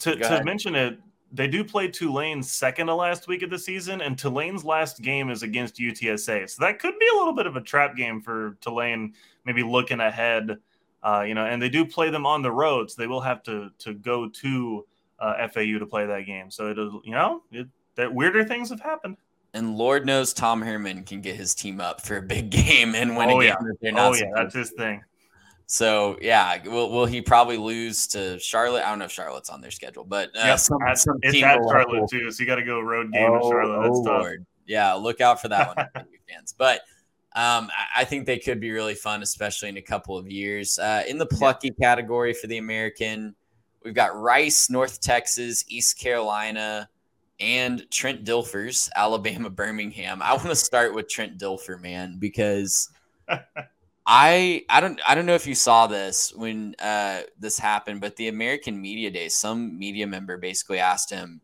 to, 0.00 0.16
to 0.16 0.44
mention 0.44 0.74
it, 0.74 0.98
they 1.32 1.46
do 1.48 1.64
play 1.64 1.88
Tulane 1.88 2.42
second 2.42 2.86
to 2.86 2.94
last 2.94 3.26
week 3.26 3.42
of 3.42 3.50
the 3.50 3.58
season, 3.58 4.00
and 4.00 4.16
Tulane's 4.16 4.64
last 4.64 5.02
game 5.02 5.30
is 5.30 5.42
against 5.42 5.76
UTSA. 5.76 6.48
So 6.48 6.64
that 6.64 6.78
could 6.78 6.98
be 6.98 7.06
a 7.12 7.16
little 7.16 7.34
bit 7.34 7.46
of 7.46 7.56
a 7.56 7.60
trap 7.60 7.96
game 7.96 8.20
for 8.20 8.56
Tulane, 8.60 9.14
maybe 9.44 9.62
looking 9.62 10.00
ahead. 10.00 10.58
Uh, 11.02 11.24
you 11.26 11.34
know, 11.34 11.44
and 11.44 11.60
they 11.60 11.68
do 11.68 11.84
play 11.84 12.08
them 12.08 12.24
on 12.24 12.40
the 12.42 12.50
road, 12.52 12.90
so 12.90 13.00
they 13.02 13.06
will 13.06 13.20
have 13.20 13.42
to 13.44 13.70
to 13.78 13.94
go 13.94 14.28
to 14.28 14.86
uh, 15.18 15.48
FAU 15.48 15.78
to 15.78 15.86
play 15.86 16.06
that 16.06 16.22
game. 16.24 16.50
So 16.50 16.70
it'll, 16.70 17.02
you 17.04 17.12
know, 17.12 17.42
it, 17.52 17.66
that 17.96 18.12
weirder 18.14 18.44
things 18.44 18.70
have 18.70 18.80
happened. 18.80 19.16
and 19.52 19.76
Lord 19.76 20.06
knows 20.06 20.32
Tom 20.32 20.62
Herman 20.62 21.04
can 21.04 21.20
get 21.20 21.36
his 21.36 21.54
team 21.54 21.80
up 21.80 22.00
for 22.00 22.16
a 22.16 22.22
big 22.22 22.50
game 22.62 22.94
and 22.94 23.16
win 23.16 23.28
Oh, 23.30 23.40
a 23.40 23.44
game 23.44 23.54
yeah. 23.60 23.72
they're 23.82 23.92
not 23.92 24.12
Oh 24.12 24.14
yeah, 24.14 24.30
that's 24.34 24.54
his 24.54 24.70
thing. 24.70 25.02
So 25.66 26.18
yeah, 26.20 26.62
will 26.66 26.90
will 26.90 27.06
he 27.06 27.20
probably 27.22 27.56
lose 27.56 28.06
to 28.08 28.38
Charlotte? 28.38 28.84
I 28.84 28.90
don't 28.90 28.98
know 28.98 29.06
if 29.06 29.12
Charlotte's 29.12 29.48
on 29.50 29.60
their 29.60 29.70
schedule, 29.70 30.04
but 30.04 30.28
uh, 30.36 30.44
Yep, 30.46 30.58
some, 30.58 30.82
at- 30.82 30.98
some 30.98 31.18
it's 31.22 31.42
at 31.42 31.58
Charlotte 31.68 32.08
too, 32.10 32.30
so 32.30 32.40
you 32.42 32.46
got 32.46 32.56
to 32.56 32.64
go 32.64 32.80
road 32.80 33.12
game 33.12 33.30
Oh, 33.30 33.38
to 33.38 33.48
Charlotte. 33.48 33.82
That's 33.88 33.98
oh, 33.98 34.04
tough. 34.04 34.20
Lord. 34.20 34.46
Yeah, 34.66 34.92
look 34.94 35.20
out 35.20 35.40
for 35.40 35.48
that 35.48 35.74
one, 35.76 35.86
fans. 36.28 36.54
But 36.56 36.80
um, 37.34 37.70
I- 37.76 38.02
I 38.02 38.04
think 38.04 38.26
they 38.26 38.38
could 38.38 38.60
be 38.60 38.70
really 38.72 38.94
fun, 38.94 39.22
especially 39.22 39.68
in 39.70 39.76
a 39.78 39.82
couple 39.82 40.16
of 40.18 40.30
years. 40.30 40.78
Uh, 40.78 41.02
in 41.08 41.18
the 41.18 41.26
plucky 41.26 41.70
category 41.70 42.34
for 42.34 42.46
the 42.46 42.58
American, 42.58 43.34
we've 43.84 43.94
got 43.94 44.14
Rice, 44.18 44.68
North 44.70 45.00
Texas, 45.00 45.64
East 45.68 45.98
Carolina, 45.98 46.88
and 47.40 47.84
Trent 47.90 48.24
Dilfer's, 48.24 48.90
Alabama, 48.96 49.50
Birmingham. 49.50 50.20
I 50.22 50.34
want 50.34 50.48
to 50.48 50.56
start 50.56 50.94
with 50.94 51.08
Trent 51.08 51.38
Dilfer, 51.38 51.80
man, 51.80 52.16
because 52.18 52.90
I 54.06 54.64
I 54.68 54.80
don't 54.80 55.00
I 55.06 55.14
don't 55.14 55.26
know 55.26 55.34
if 55.34 55.46
you 55.46 55.54
saw 55.54 55.86
this 55.86 56.32
when 56.34 56.74
uh, 56.78 57.22
this 57.38 57.58
happened, 57.58 58.00
but 58.00 58.16
the 58.16 58.28
American 58.28 58.80
Media 58.80 59.10
Day, 59.10 59.28
some 59.28 59.78
media 59.78 60.06
member 60.06 60.36
basically 60.36 60.78
asked 60.78 61.10
him, 61.10 61.40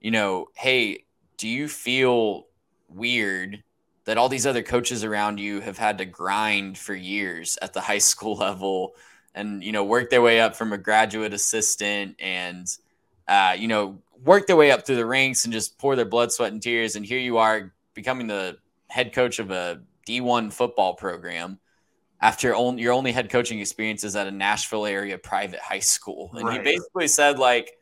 you 0.00 0.10
know, 0.10 0.46
hey, 0.54 1.04
do 1.36 1.48
you 1.48 1.68
feel 1.68 2.46
weird 2.88 3.62
that 4.04 4.16
all 4.16 4.28
these 4.28 4.46
other 4.46 4.62
coaches 4.62 5.04
around 5.04 5.38
you 5.38 5.60
have 5.60 5.76
had 5.76 5.98
to 5.98 6.04
grind 6.04 6.78
for 6.78 6.94
years 6.94 7.58
at 7.62 7.72
the 7.72 7.80
high 7.90 7.98
school 7.98 8.36
level 8.36 8.94
and 9.34 9.62
you 9.64 9.72
know 9.72 9.84
work 9.84 10.08
their 10.10 10.22
way 10.22 10.40
up 10.40 10.54
from 10.54 10.72
a 10.72 10.78
graduate 10.78 11.34
assistant 11.34 12.14
and 12.20 12.78
uh, 13.26 13.56
you 13.58 13.66
know 13.66 13.98
work 14.24 14.46
their 14.46 14.56
way 14.56 14.70
up 14.70 14.86
through 14.86 14.96
the 14.96 15.06
ranks 15.06 15.44
and 15.44 15.52
just 15.52 15.78
pour 15.78 15.96
their 15.96 16.04
blood, 16.04 16.32
sweat, 16.32 16.52
and 16.52 16.62
tears, 16.62 16.94
and 16.96 17.04
here 17.04 17.18
you 17.18 17.38
are 17.38 17.72
becoming 17.94 18.28
the 18.28 18.56
head 18.86 19.12
coach 19.12 19.40
of 19.40 19.50
a 19.50 19.80
D1 20.06 20.52
football 20.52 20.94
program 20.94 21.58
after 22.20 22.54
only, 22.54 22.82
your 22.82 22.92
only 22.92 23.12
head 23.12 23.30
coaching 23.30 23.60
experience 23.60 24.04
is 24.04 24.16
at 24.16 24.26
a 24.26 24.30
Nashville 24.30 24.86
area 24.86 25.18
private 25.18 25.60
high 25.60 25.78
school. 25.78 26.30
And 26.34 26.50
he 26.52 26.58
basically 26.58 27.08
said, 27.08 27.38
like, 27.38 27.72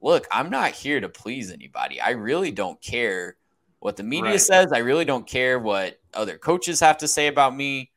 look, 0.00 0.26
I'm 0.30 0.50
not 0.50 0.72
here 0.72 1.00
to 1.00 1.08
please 1.08 1.52
anybody. 1.52 2.00
I 2.00 2.10
really 2.10 2.50
don't 2.50 2.80
care 2.80 3.36
what 3.78 3.96
the 3.96 4.02
media 4.02 4.32
Right. 4.32 4.40
says. 4.40 4.72
I 4.72 4.78
really 4.78 5.04
don't 5.04 5.26
care 5.26 5.58
what 5.58 6.00
other 6.12 6.38
coaches 6.38 6.80
have 6.80 6.98
to 6.98 7.08
say 7.08 7.28
about 7.28 7.54
me. 7.54 7.92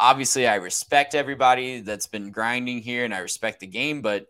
Obviously, 0.00 0.46
I 0.46 0.56
respect 0.56 1.14
everybody 1.14 1.80
that's 1.80 2.06
been 2.06 2.30
grinding 2.30 2.80
here 2.80 3.04
and 3.04 3.14
I 3.14 3.18
respect 3.18 3.60
the 3.60 3.66
game, 3.66 4.02
but 4.02 4.26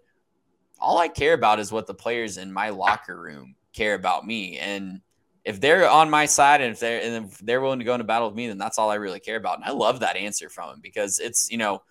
all 0.78 0.98
I 0.98 1.08
care 1.08 1.32
about 1.32 1.58
is 1.58 1.72
what 1.72 1.86
the 1.86 1.94
players 1.94 2.36
in 2.36 2.52
my 2.52 2.68
locker 2.68 3.18
room 3.18 3.56
care 3.72 3.94
about 3.94 4.26
me. 4.26 4.58
And 4.58 5.00
if 5.46 5.60
they're 5.60 5.88
on 5.88 6.10
my 6.10 6.26
side 6.26 6.60
and 6.60 6.72
if 6.72 6.80
they're 6.80 7.00
and 7.00 7.26
if 7.26 7.38
they're 7.38 7.60
willing 7.60 7.78
to 7.78 7.84
go 7.84 7.94
into 7.94 8.04
battle 8.04 8.28
with 8.28 8.36
me, 8.36 8.48
then 8.48 8.58
that's 8.58 8.78
all 8.78 8.90
I 8.90 8.96
really 8.96 9.20
care 9.20 9.36
about. 9.36 9.56
And 9.56 9.64
I 9.64 9.70
love 9.70 10.00
that 10.00 10.16
answer 10.16 10.50
from 10.50 10.74
him 10.74 10.80
because 10.82 11.20
it's 11.20 11.50
you 11.50 11.56
know 11.56 11.82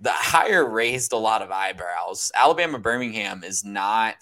the 0.00 0.12
hire 0.12 0.68
raised 0.68 1.12
a 1.12 1.16
lot 1.16 1.40
of 1.42 1.50
eyebrows. 1.50 2.30
Alabama 2.34 2.78
Birmingham 2.78 3.44
is 3.44 3.64
not 3.64 4.16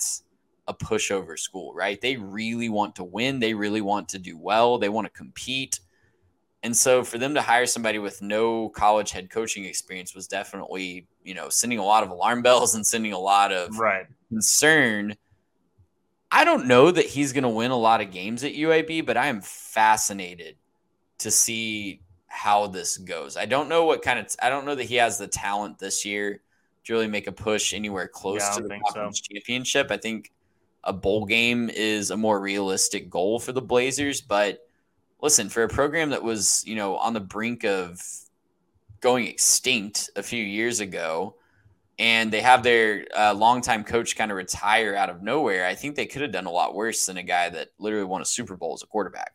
a 0.68 0.74
pushover 0.74 1.36
school, 1.36 1.74
right? 1.74 2.00
They 2.00 2.16
really 2.16 2.68
want 2.68 2.94
to 2.96 3.04
win. 3.04 3.40
They 3.40 3.54
really 3.54 3.80
want 3.80 4.08
to 4.10 4.20
do 4.20 4.38
well. 4.38 4.78
They 4.78 4.88
want 4.88 5.06
to 5.06 5.12
compete. 5.12 5.80
And 6.62 6.76
so 6.76 7.02
for 7.02 7.18
them 7.18 7.34
to 7.34 7.42
hire 7.42 7.66
somebody 7.66 7.98
with 7.98 8.22
no 8.22 8.68
college 8.68 9.10
head 9.10 9.30
coaching 9.30 9.64
experience 9.64 10.14
was 10.14 10.28
definitely, 10.28 11.08
you 11.24 11.34
know, 11.34 11.48
sending 11.48 11.78
a 11.78 11.84
lot 11.84 12.04
of 12.04 12.10
alarm 12.10 12.42
bells 12.46 12.74
and 12.76 12.86
sending 12.86 13.14
a 13.14 13.18
lot 13.18 13.50
of 13.50 13.76
Right. 13.78 14.06
concern. 14.28 15.16
I 16.32 16.44
don't 16.44 16.66
know 16.66 16.90
that 16.90 17.06
he's 17.06 17.32
going 17.32 17.42
to 17.42 17.48
win 17.48 17.70
a 17.70 17.76
lot 17.76 18.00
of 18.00 18.12
games 18.12 18.44
at 18.44 18.52
UAB, 18.54 19.04
but 19.04 19.16
I 19.16 19.26
am 19.26 19.40
fascinated 19.40 20.56
to 21.18 21.30
see 21.30 22.02
how 22.28 22.68
this 22.68 22.96
goes. 22.98 23.36
I 23.36 23.46
don't 23.46 23.68
know 23.68 23.84
what 23.84 24.02
kind 24.02 24.18
of 24.18 24.34
I 24.42 24.48
don't 24.48 24.64
know 24.64 24.74
that 24.76 24.84
he 24.84 24.96
has 24.96 25.18
the 25.18 25.26
talent 25.26 25.78
this 25.78 26.04
year 26.04 26.40
to 26.84 26.92
really 26.92 27.08
make 27.08 27.26
a 27.26 27.32
push 27.32 27.74
anywhere 27.74 28.08
close 28.08 28.40
Yeah, 28.42 28.54
to 28.56 28.62
the 28.62 28.80
so. 28.94 29.10
championship. 29.12 29.90
I 29.90 29.96
think 29.96 30.32
a 30.84 30.92
bowl 30.92 31.26
game 31.26 31.68
is 31.68 32.10
a 32.10 32.16
more 32.16 32.40
realistic 32.40 33.10
goal 33.10 33.38
for 33.40 33.52
the 33.52 33.60
Blazers, 33.62 34.20
but 34.20 34.66
listen, 35.20 35.48
for 35.48 35.64
a 35.64 35.68
program 35.68 36.10
that 36.10 36.22
was, 36.22 36.64
you 36.66 36.76
know, 36.76 36.96
on 36.96 37.12
the 37.12 37.20
brink 37.20 37.64
of 37.64 38.00
going 39.00 39.26
extinct 39.26 40.10
a 40.16 40.22
few 40.22 40.42
years 40.42 40.80
ago, 40.80 41.34
and 42.00 42.32
they 42.32 42.40
have 42.40 42.62
their 42.62 43.04
uh, 43.14 43.34
longtime 43.34 43.84
coach 43.84 44.16
kind 44.16 44.30
of 44.30 44.38
retire 44.38 44.96
out 44.96 45.10
of 45.10 45.22
nowhere, 45.22 45.66
I 45.66 45.74
think 45.74 45.96
they 45.96 46.06
could 46.06 46.22
have 46.22 46.32
done 46.32 46.46
a 46.46 46.50
lot 46.50 46.74
worse 46.74 47.04
than 47.04 47.18
a 47.18 47.22
guy 47.22 47.50
that 47.50 47.68
literally 47.78 48.06
won 48.06 48.22
a 48.22 48.24
Super 48.24 48.56
Bowl 48.56 48.72
as 48.72 48.82
a 48.82 48.86
quarterback. 48.86 49.32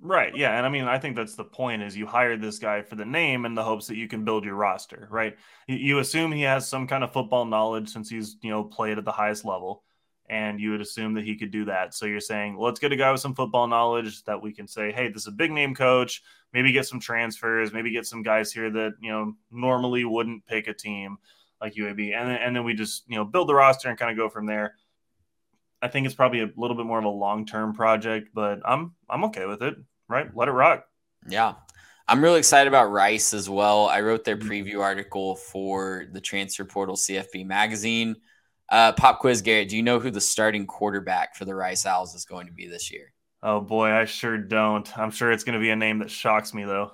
Right. 0.00 0.36
Yeah. 0.36 0.56
And 0.56 0.66
I 0.66 0.68
mean, 0.68 0.82
I 0.82 0.98
think 0.98 1.14
that's 1.14 1.36
the 1.36 1.44
point 1.44 1.80
is 1.80 1.96
you 1.96 2.08
hired 2.08 2.42
this 2.42 2.58
guy 2.58 2.82
for 2.82 2.96
the 2.96 3.04
name 3.04 3.46
in 3.46 3.54
the 3.54 3.62
hopes 3.62 3.86
that 3.86 3.94
you 3.94 4.08
can 4.08 4.24
build 4.24 4.44
your 4.44 4.56
roster, 4.56 5.06
right? 5.12 5.36
You 5.68 6.00
assume 6.00 6.32
he 6.32 6.42
has 6.42 6.68
some 6.68 6.88
kind 6.88 7.04
of 7.04 7.12
football 7.12 7.44
knowledge 7.44 7.88
since 7.90 8.10
he's, 8.10 8.36
you 8.42 8.50
know, 8.50 8.64
played 8.64 8.98
at 8.98 9.04
the 9.04 9.12
highest 9.12 9.44
level. 9.44 9.84
And 10.28 10.58
you 10.58 10.72
would 10.72 10.80
assume 10.80 11.14
that 11.14 11.24
he 11.24 11.36
could 11.36 11.52
do 11.52 11.66
that. 11.66 11.94
So 11.94 12.06
you're 12.06 12.18
saying, 12.18 12.56
let's 12.58 12.80
get 12.80 12.90
a 12.90 12.96
guy 12.96 13.12
with 13.12 13.20
some 13.20 13.36
football 13.36 13.68
knowledge 13.68 14.24
that 14.24 14.42
we 14.42 14.52
can 14.52 14.66
say, 14.66 14.90
hey, 14.90 15.06
this 15.06 15.22
is 15.22 15.28
a 15.28 15.32
big 15.32 15.52
name 15.52 15.72
coach. 15.72 16.20
Maybe 16.52 16.72
get 16.72 16.86
some 16.86 16.98
transfers, 16.98 17.72
maybe 17.72 17.92
get 17.92 18.06
some 18.06 18.24
guys 18.24 18.52
here 18.52 18.70
that, 18.72 18.94
you 19.00 19.12
know, 19.12 19.34
normally 19.52 20.04
wouldn't 20.04 20.46
pick 20.46 20.66
a 20.66 20.74
team 20.74 21.18
like 21.62 21.74
UAB. 21.76 22.14
And 22.14 22.28
then, 22.28 22.36
and 22.36 22.56
then 22.56 22.64
we 22.64 22.74
just, 22.74 23.04
you 23.08 23.16
know, 23.16 23.24
build 23.24 23.48
the 23.48 23.54
roster 23.54 23.88
and 23.88 23.98
kind 23.98 24.10
of 24.10 24.16
go 24.18 24.28
from 24.28 24.44
there. 24.46 24.74
I 25.80 25.88
think 25.88 26.06
it's 26.06 26.14
probably 26.14 26.40
a 26.42 26.50
little 26.56 26.76
bit 26.76 26.86
more 26.86 26.98
of 26.98 27.04
a 27.04 27.08
long 27.08 27.46
term 27.46 27.72
project, 27.74 28.30
but 28.34 28.60
I'm 28.64 28.94
I'm 29.08 29.24
okay 29.24 29.46
with 29.46 29.62
it. 29.62 29.74
Right, 30.08 30.28
let 30.36 30.48
it 30.48 30.52
rock. 30.52 30.84
Yeah. 31.28 31.54
I'm 32.08 32.22
really 32.22 32.40
excited 32.40 32.68
about 32.68 32.90
Rice 32.90 33.32
as 33.32 33.48
well. 33.48 33.86
I 33.88 34.00
wrote 34.00 34.24
Mm-hmm. 34.24 34.48
their 34.48 34.64
preview 34.64 34.80
article 34.80 35.36
for 35.36 36.06
the 36.12 36.20
Transfer 36.20 36.64
Portal 36.64 36.96
CFB 36.96 37.46
magazine. 37.46 38.16
Uh, 38.68 38.92
pop 38.92 39.20
quiz, 39.20 39.42
Garrett. 39.42 39.68
Do 39.68 39.76
you 39.76 39.82
know 39.82 40.00
who 40.00 40.10
the 40.10 40.20
starting 40.20 40.66
quarterback 40.66 41.36
for 41.36 41.44
the 41.44 41.54
Rice 41.54 41.86
Owls 41.86 42.14
is 42.14 42.24
going 42.24 42.46
to 42.48 42.52
be 42.52 42.66
this 42.66 42.90
year? 42.92 43.12
Oh 43.42 43.60
boy, 43.60 43.90
I 43.90 44.04
sure 44.04 44.38
don't. 44.38 44.96
I'm 44.98 45.10
sure 45.10 45.32
it's 45.32 45.44
going 45.44 45.54
to 45.54 45.60
be 45.60 45.70
a 45.70 45.76
name 45.76 45.98
that 46.00 46.10
shocks 46.10 46.54
me 46.54 46.64
though. 46.64 46.92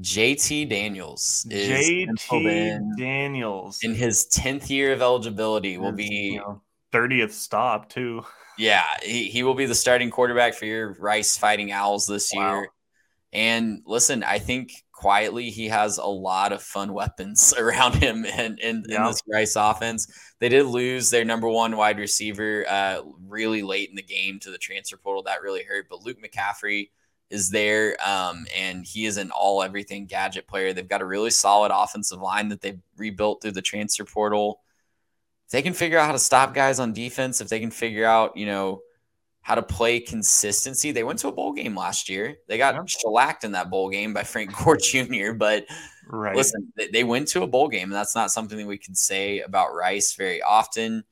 JT 0.00 0.68
Daniels 0.68 1.46
is 1.50 1.88
JT 1.88 2.30
in, 2.32 2.94
Daniels 2.96 3.80
in 3.82 3.94
his 3.94 4.26
10th 4.26 4.70
year 4.70 4.92
of 4.92 5.02
eligibility 5.02 5.76
will 5.78 5.92
be 5.92 6.32
you 6.32 6.38
know, 6.38 6.62
30th 6.92 7.32
stop 7.32 7.88
too. 7.88 8.24
Yeah, 8.56 8.84
he, 9.02 9.24
he 9.24 9.42
will 9.42 9.54
be 9.54 9.66
the 9.66 9.74
starting 9.74 10.10
quarterback 10.10 10.54
for 10.54 10.64
your 10.66 10.94
Rice 10.98 11.36
Fighting 11.36 11.72
Owls 11.72 12.06
this 12.06 12.30
Wow. 12.34 12.54
year. 12.54 12.68
And 13.32 13.82
listen, 13.86 14.24
I 14.24 14.38
think 14.38 14.72
quietly 14.92 15.50
he 15.50 15.68
has 15.68 15.98
a 15.98 16.06
lot 16.06 16.52
of 16.52 16.62
fun 16.62 16.92
weapons 16.94 17.54
around 17.56 17.94
him 17.94 18.24
in, 18.24 18.58
in, 18.58 18.58
in 18.58 18.84
Yeah. 18.88 19.06
this 19.08 19.22
Rice 19.30 19.56
offense. 19.56 20.12
They 20.40 20.48
did 20.48 20.64
lose 20.66 21.10
their 21.10 21.24
number 21.24 21.48
one 21.48 21.76
wide 21.76 21.98
receiver 21.98 22.64
uh, 22.68 23.02
really 23.26 23.62
late 23.62 23.88
in 23.90 23.96
the 23.96 24.02
game 24.02 24.40
to 24.40 24.50
the 24.50 24.58
transfer 24.58 24.96
portal. 24.96 25.22
That 25.22 25.42
really 25.42 25.62
hurt. 25.62 25.86
But 25.88 26.04
Luke 26.04 26.18
McCaffrey 26.22 26.90
is 27.30 27.50
there, 27.50 27.96
um, 28.06 28.46
and 28.56 28.84
he 28.84 29.06
is 29.06 29.16
an 29.16 29.30
all 29.30 29.62
everything 29.62 30.06
gadget 30.06 30.46
player. 30.46 30.72
They've 30.72 30.88
got 30.88 31.00
a 31.00 31.06
really 31.06 31.30
solid 31.30 31.70
offensive 31.74 32.20
line 32.20 32.48
that 32.48 32.60
they've 32.60 32.80
rebuilt 32.96 33.40
through 33.40 33.52
the 33.52 33.62
transfer 33.62 34.04
portal 34.04 34.60
if 35.46 35.52
they 35.52 35.62
can 35.62 35.72
figure 35.72 35.98
out 35.98 36.06
how 36.06 36.12
to 36.12 36.18
stop 36.20 36.54
guys 36.54 36.78
on 36.78 36.92
defense, 36.92 37.40
if 37.40 37.48
they 37.48 37.58
can 37.58 37.72
figure 37.72 38.04
out, 38.04 38.36
you 38.36 38.46
know, 38.46 38.82
how 39.40 39.56
to 39.56 39.62
play 39.62 39.98
consistency. 39.98 40.92
They 40.92 41.02
went 41.02 41.18
to 41.20 41.28
a 41.28 41.32
bowl 41.32 41.52
game 41.52 41.74
last 41.74 42.08
year. 42.08 42.36
They 42.46 42.56
got 42.56 42.76
Yeah. 42.76 42.82
shellacked 42.86 43.42
in 43.42 43.50
that 43.52 43.68
bowl 43.68 43.90
game 43.90 44.14
by 44.14 44.22
Frank 44.22 44.52
Gore 44.64 44.76
Jr., 44.76 45.32
but 45.32 45.66
Right. 46.06 46.36
listen, 46.36 46.72
they, 46.76 46.86
they 46.86 47.02
went 47.02 47.26
to 47.28 47.42
a 47.42 47.48
bowl 47.48 47.66
game, 47.68 47.84
and 47.88 47.92
that's 47.92 48.14
not 48.14 48.30
something 48.30 48.58
that 48.58 48.66
we 48.68 48.78
can 48.78 48.94
say 48.94 49.40
about 49.40 49.74
Rice 49.74 50.14
very 50.14 50.40
often. 50.40 51.02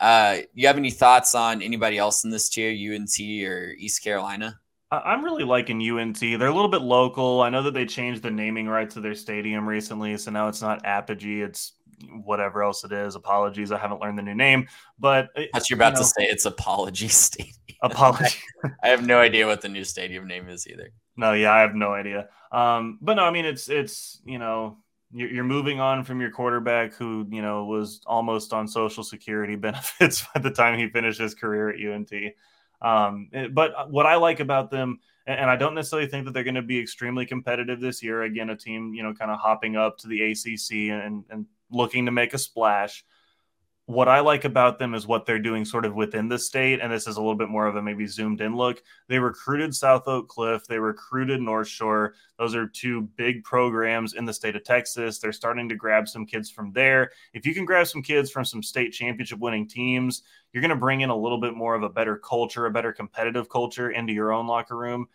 Uh, 0.00 0.38
you 0.54 0.68
have 0.68 0.78
any 0.78 0.90
thoughts 0.90 1.34
on 1.34 1.60
anybody 1.60 1.98
else 1.98 2.24
in 2.24 2.30
this 2.30 2.48
tier, 2.48 2.70
UNT 2.70 3.18
or 3.46 3.74
East 3.76 4.02
Carolina? 4.02 4.58
I'm 4.92 5.24
really 5.24 5.44
liking 5.44 5.80
UNT. 5.80 6.20
They're 6.20 6.46
a 6.46 6.54
little 6.54 6.68
bit 6.68 6.82
local. 6.82 7.40
I 7.40 7.48
know 7.48 7.62
that 7.62 7.72
they 7.74 7.86
changed 7.86 8.22
the 8.22 8.30
naming 8.30 8.68
rights 8.68 8.96
of 8.96 9.02
their 9.02 9.14
stadium 9.14 9.66
recently, 9.66 10.16
so 10.18 10.30
now 10.30 10.48
it's 10.48 10.60
not 10.60 10.84
Apogee. 10.84 11.40
It's 11.40 11.72
whatever 12.24 12.62
else 12.62 12.84
it 12.84 12.92
is. 12.92 13.14
Apologies, 13.14 13.72
I 13.72 13.78
haven't 13.78 14.00
learned 14.00 14.18
the 14.18 14.22
new 14.22 14.34
name, 14.34 14.68
but 14.98 15.28
I 15.36 15.48
thought 15.52 15.70
you're 15.70 15.78
about 15.78 15.94
know, 15.94 16.00
to 16.00 16.04
say 16.04 16.24
it's 16.24 16.44
Apology 16.44 17.08
Stadium. 17.08 17.54
apology. 17.82 18.38
I 18.82 18.88
have 18.88 19.06
no 19.06 19.18
idea 19.18 19.46
what 19.46 19.60
the 19.60 19.68
new 19.68 19.84
stadium 19.84 20.26
name 20.26 20.48
is 20.48 20.66
either. 20.66 20.90
No, 21.16 21.32
yeah, 21.32 21.52
I 21.52 21.60
have 21.60 21.74
no 21.74 21.92
idea. 21.92 22.28
Um, 22.50 22.98
but 23.00 23.14
no, 23.14 23.24
I 23.24 23.30
mean 23.30 23.44
it's 23.44 23.68
it's 23.68 24.20
you 24.24 24.38
know 24.38 24.78
you're 25.14 25.44
moving 25.44 25.78
on 25.78 26.04
from 26.04 26.20
your 26.20 26.30
quarterback 26.30 26.94
who 26.94 27.26
you 27.30 27.42
know 27.42 27.64
was 27.64 28.00
almost 28.06 28.52
on 28.52 28.66
social 28.66 29.04
security 29.04 29.56
benefits 29.56 30.26
by 30.34 30.40
the 30.40 30.50
time 30.50 30.78
he 30.78 30.88
finished 30.88 31.20
his 31.20 31.34
career 31.34 31.70
at 31.70 31.80
UNT. 31.80 32.10
Um, 32.82 33.28
eh, 33.32 33.48
but 33.48 33.90
what 33.90 34.06
I 34.06 34.16
like 34.16 34.40
about 34.40 34.70
them, 34.70 35.00
and 35.26 35.48
I 35.48 35.56
don't 35.56 35.74
necessarily 35.74 36.08
think 36.08 36.24
that 36.26 36.34
they're 36.34 36.44
going 36.44 36.56
to 36.56 36.62
be 36.62 36.80
extremely 36.80 37.24
competitive 37.24 37.80
this 37.80 38.02
year. 38.02 38.22
Again, 38.22 38.50
a 38.50 38.56
team 38.56 38.92
you 38.92 39.02
know 39.02 39.14
kind 39.14 39.30
of 39.30 39.38
hopping 39.38 39.76
up 39.76 39.98
to 39.98 40.08
the 40.08 40.32
ACC 40.32 40.90
and, 40.90 41.24
and 41.30 41.46
looking 41.70 42.06
to 42.06 42.12
make 42.12 42.34
a 42.34 42.38
splash 42.38 43.04
what 43.86 44.08
I 44.08 44.20
like 44.20 44.44
about 44.44 44.78
them 44.78 44.94
is 44.94 45.08
what 45.08 45.26
they're 45.26 45.40
doing 45.40 45.64
sort 45.64 45.84
of 45.84 45.94
within 45.94 46.28
the 46.28 46.38
state. 46.38 46.80
And 46.80 46.92
this 46.92 47.08
is 47.08 47.16
a 47.16 47.20
little 47.20 47.34
bit 47.34 47.48
more 47.48 47.66
of 47.66 47.74
a 47.74 47.82
maybe 47.82 48.06
zoomed 48.06 48.40
in 48.40 48.56
look. 48.56 48.80
They 49.08 49.18
recruited 49.18 49.74
South 49.74 50.06
Oak 50.06 50.28
Cliff, 50.28 50.66
they 50.66 50.78
recruited 50.78 51.40
North 51.40 51.66
Shore. 51.66 52.14
Those 52.38 52.54
are 52.54 52.68
two 52.68 53.02
big 53.16 53.42
programs 53.42 54.14
in 54.14 54.24
the 54.24 54.32
state 54.32 54.54
of 54.54 54.62
Texas. 54.62 55.18
They're 55.18 55.32
starting 55.32 55.68
to 55.68 55.74
grab 55.74 56.08
some 56.08 56.26
kids 56.26 56.48
from 56.48 56.72
there. 56.72 57.10
If 57.34 57.44
you 57.44 57.54
can 57.54 57.64
grab 57.64 57.88
some 57.88 58.02
kids 58.02 58.30
from 58.30 58.44
some 58.44 58.62
state 58.62 58.92
championship 58.92 59.40
winning 59.40 59.68
teams, 59.68 60.22
you're 60.52 60.62
going 60.62 60.70
to 60.70 60.76
bring 60.76 61.00
in 61.00 61.10
a 61.10 61.16
little 61.16 61.40
bit 61.40 61.54
more 61.54 61.74
of 61.74 61.82
a 61.82 61.88
better 61.88 62.16
culture, 62.16 62.66
a 62.66 62.70
better 62.70 62.92
competitive 62.92 63.48
culture 63.48 63.90
into 63.90 64.12
your 64.12 64.32
own 64.32 64.46
locker 64.46 64.76
room. 64.76 65.08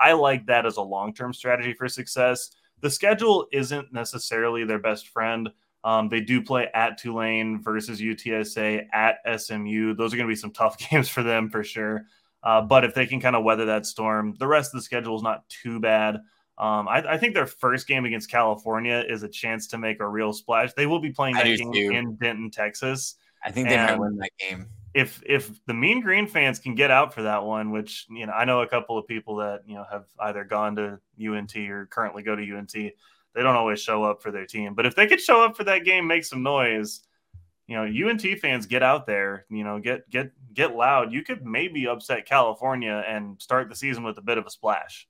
I 0.00 0.12
like 0.12 0.46
that 0.46 0.66
as 0.66 0.78
a 0.78 0.82
long 0.82 1.12
term 1.12 1.34
strategy 1.34 1.74
for 1.74 1.88
success. 1.88 2.50
The 2.80 2.90
schedule 2.90 3.46
isn't 3.52 3.92
necessarily 3.92 4.64
their 4.64 4.78
best 4.78 5.08
friend. 5.08 5.50
Um, 5.84 6.08
they 6.08 6.22
do 6.22 6.42
play 6.42 6.68
at 6.72 6.96
Tulane 6.96 7.62
versus 7.62 8.00
UTSA 8.00 8.86
at 8.92 9.18
SMU. 9.38 9.94
Those 9.94 10.14
are 10.14 10.16
going 10.16 10.26
to 10.26 10.32
be 10.32 10.36
some 10.36 10.50
tough 10.50 10.78
games 10.90 11.08
for 11.08 11.22
them 11.22 11.50
for 11.50 11.62
sure. 11.62 12.06
Uh, 12.42 12.62
but 12.62 12.84
if 12.84 12.94
they 12.94 13.06
can 13.06 13.20
kind 13.20 13.36
of 13.36 13.44
weather 13.44 13.66
that 13.66 13.86
storm, 13.86 14.34
the 14.38 14.46
rest 14.46 14.74
of 14.74 14.78
the 14.78 14.82
schedule 14.82 15.16
is 15.16 15.22
not 15.22 15.48
too 15.48 15.80
bad. 15.80 16.16
Um, 16.56 16.88
I, 16.88 17.14
I, 17.14 17.18
think 17.18 17.34
their 17.34 17.46
first 17.46 17.88
game 17.88 18.04
against 18.04 18.30
California 18.30 19.02
is 19.08 19.24
a 19.24 19.28
chance 19.28 19.66
to 19.68 19.78
make 19.78 19.98
a 19.98 20.08
real 20.08 20.32
splash. 20.32 20.72
They 20.74 20.86
will 20.86 21.00
be 21.00 21.10
playing 21.10 21.34
that 21.34 21.44
game 21.44 21.72
too. 21.72 21.90
in 21.90 22.14
Denton, 22.14 22.50
Texas. 22.50 23.16
I 23.44 23.50
think 23.50 23.68
they 23.68 23.76
might 23.76 23.98
win 23.98 24.16
that 24.18 24.30
game. 24.38 24.66
If 24.94 25.20
if 25.26 25.50
the 25.66 25.74
Mean 25.74 26.00
Green 26.00 26.28
fans 26.28 26.60
can 26.60 26.76
get 26.76 26.92
out 26.92 27.12
for 27.12 27.22
that 27.22 27.42
one, 27.42 27.72
which 27.72 28.06
you 28.08 28.26
know 28.26 28.32
I 28.32 28.44
know 28.44 28.60
a 28.60 28.68
couple 28.68 28.96
of 28.96 29.08
people 29.08 29.36
that 29.36 29.62
you 29.66 29.74
know 29.74 29.84
have 29.90 30.04
either 30.20 30.44
gone 30.44 30.76
to 30.76 31.00
UNT 31.20 31.56
or 31.56 31.86
currently 31.86 32.22
go 32.22 32.36
to 32.36 32.56
UNT 32.56 32.72
they 33.34 33.42
don't 33.42 33.56
always 33.56 33.80
show 33.80 34.04
up 34.04 34.22
for 34.22 34.30
their 34.30 34.46
team. 34.46 34.74
But 34.74 34.86
if 34.86 34.94
they 34.94 35.06
could 35.06 35.20
show 35.20 35.44
up 35.44 35.56
for 35.56 35.64
that 35.64 35.84
game, 35.84 36.06
make 36.06 36.24
some 36.24 36.42
noise, 36.42 37.00
you 37.66 37.76
know, 37.76 38.08
UNT 38.08 38.22
fans 38.40 38.66
get 38.66 38.82
out 38.82 39.06
there, 39.06 39.46
you 39.50 39.64
know, 39.64 39.78
get 39.78 40.08
get 40.08 40.30
get 40.52 40.76
loud. 40.76 41.12
You 41.12 41.22
could 41.22 41.44
maybe 41.44 41.86
upset 41.86 42.26
California 42.26 43.02
and 43.06 43.40
start 43.40 43.68
the 43.68 43.76
season 43.76 44.04
with 44.04 44.18
a 44.18 44.22
bit 44.22 44.38
of 44.38 44.46
a 44.46 44.50
splash. 44.50 45.08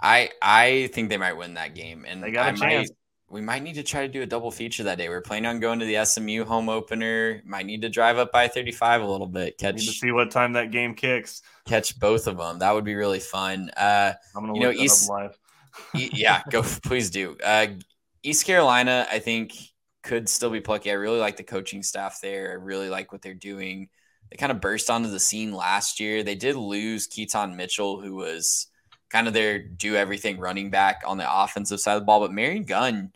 I 0.00 0.30
I 0.40 0.90
think 0.92 1.10
they 1.10 1.16
might 1.16 1.34
win 1.34 1.54
that 1.54 1.74
game, 1.74 2.04
and 2.08 2.22
they 2.22 2.32
got 2.32 2.46
a 2.46 2.48
I 2.48 2.54
chance. 2.54 2.90
Might, 2.90 2.96
we 3.30 3.40
might 3.40 3.62
need 3.62 3.76
to 3.76 3.82
try 3.82 4.06
to 4.06 4.12
do 4.12 4.20
a 4.20 4.26
double 4.26 4.50
feature 4.50 4.82
that 4.82 4.98
day. 4.98 5.08
We're 5.08 5.22
planning 5.22 5.46
on 5.46 5.58
going 5.58 5.78
to 5.78 5.86
the 5.86 6.04
SMU 6.04 6.44
home 6.44 6.68
opener. 6.68 7.40
Might 7.46 7.64
need 7.64 7.80
to 7.80 7.88
drive 7.88 8.18
up 8.18 8.30
by 8.30 8.46
35 8.46 9.00
a 9.00 9.06
little 9.06 9.26
bit. 9.26 9.56
Catch 9.56 9.76
need 9.76 9.86
to 9.86 9.92
see 9.92 10.10
what 10.10 10.30
time 10.30 10.52
that 10.52 10.70
game 10.70 10.94
kicks. 10.94 11.40
Catch 11.66 11.98
both 11.98 12.26
of 12.26 12.36
them. 12.36 12.58
That 12.58 12.74
would 12.74 12.84
be 12.84 12.94
really 12.94 13.20
fun. 13.20 13.70
Uh, 13.70 14.12
I'm 14.36 14.46
gonna 14.46 14.54
you 14.54 14.60
know, 14.60 14.70
East, 14.70 15.08
live 15.08 15.38
yeah, 15.94 16.42
go 16.50 16.62
please 16.84 17.10
do. 17.10 17.36
Uh, 17.42 17.66
East 18.22 18.46
Carolina, 18.46 19.06
I 19.10 19.18
think 19.18 19.54
could 20.02 20.28
still 20.28 20.50
be 20.50 20.60
plucky. 20.60 20.90
I 20.90 20.94
really 20.94 21.20
like 21.20 21.36
the 21.36 21.42
coaching 21.42 21.82
staff 21.82 22.20
there. 22.20 22.50
I 22.50 22.54
really 22.54 22.88
like 22.88 23.12
what 23.12 23.22
they're 23.22 23.34
doing. 23.34 23.88
They 24.30 24.36
kind 24.36 24.52
of 24.52 24.60
burst 24.60 24.90
onto 24.90 25.10
the 25.10 25.20
scene 25.20 25.52
last 25.52 26.00
year. 26.00 26.22
They 26.22 26.34
did 26.34 26.56
lose 26.56 27.06
Keaton 27.06 27.56
Mitchell, 27.56 28.00
who 28.00 28.14
was 28.14 28.68
kind 29.10 29.28
of 29.28 29.34
their 29.34 29.58
do 29.58 29.94
everything 29.94 30.38
running 30.38 30.70
back 30.70 31.02
on 31.06 31.18
the 31.18 31.42
offensive 31.42 31.80
side 31.80 31.94
of 31.94 32.00
the 32.00 32.06
ball. 32.06 32.20
But 32.20 32.30
Marlon 32.30 32.66
Gunn, 32.66 33.12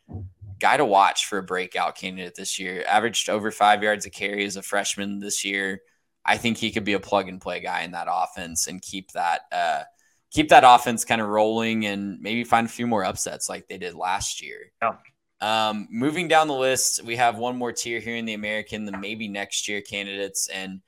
guy 0.61 0.77
to 0.77 0.85
watch 0.85 1.27
for 1.27 1.39
a 1.39 1.43
breakout 1.43 1.97
candidate 1.97 2.35
this 2.35 2.59
year, 2.59 2.85
averaged 2.87 3.31
over 3.31 3.51
five 3.51 3.83
yards 3.83 4.07
a 4.07 4.11
carry 4.11 4.45
as 4.45 4.57
a 4.57 4.63
freshman 4.63 5.19
this 5.19 5.45
year. 5.45 5.81
I 6.25 6.37
think 6.37 6.59
he 6.59 6.73
could 6.73 6.85
be 6.85 6.95
a 6.95 7.01
plug 7.01 7.29
and 7.29 7.41
play 7.41 7.61
guy 7.61 7.83
in 7.83 7.93
that 7.93 8.09
offense 8.11 8.67
and 8.67 8.83
keep 8.83 9.13
that 9.13 9.43
uh, 9.51 9.85
keep 10.31 10.49
that 10.49 10.65
offense 10.67 11.05
kind 11.05 11.21
of 11.21 11.29
rolling 11.29 11.87
and 11.87 12.21
maybe 12.21 12.45
find 12.45 12.67
a 12.67 12.71
few 12.71 12.87
more 12.87 13.05
upsets 13.05 13.49
like 13.49 13.69
they 13.69 13.79
did 13.79 13.95
last 13.95 14.43
year. 14.43 14.73
Yeah. 14.83 14.97
Um, 15.41 15.89
moving 15.91 16.29
down 16.29 16.49
the 16.49 16.55
list, 16.55 17.05
we 17.05 17.17
have 17.17 17.39
one 17.39 17.57
more 17.57 17.73
tier 17.73 18.01
here 18.01 18.17
in 18.17 18.25
the 18.25 18.35
American, 18.35 18.85
the 18.85 18.97
maybe 18.97 19.29
next 19.29 19.69
year 19.69 19.81
candidates. 19.83 20.49
And, 20.49 20.81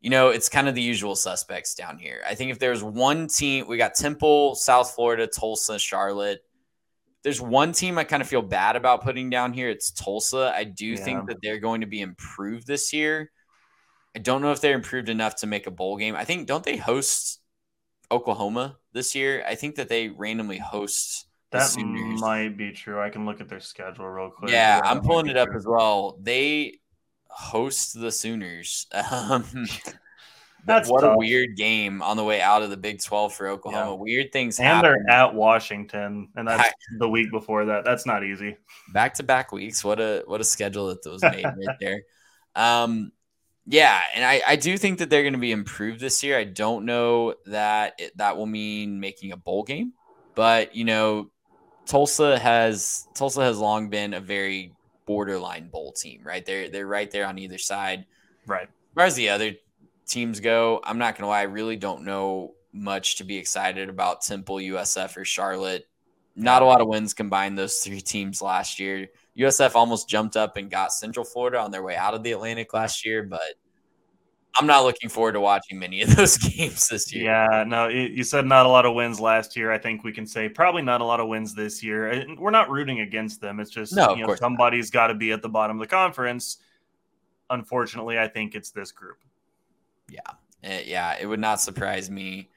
you 0.00 0.10
know, 0.10 0.28
it's 0.28 0.48
kind 0.48 0.68
of 0.68 0.74
the 0.74 0.82
usual 0.82 1.16
suspects 1.16 1.74
down 1.74 1.98
here. 1.98 2.22
I 2.26 2.34
think 2.34 2.50
if 2.50 2.58
there's 2.58 2.82
one 2.82 3.28
team, 3.28 3.66
we 3.66 3.78
got 3.78 3.94
Temple, 3.94 4.54
South 4.54 4.94
Florida, 4.94 5.26
Tulsa, 5.26 5.78
Charlotte. 5.78 6.40
There's 7.24 7.40
one 7.40 7.72
team 7.72 7.98
I 7.98 8.04
kind 8.04 8.22
of 8.22 8.28
feel 8.28 8.42
bad 8.42 8.76
about 8.76 9.02
putting 9.02 9.28
down 9.28 9.52
here. 9.52 9.68
It's 9.68 9.90
Tulsa. 9.90 10.52
I 10.54 10.64
do 10.64 10.86
yeah. 10.86 10.96
think 10.96 11.26
that 11.28 11.38
they're 11.42 11.58
going 11.58 11.80
to 11.80 11.86
be 11.86 12.00
improved 12.00 12.66
this 12.66 12.92
year. 12.92 13.32
I 14.14 14.20
don't 14.20 14.42
know 14.42 14.52
if 14.52 14.60
they're 14.60 14.74
improved 14.74 15.08
enough 15.08 15.36
to 15.36 15.46
make 15.46 15.66
a 15.66 15.70
bowl 15.70 15.96
game. 15.96 16.14
I 16.14 16.24
think, 16.24 16.46
don't 16.46 16.64
they 16.64 16.76
host 16.76 17.37
Oklahoma 18.10 18.76
this 18.92 19.14
year. 19.14 19.44
I 19.46 19.54
think 19.54 19.76
that 19.76 19.88
they 19.88 20.08
randomly 20.08 20.58
host. 20.58 21.26
That 21.50 21.74
might 22.20 22.56
be 22.58 22.72
true. 22.72 23.00
I 23.00 23.08
can 23.08 23.24
look 23.24 23.40
at 23.40 23.48
their 23.48 23.60
schedule 23.60 24.06
real 24.06 24.30
quick. 24.30 24.50
Yeah, 24.50 24.80
I'm 24.84 25.00
pulling 25.00 25.28
it 25.28 25.36
up 25.36 25.48
as 25.56 25.66
well. 25.66 26.18
They 26.20 26.80
host 27.28 27.98
the 27.98 28.12
Sooners. 28.12 28.86
Um, 29.10 29.44
That's 30.66 30.90
what 30.90 31.00
tough. 31.02 31.14
a 31.14 31.18
weird 31.18 31.56
game 31.56 32.02
on 32.02 32.16
the 32.18 32.24
way 32.24 32.42
out 32.42 32.62
of 32.62 32.68
the 32.68 32.76
Big 32.76 33.00
12 33.00 33.32
for 33.32 33.46
Oklahoma. 33.48 33.92
Yeah. 33.92 33.96
Weird 34.02 34.32
things 34.32 34.58
and 34.58 34.66
happen. 34.66 34.82
they're 35.06 35.10
at 35.10 35.32
Washington, 35.34 36.28
and 36.36 36.46
that's 36.48 36.74
the 36.98 37.08
week 37.08 37.30
before 37.30 37.64
that. 37.66 37.84
That's 37.84 38.04
not 38.04 38.24
easy. 38.24 38.56
Back 38.92 39.14
to 39.14 39.22
back 39.22 39.52
weeks. 39.52 39.82
What 39.84 40.00
a 40.00 40.24
what 40.26 40.40
a 40.40 40.44
schedule 40.44 40.88
that 40.88 41.10
was 41.10 41.22
made 41.22 41.44
right 41.44 41.76
there. 41.80 42.02
Um, 42.54 43.12
yeah, 43.70 44.00
and 44.14 44.24
I, 44.24 44.40
I 44.46 44.56
do 44.56 44.78
think 44.78 44.98
that 44.98 45.10
they're 45.10 45.22
going 45.22 45.34
to 45.34 45.38
be 45.38 45.52
improved 45.52 46.00
this 46.00 46.22
year. 46.22 46.38
I 46.38 46.44
don't 46.44 46.86
know 46.86 47.34
that 47.46 47.94
it, 47.98 48.16
that 48.16 48.38
will 48.38 48.46
mean 48.46 48.98
making 48.98 49.32
a 49.32 49.36
bowl 49.36 49.62
game, 49.62 49.92
but 50.34 50.74
you 50.74 50.84
know, 50.84 51.30
Tulsa 51.84 52.38
has 52.38 53.06
Tulsa 53.14 53.42
has 53.42 53.58
long 53.58 53.90
been 53.90 54.14
a 54.14 54.20
very 54.20 54.72
borderline 55.04 55.68
bowl 55.68 55.92
team, 55.92 56.22
right? 56.24 56.44
They're 56.44 56.70
they're 56.70 56.86
right 56.86 57.10
there 57.10 57.26
on 57.26 57.38
either 57.38 57.58
side. 57.58 58.06
Right. 58.46 58.62
As 58.62 58.94
far 58.94 59.04
as 59.04 59.14
the 59.16 59.28
other 59.28 59.52
teams 60.06 60.40
go, 60.40 60.80
I'm 60.82 60.98
not 60.98 61.16
gonna 61.16 61.28
lie, 61.28 61.40
I 61.40 61.42
really 61.42 61.76
don't 61.76 62.04
know 62.04 62.54
much 62.72 63.16
to 63.16 63.24
be 63.24 63.36
excited 63.36 63.90
about 63.90 64.22
Temple, 64.22 64.56
USF, 64.56 65.14
or 65.16 65.26
Charlotte. 65.26 65.86
Not 66.38 66.62
a 66.62 66.64
lot 66.64 66.80
of 66.80 66.86
wins 66.86 67.14
combined 67.14 67.58
those 67.58 67.78
three 67.78 68.00
teams 68.00 68.40
last 68.40 68.78
year. 68.78 69.08
USF 69.36 69.74
almost 69.74 70.08
jumped 70.08 70.36
up 70.36 70.56
and 70.56 70.70
got 70.70 70.92
Central 70.92 71.24
Florida 71.24 71.58
on 71.58 71.72
their 71.72 71.82
way 71.82 71.96
out 71.96 72.14
of 72.14 72.22
the 72.22 72.32
Atlantic 72.32 72.72
last 72.72 73.04
year, 73.04 73.24
but 73.24 73.54
I'm 74.56 74.66
not 74.66 74.84
looking 74.84 75.08
forward 75.08 75.32
to 75.32 75.40
watching 75.40 75.80
many 75.80 76.02
of 76.02 76.14
those 76.16 76.38
games 76.38 76.88
this 76.88 77.12
year. 77.12 77.24
Yeah, 77.24 77.64
no, 77.66 77.88
you 77.88 78.22
said 78.22 78.46
not 78.46 78.66
a 78.66 78.68
lot 78.68 78.86
of 78.86 78.94
wins 78.94 79.18
last 79.18 79.56
year. 79.56 79.72
I 79.72 79.78
think 79.78 80.04
we 80.04 80.12
can 80.12 80.26
say 80.26 80.48
probably 80.48 80.82
not 80.82 81.00
a 81.00 81.04
lot 81.04 81.18
of 81.18 81.26
wins 81.26 81.54
this 81.54 81.82
year. 81.82 82.24
We're 82.38 82.50
not 82.50 82.70
rooting 82.70 83.00
against 83.00 83.40
them. 83.40 83.58
It's 83.58 83.70
just 83.70 83.94
no, 83.94 84.14
you 84.14 84.26
know, 84.26 84.34
somebody's 84.36 84.90
got 84.90 85.08
to 85.08 85.14
be 85.14 85.32
at 85.32 85.42
the 85.42 85.48
bottom 85.48 85.76
of 85.76 85.80
the 85.80 85.90
conference. 85.90 86.58
Unfortunately, 87.50 88.18
I 88.18 88.28
think 88.28 88.54
it's 88.54 88.70
this 88.70 88.92
group. 88.92 89.18
Yeah, 90.08 90.20
uh, 90.64 90.82
yeah, 90.84 91.16
it 91.20 91.26
would 91.26 91.40
not 91.40 91.60
surprise 91.60 92.10
me. 92.10 92.50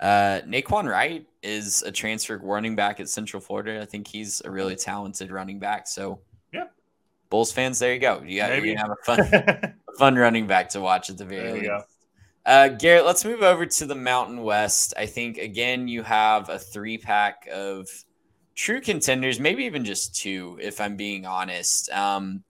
Uh, 0.00 0.40
Nay'Quan 0.46 0.88
Wright 0.88 1.26
is 1.42 1.82
a 1.82 1.90
transfer 1.90 2.38
running 2.38 2.76
back 2.76 3.00
at 3.00 3.08
Central 3.08 3.40
Florida. 3.40 3.80
I 3.82 3.84
think 3.84 4.06
he's 4.06 4.40
a 4.44 4.50
really 4.50 4.76
talented 4.76 5.30
running 5.30 5.58
back. 5.58 5.88
So 5.88 6.20
yeah, 6.52 6.64
Bulls 7.30 7.52
fans, 7.52 7.78
there 7.78 7.92
you 7.94 8.00
go. 8.00 8.22
You 8.24 8.38
got 8.38 8.64
you 8.64 8.76
have 8.76 8.90
a 8.90 8.96
fun, 9.04 9.20
a 9.32 9.74
fun 9.98 10.16
running 10.16 10.46
back 10.46 10.68
to 10.70 10.80
watch 10.80 11.10
at 11.10 11.18
the 11.18 11.24
very 11.24 11.60
least. 11.60 11.86
Uh, 12.46 12.68
Garrett, 12.68 13.04
let's 13.04 13.24
move 13.24 13.42
over 13.42 13.66
to 13.66 13.86
the 13.86 13.94
Mountain 13.94 14.42
West. 14.42 14.94
I 14.96 15.06
think 15.06 15.38
again 15.38 15.88
you 15.88 16.02
have 16.02 16.48
a 16.48 16.58
three 16.58 16.96
pack 16.96 17.48
of 17.52 17.88
true 18.54 18.80
contenders, 18.80 19.38
maybe 19.38 19.64
even 19.64 19.84
just 19.84 20.16
two, 20.16 20.58
if 20.60 20.80
I'm 20.80 20.96
being 20.96 21.26
honest. 21.26 21.90
Um, 21.90 22.42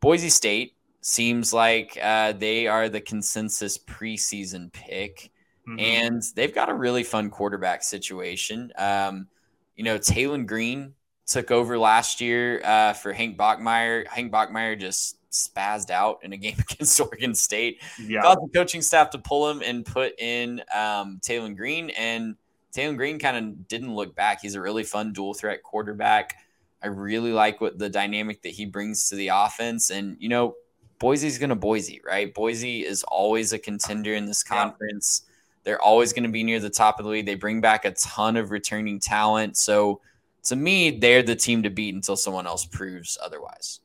Boise 0.00 0.30
State 0.30 0.74
seems 1.00 1.52
like 1.52 1.98
uh, 2.02 2.32
they 2.32 2.66
are 2.66 2.88
the 2.88 3.00
consensus 3.00 3.76
preseason 3.76 4.72
pick, 4.72 5.30
mm-hmm. 5.68 5.78
and 5.78 6.22
they've 6.34 6.54
got 6.54 6.68
a 6.68 6.74
really 6.74 7.04
fun 7.04 7.30
quarterback 7.30 7.82
situation. 7.82 8.72
Um, 8.76 9.28
you 9.76 9.84
know, 9.84 9.98
Taylen 9.98 10.46
Green 10.46 10.94
took 11.26 11.50
over 11.50 11.78
last 11.78 12.20
year 12.20 12.60
uh, 12.64 12.92
for 12.92 13.12
Hank 13.12 13.36
Bachmeier. 13.36 14.06
Hank 14.06 14.32
Bachmeier 14.32 14.78
just 14.78 15.16
spazzed 15.30 15.90
out 15.90 16.20
in 16.22 16.32
a 16.32 16.36
game 16.36 16.56
against 16.70 16.98
Oregon 17.00 17.34
State. 17.34 17.80
Yeah. 18.00 18.22
Got 18.22 18.40
the 18.40 18.48
coaching 18.54 18.82
staff 18.82 19.10
to 19.10 19.18
pull 19.18 19.50
him 19.50 19.62
and 19.62 19.84
put 19.84 20.18
in 20.18 20.60
um, 20.74 21.20
Taylen 21.22 21.56
Green, 21.56 21.90
and 21.90 22.36
Taylen 22.74 22.96
Green 22.96 23.18
kind 23.18 23.36
of 23.36 23.68
didn't 23.68 23.94
look 23.94 24.14
back. 24.14 24.40
He's 24.40 24.54
a 24.54 24.60
really 24.60 24.84
fun 24.84 25.12
dual 25.12 25.34
threat 25.34 25.62
quarterback. 25.62 26.36
I 26.82 26.88
really 26.88 27.32
like 27.32 27.60
what 27.60 27.78
the 27.78 27.88
dynamic 27.88 28.42
that 28.42 28.50
he 28.50 28.66
brings 28.66 29.08
to 29.08 29.16
the 29.16 29.28
offense, 29.28 29.90
and 29.90 30.16
you 30.20 30.28
know, 30.28 30.54
Boise's 30.98 31.38
going 31.38 31.50
to 31.50 31.56
Boise, 31.56 32.00
right? 32.04 32.32
Boise 32.32 32.84
is 32.84 33.02
always 33.04 33.52
a 33.52 33.58
contender 33.58 34.14
in 34.14 34.26
this 34.26 34.42
conference. 34.42 35.22
Yeah. 35.26 35.30
They're 35.64 35.80
always 35.80 36.12
going 36.12 36.24
to 36.24 36.30
be 36.30 36.44
near 36.44 36.60
the 36.60 36.70
top 36.70 36.98
of 36.98 37.04
the 37.04 37.10
league. 37.10 37.26
They 37.26 37.34
bring 37.34 37.60
back 37.60 37.84
a 37.84 37.92
ton 37.92 38.36
of 38.36 38.50
returning 38.50 39.00
talent, 39.00 39.56
so 39.56 40.00
to 40.44 40.56
me, 40.56 40.90
they're 40.90 41.22
the 41.22 41.34
team 41.34 41.62
to 41.62 41.70
beat 41.70 41.94
until 41.94 42.16
someone 42.16 42.46
else 42.46 42.66
proves 42.66 43.18
otherwise. 43.22 43.80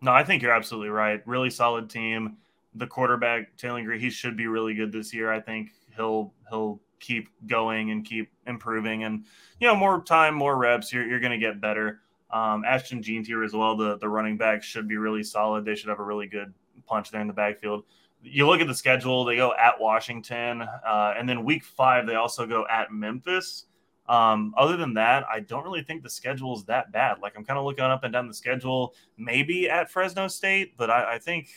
No, 0.00 0.12
I 0.12 0.24
think 0.24 0.42
you're 0.42 0.54
absolutely 0.54 0.90
right. 0.90 1.26
Really 1.26 1.50
solid 1.50 1.90
team. 1.90 2.36
The 2.74 2.86
quarterback, 2.86 3.56
Taylor 3.56 3.82
Green, 3.82 4.00
he 4.00 4.10
should 4.10 4.36
be 4.36 4.46
really 4.46 4.74
good 4.74 4.92
this 4.92 5.12
year. 5.12 5.32
I 5.32 5.40
think 5.40 5.70
he'll 5.96 6.32
he'll 6.48 6.80
keep 7.00 7.28
going 7.46 7.90
and 7.90 8.04
keep 8.04 8.30
improving. 8.46 9.04
And 9.04 9.24
you 9.60 9.66
know, 9.66 9.74
more 9.74 10.02
time, 10.02 10.34
more 10.34 10.56
reps, 10.56 10.92
you're 10.92 11.06
you're 11.06 11.20
going 11.20 11.38
to 11.38 11.38
get 11.38 11.60
better. 11.60 12.00
Um, 12.30 12.64
Ashton 12.64 13.02
Jeanty 13.02 13.34
as 13.44 13.52
well. 13.52 13.76
The 13.76 13.98
the 13.98 14.08
running 14.08 14.36
back 14.36 14.62
should 14.62 14.88
be 14.88 14.96
really 14.96 15.22
solid. 15.22 15.64
They 15.64 15.74
should 15.74 15.88
have 15.88 16.00
a 16.00 16.04
really 16.04 16.26
good 16.26 16.52
punch 16.86 17.10
there 17.10 17.20
in 17.20 17.26
the 17.26 17.32
backfield. 17.32 17.84
You 18.22 18.46
look 18.46 18.60
at 18.60 18.66
the 18.66 18.74
schedule; 18.74 19.24
they 19.24 19.36
go 19.36 19.54
at 19.54 19.80
Washington, 19.80 20.62
uh, 20.62 21.14
and 21.16 21.28
then 21.28 21.44
week 21.44 21.64
five 21.64 22.06
they 22.06 22.16
also 22.16 22.46
go 22.46 22.66
at 22.68 22.92
Memphis. 22.92 23.66
Um, 24.08 24.54
other 24.56 24.76
than 24.76 24.94
that, 24.94 25.24
I 25.30 25.40
don't 25.40 25.64
really 25.64 25.82
think 25.82 26.02
the 26.02 26.10
schedule 26.10 26.56
is 26.56 26.64
that 26.64 26.90
bad. 26.92 27.18
Like 27.20 27.34
I'm 27.36 27.44
kind 27.44 27.58
of 27.58 27.64
looking 27.64 27.84
up 27.84 28.04
and 28.04 28.12
down 28.12 28.26
the 28.26 28.34
schedule, 28.34 28.94
maybe 29.18 29.68
at 29.68 29.90
Fresno 29.90 30.28
State, 30.28 30.76
but 30.76 30.90
I, 30.90 31.14
I 31.14 31.18
think 31.18 31.48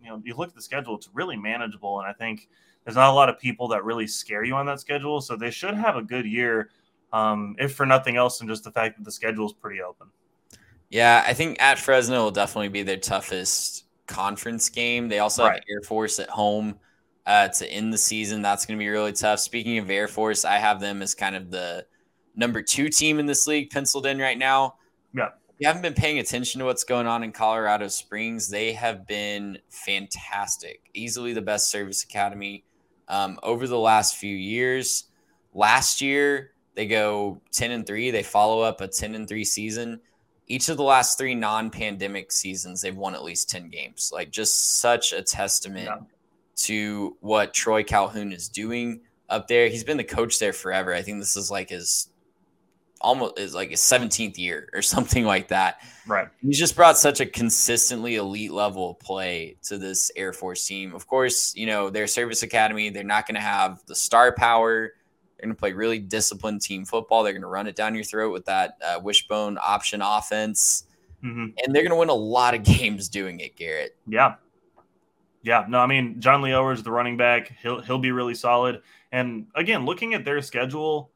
you 0.00 0.08
know 0.08 0.22
you 0.24 0.34
look 0.36 0.48
at 0.48 0.54
the 0.54 0.62
schedule; 0.62 0.94
it's 0.94 1.10
really 1.12 1.36
manageable, 1.36 1.98
and 1.98 2.08
I 2.08 2.12
think 2.12 2.48
there's 2.84 2.96
not 2.96 3.10
a 3.10 3.12
lot 3.12 3.28
of 3.28 3.38
people 3.40 3.66
that 3.68 3.84
really 3.84 4.06
scare 4.06 4.44
you 4.44 4.54
on 4.54 4.66
that 4.66 4.78
schedule. 4.78 5.20
So 5.20 5.36
they 5.36 5.50
should 5.50 5.74
have 5.74 5.96
a 5.96 6.02
good 6.02 6.24
year, 6.24 6.70
um, 7.12 7.56
if 7.58 7.74
for 7.74 7.84
nothing 7.84 8.16
else 8.16 8.38
than 8.38 8.46
just 8.46 8.62
the 8.62 8.70
fact 8.70 8.96
that 8.96 9.04
the 9.04 9.10
schedule 9.10 9.46
is 9.46 9.52
pretty 9.52 9.82
open. 9.82 10.06
Yeah, 10.88 11.24
I 11.26 11.34
think 11.34 11.60
at 11.60 11.80
Fresno 11.80 12.22
will 12.22 12.30
definitely 12.30 12.68
be 12.68 12.84
their 12.84 12.96
toughest 12.96 13.85
conference 14.06 14.68
game. 14.68 15.08
They 15.08 15.18
also 15.18 15.44
right. 15.44 15.54
have 15.54 15.62
Air 15.68 15.82
Force 15.82 16.18
at 16.18 16.28
home 16.28 16.78
uh, 17.26 17.48
to 17.48 17.70
end 17.70 17.92
the 17.92 17.98
season. 17.98 18.42
That's 18.42 18.66
going 18.66 18.78
to 18.78 18.82
be 18.82 18.88
really 18.88 19.12
tough. 19.12 19.40
Speaking 19.40 19.78
of 19.78 19.90
Air 19.90 20.08
Force, 20.08 20.44
I 20.44 20.56
have 20.56 20.80
them 20.80 21.02
as 21.02 21.14
kind 21.14 21.36
of 21.36 21.50
the 21.50 21.86
number 22.34 22.62
two 22.62 22.88
team 22.88 23.18
in 23.18 23.26
this 23.26 23.46
league 23.46 23.70
penciled 23.70 24.06
in 24.06 24.18
right 24.18 24.38
now. 24.38 24.76
Yeah. 25.14 25.28
If 25.48 25.60
you 25.60 25.66
haven't 25.66 25.82
been 25.82 25.94
paying 25.94 26.18
attention 26.18 26.58
to 26.58 26.66
what's 26.66 26.84
going 26.84 27.06
on 27.06 27.22
in 27.22 27.32
Colorado 27.32 27.88
Springs, 27.88 28.50
they 28.50 28.74
have 28.74 29.06
been 29.06 29.58
fantastic. 29.70 30.82
Easily 30.92 31.32
the 31.32 31.42
best 31.42 31.70
service 31.70 32.04
academy 32.04 32.64
um, 33.08 33.38
over 33.42 33.66
the 33.66 33.78
last 33.78 34.16
few 34.16 34.34
years. 34.34 35.04
Last 35.54 36.02
year, 36.02 36.52
they 36.74 36.86
go 36.86 37.40
10 37.52 37.70
and 37.70 37.86
3. 37.86 38.10
They 38.10 38.22
follow 38.22 38.60
up 38.60 38.82
a 38.82 38.88
10 38.88 39.14
and 39.14 39.26
3 39.26 39.44
season. 39.44 40.00
Each 40.48 40.68
of 40.68 40.76
the 40.76 40.82
last 40.82 41.18
three 41.18 41.34
non 41.34 41.70
pandemic 41.70 42.30
seasons, 42.30 42.80
they've 42.80 42.96
won 42.96 43.14
at 43.14 43.24
least 43.24 43.50
10 43.50 43.68
games. 43.68 44.10
Like, 44.12 44.30
just 44.30 44.78
such 44.78 45.12
a 45.12 45.22
testament 45.22 45.86
yeah. 45.86 45.98
to 46.56 47.16
what 47.20 47.52
Troy 47.52 47.82
Calhoun 47.82 48.32
is 48.32 48.48
doing 48.48 49.00
up 49.28 49.48
there. 49.48 49.68
He's 49.68 49.84
been 49.84 49.96
the 49.96 50.04
coach 50.04 50.38
there 50.38 50.52
forever. 50.52 50.94
I 50.94 51.02
think 51.02 51.18
this 51.18 51.36
is 51.36 51.50
like 51.50 51.70
his 51.70 52.08
almost 53.00 53.38
is 53.38 53.54
like 53.54 53.70
his 53.70 53.80
17th 53.80 54.38
year 54.38 54.68
or 54.72 54.82
something 54.82 55.24
like 55.24 55.48
that. 55.48 55.80
Right. 56.06 56.28
He's 56.42 56.58
just 56.58 56.76
brought 56.76 56.98
such 56.98 57.20
a 57.20 57.26
consistently 57.26 58.16
elite 58.16 58.52
level 58.52 58.92
of 58.92 59.00
play 59.00 59.56
to 59.64 59.78
this 59.78 60.10
Air 60.16 60.32
Force 60.32 60.66
team. 60.66 60.94
Of 60.94 61.06
course, 61.06 61.54
you 61.56 61.66
know, 61.66 61.90
their 61.90 62.06
service 62.06 62.42
academy, 62.42 62.90
they're 62.90 63.04
not 63.04 63.26
going 63.26 63.36
to 63.36 63.40
have 63.40 63.80
the 63.86 63.94
star 63.94 64.32
power. 64.32 64.92
They're 65.36 65.46
going 65.46 65.54
to 65.54 65.58
play 65.58 65.72
really 65.72 65.98
disciplined 65.98 66.62
team 66.62 66.84
football. 66.84 67.22
They're 67.22 67.32
going 67.32 67.42
to 67.42 67.48
run 67.48 67.66
it 67.66 67.76
down 67.76 67.94
your 67.94 68.04
throat 68.04 68.32
with 68.32 68.46
that 68.46 68.78
uh, 68.82 69.00
wishbone 69.02 69.58
option 69.60 70.00
offense. 70.02 70.84
Mm-hmm. 71.22 71.46
And 71.62 71.74
they're 71.74 71.82
going 71.82 71.90
to 71.90 71.96
win 71.96 72.08
a 72.08 72.14
lot 72.14 72.54
of 72.54 72.62
games 72.64 73.08
doing 73.08 73.40
it, 73.40 73.56
Garrett. 73.56 73.96
Yeah. 74.06 74.36
Yeah, 75.42 75.64
no, 75.68 75.78
I 75.78 75.86
mean 75.86 76.20
John 76.20 76.42
Leowers, 76.42 76.82
the 76.82 76.90
running 76.90 77.16
back, 77.16 77.52
he'll 77.62 77.80
he'll 77.80 78.00
be 78.00 78.10
really 78.10 78.34
solid. 78.34 78.82
And 79.12 79.46
again, 79.54 79.84
looking 79.86 80.12
at 80.12 80.24
their 80.24 80.42
schedule, 80.42 81.12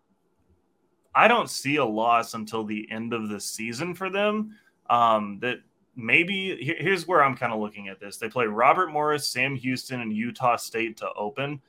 I 1.13 1.27
don't 1.27 1.51
see 1.51 1.77
a 1.77 1.85
loss 1.85 2.35
until 2.35 2.63
the 2.63 2.89
end 2.93 3.13
of 3.13 3.29
the 3.29 3.41
season 3.41 3.93
for 3.93 4.09
them. 4.09 4.57
Um, 4.89 5.41
that 5.41 5.57
maybe 5.97 6.57
here's 6.63 7.09
where 7.09 7.25
I'm 7.25 7.37
kind 7.37 7.53
of 7.53 7.59
looking 7.59 7.89
at 7.89 7.99
this. 7.99 8.19
They 8.19 8.29
play 8.29 8.47
Robert 8.47 8.93
Morris, 8.93 9.27
Sam 9.27 9.57
Houston, 9.57 10.01
and 10.01 10.13
Utah 10.13 10.55
State 10.55 10.97
to 10.99 11.13
open. 11.15 11.61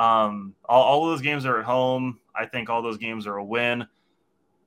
Um, 0.00 0.54
all, 0.64 0.82
all 0.82 1.04
of 1.04 1.10
those 1.10 1.22
games 1.22 1.44
are 1.44 1.58
at 1.58 1.64
home. 1.64 2.18
I 2.34 2.46
think 2.46 2.70
all 2.70 2.82
those 2.82 2.98
games 2.98 3.26
are 3.26 3.36
a 3.36 3.44
win. 3.44 3.86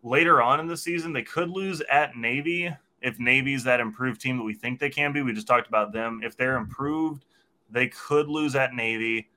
Later 0.03 0.41
on 0.41 0.59
in 0.59 0.67
the 0.67 0.77
season, 0.77 1.13
they 1.13 1.23
could 1.23 1.49
lose 1.49 1.81
at 1.89 2.15
Navy 2.15 2.73
if 3.01 3.19
Navy's 3.19 3.63
that 3.63 3.79
improved 3.79 4.21
team 4.21 4.37
that 4.37 4.43
we 4.43 4.53
think 4.53 4.79
they 4.79 4.89
can 4.89 5.11
be. 5.11 5.21
We 5.21 5.33
just 5.33 5.47
talked 5.47 5.67
about 5.67 5.91
them. 5.91 6.21
If 6.23 6.37
they're 6.37 6.57
improved, 6.57 7.25
they 7.69 7.87
could 7.87 8.27
lose 8.27 8.55
at 8.55 8.73
Navy 8.73 9.29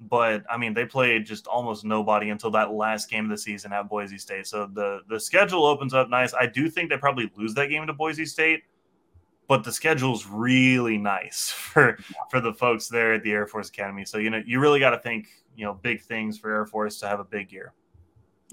but 0.00 0.44
I 0.48 0.56
mean, 0.56 0.72
they 0.72 0.86
played 0.86 1.26
just 1.26 1.46
almost 1.46 1.84
nobody 1.84 2.30
until 2.30 2.50
that 2.52 2.72
last 2.72 3.10
game 3.10 3.24
of 3.24 3.30
the 3.30 3.36
season 3.36 3.72
at 3.72 3.88
Boise 3.88 4.16
State. 4.16 4.46
So 4.46 4.66
the 4.72 5.00
the 5.08 5.20
schedule 5.20 5.66
opens 5.66 5.92
up 5.92 6.08
nice. 6.08 6.32
I 6.32 6.46
do 6.46 6.70
think 6.70 6.88
they 6.88 6.96
probably 6.96 7.30
lose 7.36 7.52
that 7.54 7.66
game 7.66 7.86
to 7.86 7.92
Boise 7.92 8.24
State, 8.24 8.62
but 9.50 9.64
the 9.64 9.72
schedule's 9.72 10.28
really 10.28 10.96
nice 10.96 11.50
for 11.56 11.98
for 12.30 12.40
the 12.40 12.54
folks 12.54 12.86
there 12.86 13.14
at 13.14 13.24
the 13.24 13.32
Air 13.32 13.48
Force 13.48 13.68
Academy. 13.68 14.04
So 14.04 14.18
you 14.18 14.30
know, 14.30 14.40
you 14.46 14.60
really 14.60 14.78
got 14.78 14.90
to 14.90 14.98
think, 15.00 15.26
you 15.56 15.64
know, 15.64 15.74
big 15.74 16.00
things 16.02 16.38
for 16.38 16.54
Air 16.54 16.66
Force 16.66 17.00
to 17.00 17.08
have 17.08 17.18
a 17.18 17.24
big 17.24 17.52
year. 17.52 17.74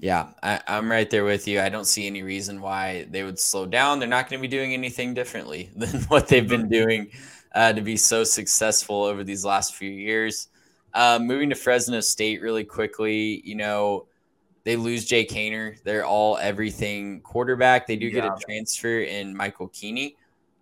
Yeah, 0.00 0.30
I, 0.42 0.60
am 0.66 0.90
right 0.90 1.08
there 1.08 1.24
with 1.24 1.46
you. 1.46 1.60
I 1.60 1.68
don't 1.68 1.86
see 1.86 2.06
any 2.06 2.22
reason 2.22 2.60
why 2.60 3.06
they 3.10 3.22
would 3.22 3.38
slow 3.38 3.64
down. 3.64 3.98
They're 4.00 4.08
not 4.08 4.28
going 4.28 4.40
to 4.40 4.42
be 4.42 4.48
doing 4.48 4.72
anything 4.72 5.14
differently 5.14 5.70
than 5.76 6.02
what 6.02 6.28
they've 6.28 6.48
been 6.48 6.68
doing 6.68 7.10
uh, 7.52 7.72
to 7.72 7.80
be 7.80 7.96
so 7.96 8.22
successful 8.22 9.04
over 9.04 9.24
these 9.24 9.44
last 9.44 9.74
few 9.74 9.90
years. 9.90 10.48
Um, 10.94 11.26
moving 11.26 11.50
to 11.50 11.56
Fresno 11.56 12.00
State 12.00 12.42
really 12.42 12.64
quickly, 12.64 13.40
you 13.44 13.56
know, 13.56 14.06
they 14.62 14.76
lose 14.76 15.04
Jake 15.04 15.30
Haener. 15.30 15.82
They're 15.82 16.06
all 16.06 16.38
everything 16.38 17.20
quarterback. 17.20 17.86
They 17.86 17.96
do 17.96 18.06
yeah. 18.06 18.20
get 18.20 18.24
a 18.24 18.36
transfer 18.40 19.00
in 19.00 19.36
Michael 19.36 19.68
Keeney, 19.68 20.16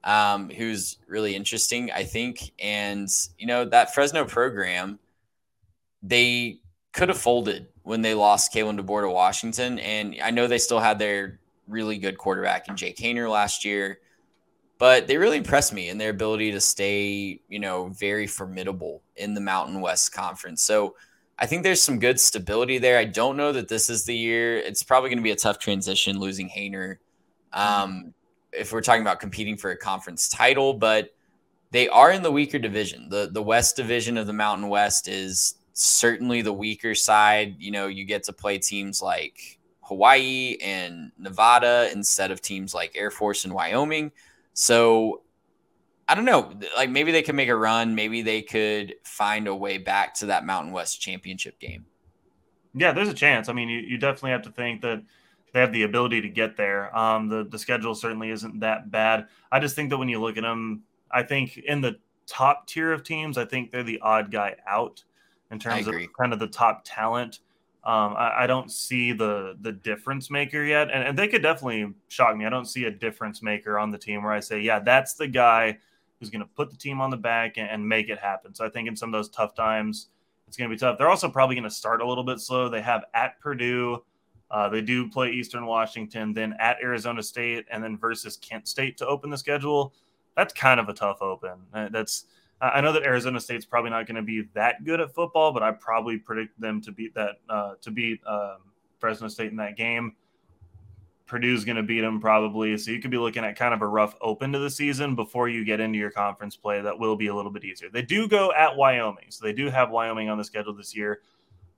um, 0.07 0.49
who's 0.49 0.97
really 1.07 1.37
interesting, 1.37 1.93
I 1.93 2.05
think. 2.05 2.53
And, 2.59 3.09
you 3.39 3.47
know, 3.47 3.67
that 3.67 3.95
Fresno 3.95 4.25
program, 4.25 4.99
they 6.03 6.61
could 6.95 7.11
have 7.11 7.19
folded 7.19 7.67
when 7.83 8.01
they 8.01 8.15
lost 8.15 8.55
Kalen 8.55 8.81
DeBoer 8.81 9.03
to 9.03 9.11
Washington. 9.11 9.79
And 9.81 10.17
I 10.25 10.31
know 10.31 10.47
they 10.47 10.57
still 10.57 10.81
had 10.81 10.99
their 10.99 11.41
really 11.69 11.99
good 11.99 12.17
quarterback 12.17 12.69
in 12.69 12.77
Jake 12.77 12.97
Haener 12.97 13.31
last 13.31 13.65
year 13.65 13.99
but 14.79 15.07
they 15.07 15.17
really 15.17 15.39
impressed 15.39 15.73
me 15.73 15.89
in 15.89 15.99
their 15.99 16.11
ability 16.11 16.53
to 16.53 16.61
stay, 16.61 17.41
you 17.49 17.59
know, 17.59 17.89
very 17.89 18.27
formidable 18.27 19.03
in 19.17 19.35
the 19.35 19.41
Mountain 19.41 19.81
West 19.81 20.13
Conference. 20.13 20.63
So 20.63 20.97
I 21.39 21.47
think 21.47 21.63
there's 21.63 21.83
some 21.83 21.99
good 21.99 22.21
stability 22.21 22.79
there. 22.79 22.99
I 22.99 23.05
don't 23.05 23.37
know 23.37 23.53
that 23.53 23.69
this 23.69 23.89
is 23.89 24.05
the 24.05 24.17
year. 24.17 24.59
It's 24.59 24.83
probably 24.83 25.09
going 25.09 25.19
to 25.19 25.25
be 25.25 25.31
a 25.31 25.37
tough 25.37 25.59
transition 25.59 26.19
losing 26.19 26.51
Haener. 26.51 26.97
um, 27.53 28.13
if 28.57 28.73
we're 28.73 28.81
talking 28.81 29.03
about 29.03 29.21
competing 29.21 29.57
for 29.57 29.71
a 29.71 29.77
conference 29.77 30.29
title, 30.29 30.75
but 30.75 31.11
they 31.71 31.89
are 31.89 32.13
in 32.13 32.23
the 32.23 32.33
weaker 32.33 32.59
division. 32.59 33.09
The 33.09 33.29
the 33.33 33.43
West 33.43 33.77
division 33.77 34.17
of 34.17 34.27
the 34.27 34.33
Mountain 34.33 34.69
West 34.69 35.09
is 35.09 35.57
certainly 35.73 36.43
the 36.43 36.53
weaker 36.53 36.95
side. 36.95 37.57
You 37.59 37.71
know, 37.71 37.87
you 37.87 38.05
get 38.05 38.25
to 38.25 38.33
play 38.33 38.59
teams 38.59 39.03
like 39.03 39.59
Hawaii 39.83 40.57
and 40.61 41.13
Nevada 41.19 41.91
instead 41.93 42.31
of 42.31 42.41
teams 42.41 42.75
like 42.75 42.93
Air 42.97 43.11
Force 43.11 43.45
and 43.45 43.55
Wyoming. 43.55 44.11
So 44.55 45.23
I 46.09 46.15
don't 46.15 46.25
know. 46.25 46.53
Like 46.77 46.91
maybe 46.91 47.13
they 47.13 47.23
could 47.23 47.35
make 47.35 47.49
a 47.49 47.57
run. 47.57 47.95
Maybe 47.95 48.23
they 48.23 48.43
could 48.43 48.95
find 49.05 49.49
a 49.49 49.55
way 49.55 49.79
back 49.79 50.15
to 50.15 50.27
that 50.27 50.47
Mountain 50.47 50.73
West 50.73 51.01
championship 51.01 51.59
game. 51.59 51.87
Yeah, 52.75 52.93
there's 52.93 53.09
a 53.09 53.15
chance. 53.15 53.49
I 53.49 53.53
mean, 53.53 53.69
you, 53.69 53.79
you 53.79 53.99
definitely 53.99 54.33
have 54.33 54.43
to 54.43 54.51
think 54.51 54.83
that 54.83 55.03
they 55.53 55.61
have 55.61 55.73
the 55.73 55.85
ability 55.85 56.21
to 56.21 56.29
get 56.29 56.57
there. 56.57 56.97
Um, 56.97 57.29
the 57.29 57.45
the 57.45 57.59
schedule 57.59 57.95
certainly 57.95 58.31
isn't 58.31 58.61
that 58.61 58.91
bad. 58.91 59.29
I 59.51 59.61
just 59.61 59.77
think 59.77 59.91
that 59.91 59.99
when 59.99 60.09
you 60.09 60.21
look 60.21 60.37
at 60.37 60.43
them, 60.43 60.83
I 61.11 61.23
think 61.23 61.57
in 61.59 61.81
the 61.81 61.97
top 62.27 62.67
tier 62.67 62.93
of 62.93 63.03
teams, 63.03 63.39
I 63.39 63.45
think 63.45 63.71
they're 63.71 63.83
the 63.83 64.01
odd 64.01 64.31
guy 64.31 64.57
out 64.67 65.03
in 65.51 65.59
terms 65.59 65.87
of 65.87 65.95
kind 66.19 66.33
of 66.33 66.39
the 66.39 66.49
top 66.49 66.83
talent. 66.85 67.41
Um, 67.85 68.17
I, 68.17 68.43
I, 68.43 68.47
don't 68.49 68.71
see 68.71 69.13
the 69.13 69.57
the 69.61 69.71
difference 69.71 70.29
maker 70.29 70.65
yet, 70.65 70.91
and, 70.91 71.05
and 71.05 71.17
they 71.17 71.29
could 71.29 71.43
definitely 71.43 71.95
shock 72.09 72.37
me. 72.37 72.45
I 72.45 72.51
don't 72.51 72.65
see 72.65 72.87
a 72.87 72.91
difference 72.91 73.43
maker 73.43 73.79
on 73.79 73.93
the 73.93 73.99
team 73.99 74.25
where 74.25 74.33
I 74.33 74.41
say, 74.41 74.61
yeah, 74.61 74.81
that's 74.81 75.15
the 75.15 75.29
guy 75.29 75.79
who's 76.19 76.29
going 76.29 76.41
to 76.41 76.51
put 76.57 76.71
the 76.71 76.77
team 76.77 77.01
on 77.01 77.11
the 77.11 77.17
back 77.17 77.59
and, 77.59 77.69
and, 77.69 77.89
make 77.89 78.09
it 78.09 78.19
happen. 78.19 78.55
So 78.55 78.65
I 78.65 78.71
think 78.71 78.89
in 78.89 78.97
some 78.97 79.11
of 79.11 79.13
those 79.13 79.29
tough 79.29 79.55
times, 79.55 80.09
it's 80.49 80.57
going 80.57 80.69
to 80.69 80.75
be 80.75 80.79
tough. 80.79 80.99
They're 80.99 81.11
also 81.11 81.29
probably 81.29 81.55
going 81.55 81.69
to 81.69 81.71
start 81.71 82.01
a 82.01 82.07
little 82.07 82.25
bit 82.25 82.41
slow. 82.41 82.69
They 82.69 82.81
have 82.81 83.05
at 83.15 83.39
Purdue, 83.39 84.03
uh, 84.51 84.69
they 84.69 84.81
do 84.81 85.09
play 85.09 85.31
Eastern 85.31 85.67
Washington, 85.67 86.33
then 86.33 86.55
at 86.59 86.77
Arizona 86.83 87.23
State, 87.23 87.67
and 87.71 87.83
then 87.83 87.99
versus 87.99 88.37
Kent 88.37 88.69
State 88.69 88.97
to 88.99 89.07
open 89.07 89.31
the 89.31 89.39
schedule. 89.39 89.93
That's 90.37 90.53
kind 90.53 90.79
of 90.79 90.89
a 90.89 90.93
tough 90.93 91.23
open. 91.23 91.59
Uh, 91.73 91.89
that's 91.91 92.27
I 92.61 92.81
know 92.81 92.93
that 92.93 93.03
Arizona 93.03 93.39
State's 93.39 93.67
probably 93.67 93.91
not 93.91 94.07
going 94.07 94.17
to 94.17 94.23
be 94.23 94.49
that 94.55 94.85
good 94.85 95.01
at 95.01 95.15
football, 95.15 95.53
but 95.53 95.63
I 95.63 95.73
probably 95.73 96.17
predict 96.17 96.59
them 96.59 96.81
to 96.83 96.93
beat 96.93 97.15
that 97.15 97.41
uh, 97.49 97.75
to 97.83 97.91
beat 97.91 98.21
um, 98.27 98.59
Fresno 98.99 99.29
State 99.29 99.51
in 99.51 99.57
that 99.57 99.77
game. 99.77 100.15
Purdue's 101.27 101.65
going 101.65 101.77
to 101.77 101.83
beat 101.83 102.03
them 102.03 102.21
probably, 102.21 102.79
so 102.79 102.93
you 102.93 103.01
could 103.01 103.11
be 103.11 103.19
looking 103.19 103.45
at 103.45 103.57
kind 103.57 103.75
of 103.75 103.83
a 103.83 103.87
rough 103.87 104.15
open 104.21 104.53
to 104.53 104.61
the 104.61 104.71
season 104.71 105.17
before 105.17 105.49
you 105.49 105.65
get 105.65 105.81
into 105.81 105.99
your 105.99 106.11
conference 106.11 106.57
play. 106.57 106.81
That 106.81 106.97
will 106.97 107.17
be 107.17 107.27
a 107.27 107.35
little 107.35 107.51
bit 107.51 107.65
easier. 107.65 107.91
They 107.91 108.03
do 108.03 108.29
go 108.29 108.53
at 108.53 108.77
Wyoming, 108.77 109.27
so 109.31 109.45
they 109.45 109.53
do 109.53 109.69
have 109.69 109.91
Wyoming 109.91 110.29
on 110.29 110.39
the 110.39 110.45
schedule 110.45 110.73
this 110.73 110.95
year. 110.97 111.23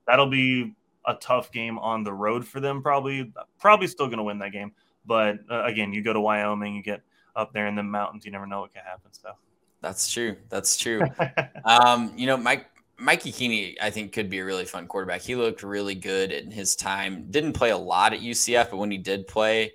That'll 0.07 0.29
be 0.29 0.75
a 1.09 1.15
tough 1.15 1.51
game 1.51 1.79
on 1.79 2.05
the 2.05 2.13
road 2.13 2.47
for 2.47 2.61
them. 2.61 2.83
Probably, 2.83 3.33
probably 3.59 3.89
still 3.89 4.07
going 4.07 4.19
to 4.19 4.25
win 4.25 4.39
that 4.39 4.53
game, 4.53 4.73
But 5.05 5.39
uh, 5.51 5.65
again, 5.65 5.93
you 5.93 6.03
go 6.03 6.13
to 6.13 6.21
Wyoming, 6.21 6.75
you 6.75 6.83
get 6.83 7.03
up 7.35 7.53
there 7.53 7.67
in 7.67 7.75
the 7.75 7.83
mountains, 7.83 8.25
you 8.25 8.31
never 8.31 8.47
know 8.47 8.61
what 8.61 8.75
can 8.75 8.83
happen. 8.85 9.11
So 9.13 9.31
that's 9.81 10.13
true. 10.13 10.37
That's 10.51 10.77
true. 10.77 11.03
um, 11.65 12.13
you 12.17 12.27
know, 12.27 12.37
Mike 12.37 12.67
Mikey 12.99 13.33
Keeney, 13.33 13.77
I 13.81 13.91
think, 13.91 14.13
could 14.13 14.29
be 14.29 14.41
a 14.41 14.45
really 14.45 14.65
fun 14.65 14.87
quarterback. 14.87 15.23
He 15.23 15.37
looked 15.37 15.63
really 15.63 15.95
good 15.95 16.33
in 16.33 16.51
his 16.51 16.75
time. 16.75 17.27
Didn't 17.31 17.53
play 17.53 17.71
a 17.71 17.77
lot 17.77 18.13
at 18.13 18.21
UCF, 18.21 18.71
but 18.71 18.77
when 18.77 18.91
he 18.91 18.99
did 18.99 19.27
play, 19.27 19.73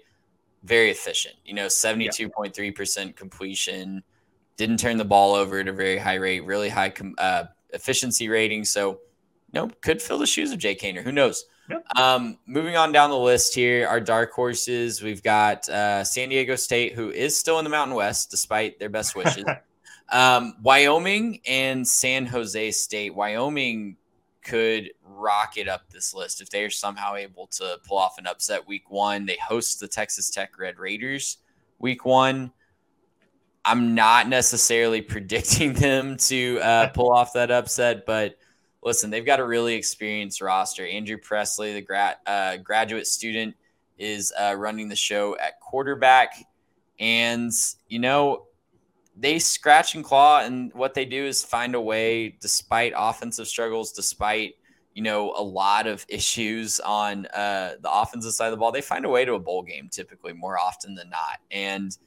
very 0.63 0.91
efficient. 0.91 1.35
You 1.45 1.55
know, 1.55 1.67
seventy-two 1.67 2.29
point 2.29 2.53
three 2.53 2.71
percent 2.71 3.15
completion. 3.15 4.03
Didn't 4.57 4.77
turn 4.77 4.97
the 4.97 5.05
ball 5.05 5.33
over 5.33 5.59
at 5.59 5.67
a 5.67 5.73
very 5.73 5.97
high 5.97 6.15
rate. 6.15 6.45
Really 6.45 6.69
high 6.69 6.89
com- 6.89 7.15
uh, 7.17 7.45
efficiency 7.71 8.29
rating. 8.29 8.65
So, 8.65 8.99
know, 9.53 9.69
could 9.81 10.01
fill 10.01 10.17
the 10.17 10.27
shoes 10.27 10.51
of 10.51 10.59
Jake 10.59 10.81
Haener. 10.81 11.03
Who 11.03 11.11
knows? 11.11 11.45
Yep. 11.69 11.85
Um, 11.97 12.37
moving 12.45 12.75
on 12.75 12.91
down 12.91 13.09
the 13.09 13.17
list 13.17 13.55
here, 13.55 13.87
our 13.87 14.01
dark 14.01 14.31
horses. 14.31 15.01
We've 15.01 15.23
got 15.23 15.67
uh, 15.69 16.03
San 16.03 16.29
Diego 16.29 16.55
State, 16.55 16.93
who 16.93 17.09
is 17.11 17.37
still 17.37 17.59
in 17.59 17.63
the 17.63 17.69
Mountain 17.69 17.95
West 17.95 18.31
despite 18.31 18.79
their 18.79 18.89
best 18.89 19.15
wishes. 19.15 19.45
um, 20.11 20.55
Wyoming 20.61 21.39
and 21.47 21.87
San 21.87 22.25
Jose 22.25 22.71
State. 22.71 23.15
Wyoming 23.15 23.97
could 24.43 24.91
rocket 25.05 25.69
up 25.69 25.89
this 25.89 26.13
list 26.13 26.41
if 26.41 26.49
they 26.49 26.63
are 26.63 26.69
somehow 26.69 27.15
able 27.15 27.47
to 27.47 27.79
pull 27.87 27.97
off 27.97 28.17
an 28.17 28.27
upset 28.27 28.67
week 28.67 28.91
one. 28.91 29.25
They 29.25 29.37
host 29.37 29.79
the 29.79 29.87
Texas 29.87 30.29
Tech 30.29 30.57
Red 30.59 30.79
Raiders 30.79 31.37
week 31.79 32.05
one. 32.05 32.51
I'm 33.65 33.95
not 33.95 34.27
necessarily 34.27 35.01
predicting 35.13 35.73
them 35.73 36.17
to 36.17 36.59
uh, 36.61 36.87
pull 36.89 37.11
off 37.11 37.33
that 37.33 37.51
upset, 37.51 38.05
but 38.05 38.37
listen, 38.83 39.09
they've 39.09 39.25
got 39.25 39.39
a 39.39 39.45
really 39.45 39.75
experienced 39.75 40.41
roster. 40.41 40.85
Andrew 40.85 41.17
Peasley, 41.17 41.79
the 41.79 42.15
uh, 42.27 42.57
graduate 42.57 43.07
student, 43.07 43.55
is 43.97 44.33
uh, 44.39 44.55
running 44.57 44.89
the 44.89 44.95
show 44.95 45.37
at 45.37 45.59
quarterback, 45.59 46.33
and 46.99 47.51
you 47.87 47.99
know 47.99 48.47
they 49.15 49.39
scratch 49.39 49.95
and 49.95 50.03
claw, 50.03 50.41
and 50.41 50.73
what 50.73 50.93
they 50.93 51.05
do 51.05 51.25
is 51.25 51.43
find 51.43 51.75
a 51.75 51.81
way, 51.81 52.35
despite 52.41 52.93
offensive 52.95 53.47
struggles, 53.47 53.91
despite 53.91 54.55
you 54.93 55.03
know 55.03 55.33
a 55.37 55.43
lot 55.43 55.87
of 55.87 56.05
issues 56.09 56.79
on 56.79 57.25
uh, 57.27 57.75
the 57.81 57.91
offensive 57.91 58.33
side 58.33 58.47
of 58.47 58.51
the 58.51 58.57
ball, 58.57 58.71
they 58.71 58.81
find 58.81 59.05
a 59.05 59.09
way 59.09 59.25
to 59.25 59.33
a 59.33 59.39
bowl 59.39 59.63
game 59.63 59.89
typically 59.89 60.33
more 60.33 60.57
often 60.59 60.95
than 60.95 61.09
not, 61.09 61.39
and 61.51 61.97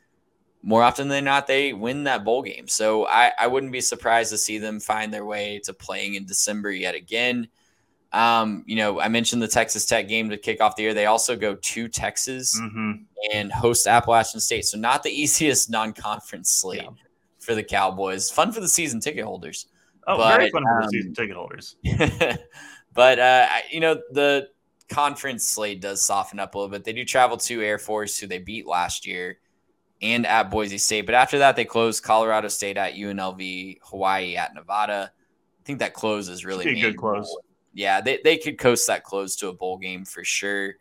more 0.66 0.82
often 0.82 1.06
than 1.06 1.22
not, 1.22 1.46
they 1.46 1.72
win 1.72 2.02
that 2.04 2.24
bowl 2.24 2.42
game. 2.42 2.66
So 2.66 3.06
I, 3.06 3.30
I 3.38 3.46
wouldn't 3.46 3.70
be 3.70 3.80
surprised 3.80 4.30
to 4.32 4.38
see 4.38 4.58
them 4.58 4.80
find 4.80 5.14
their 5.14 5.24
way 5.24 5.60
to 5.62 5.72
playing 5.72 6.16
in 6.16 6.26
December 6.26 6.72
yet 6.72 6.96
again. 6.96 7.46
Um, 8.12 8.64
you 8.66 8.74
know, 8.74 9.00
I 9.00 9.06
mentioned 9.06 9.40
the 9.40 9.46
Texas 9.46 9.86
Tech 9.86 10.08
game 10.08 10.28
to 10.30 10.36
kick 10.36 10.60
off 10.60 10.74
the 10.74 10.82
year. 10.82 10.92
They 10.92 11.06
also 11.06 11.36
go 11.36 11.54
to 11.54 11.86
Texas 11.86 12.60
mm-hmm. 12.60 13.04
and 13.32 13.52
host 13.52 13.86
Appalachian 13.86 14.40
State. 14.40 14.64
So 14.64 14.76
not 14.76 15.04
the 15.04 15.10
easiest 15.22 15.70
non-conference 15.70 16.52
slate 16.52 16.82
yeah. 16.82 16.90
for 17.38 17.54
the 17.54 17.62
Cowboys. 17.62 18.28
Fun 18.28 18.50
for 18.50 18.58
the 18.58 18.68
season 18.68 18.98
ticket 18.98 19.24
holders. 19.24 19.68
Oh, 20.08 20.16
but, 20.16 20.36
very 20.36 20.50
fun 20.50 20.64
for 20.64 20.80
the 20.80 20.84
um, 20.86 20.90
season 20.90 21.14
ticket 21.14 21.36
holders. 21.36 21.76
but 22.92 23.20
uh, 23.20 23.46
you 23.70 23.78
know, 23.78 24.00
the 24.10 24.48
conference 24.88 25.46
slate 25.46 25.80
does 25.80 26.02
soften 26.02 26.40
up 26.40 26.56
a 26.56 26.58
little 26.58 26.72
bit. 26.72 26.82
They 26.82 26.92
do 26.92 27.04
travel 27.04 27.36
to 27.36 27.62
Air 27.62 27.78
Force, 27.78 28.18
who 28.18 28.26
they 28.26 28.38
beat 28.38 28.66
last 28.66 29.06
year 29.06 29.38
and 30.02 30.26
at 30.26 30.50
Boise 30.50 30.78
State. 30.78 31.06
But 31.06 31.14
after 31.14 31.38
that, 31.38 31.56
they 31.56 31.64
closed 31.64 32.02
Colorado 32.02 32.48
State 32.48 32.76
at 32.76 32.94
UNLV, 32.94 33.78
Hawaii 33.82 34.36
at 34.36 34.54
Nevada. 34.54 35.12
I 35.12 35.62
think 35.64 35.78
that 35.80 35.94
close 35.94 36.28
is 36.28 36.44
really 36.44 36.66
a 36.66 36.80
good 36.80 36.96
close. 36.96 37.34
Yeah, 37.72 38.00
they, 38.00 38.20
they 38.22 38.36
could 38.38 38.58
coast 38.58 38.86
that 38.86 39.04
close 39.04 39.36
to 39.36 39.48
a 39.48 39.52
bowl 39.52 39.78
game 39.78 40.04
for 40.04 40.24
sure. 40.24 40.74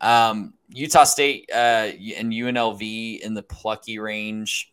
Um, 0.00 0.54
Utah 0.68 1.04
State 1.04 1.48
uh, 1.52 1.90
and 2.16 2.32
UNLV 2.32 3.20
in 3.20 3.34
the 3.34 3.42
plucky 3.42 3.98
range. 3.98 4.72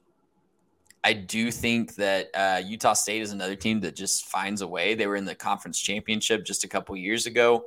I 1.04 1.14
do 1.14 1.50
think 1.50 1.96
that 1.96 2.30
uh, 2.34 2.62
Utah 2.64 2.94
State 2.94 3.22
is 3.22 3.32
another 3.32 3.56
team 3.56 3.80
that 3.82 3.96
just 3.96 4.26
finds 4.26 4.62
a 4.62 4.68
way. 4.68 4.94
They 4.94 5.08
were 5.08 5.16
in 5.16 5.26
the 5.26 5.34
conference 5.34 5.80
championship 5.80 6.46
just 6.46 6.64
a 6.64 6.68
couple 6.68 6.96
years 6.96 7.26
ago. 7.26 7.66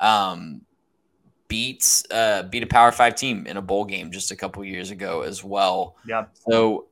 Um, 0.00 0.62
beat 1.50 2.02
uh, 2.10 2.44
beat 2.44 2.62
a 2.62 2.66
Power 2.66 2.92
Five 2.92 3.16
team 3.16 3.46
in 3.46 3.58
a 3.58 3.62
bowl 3.62 3.84
game 3.84 4.10
just 4.10 4.30
a 4.30 4.36
couple 4.36 4.64
years 4.64 4.90
ago 4.90 5.20
as 5.20 5.44
well. 5.44 5.96
Yeah. 6.06 6.26
So 6.48 6.86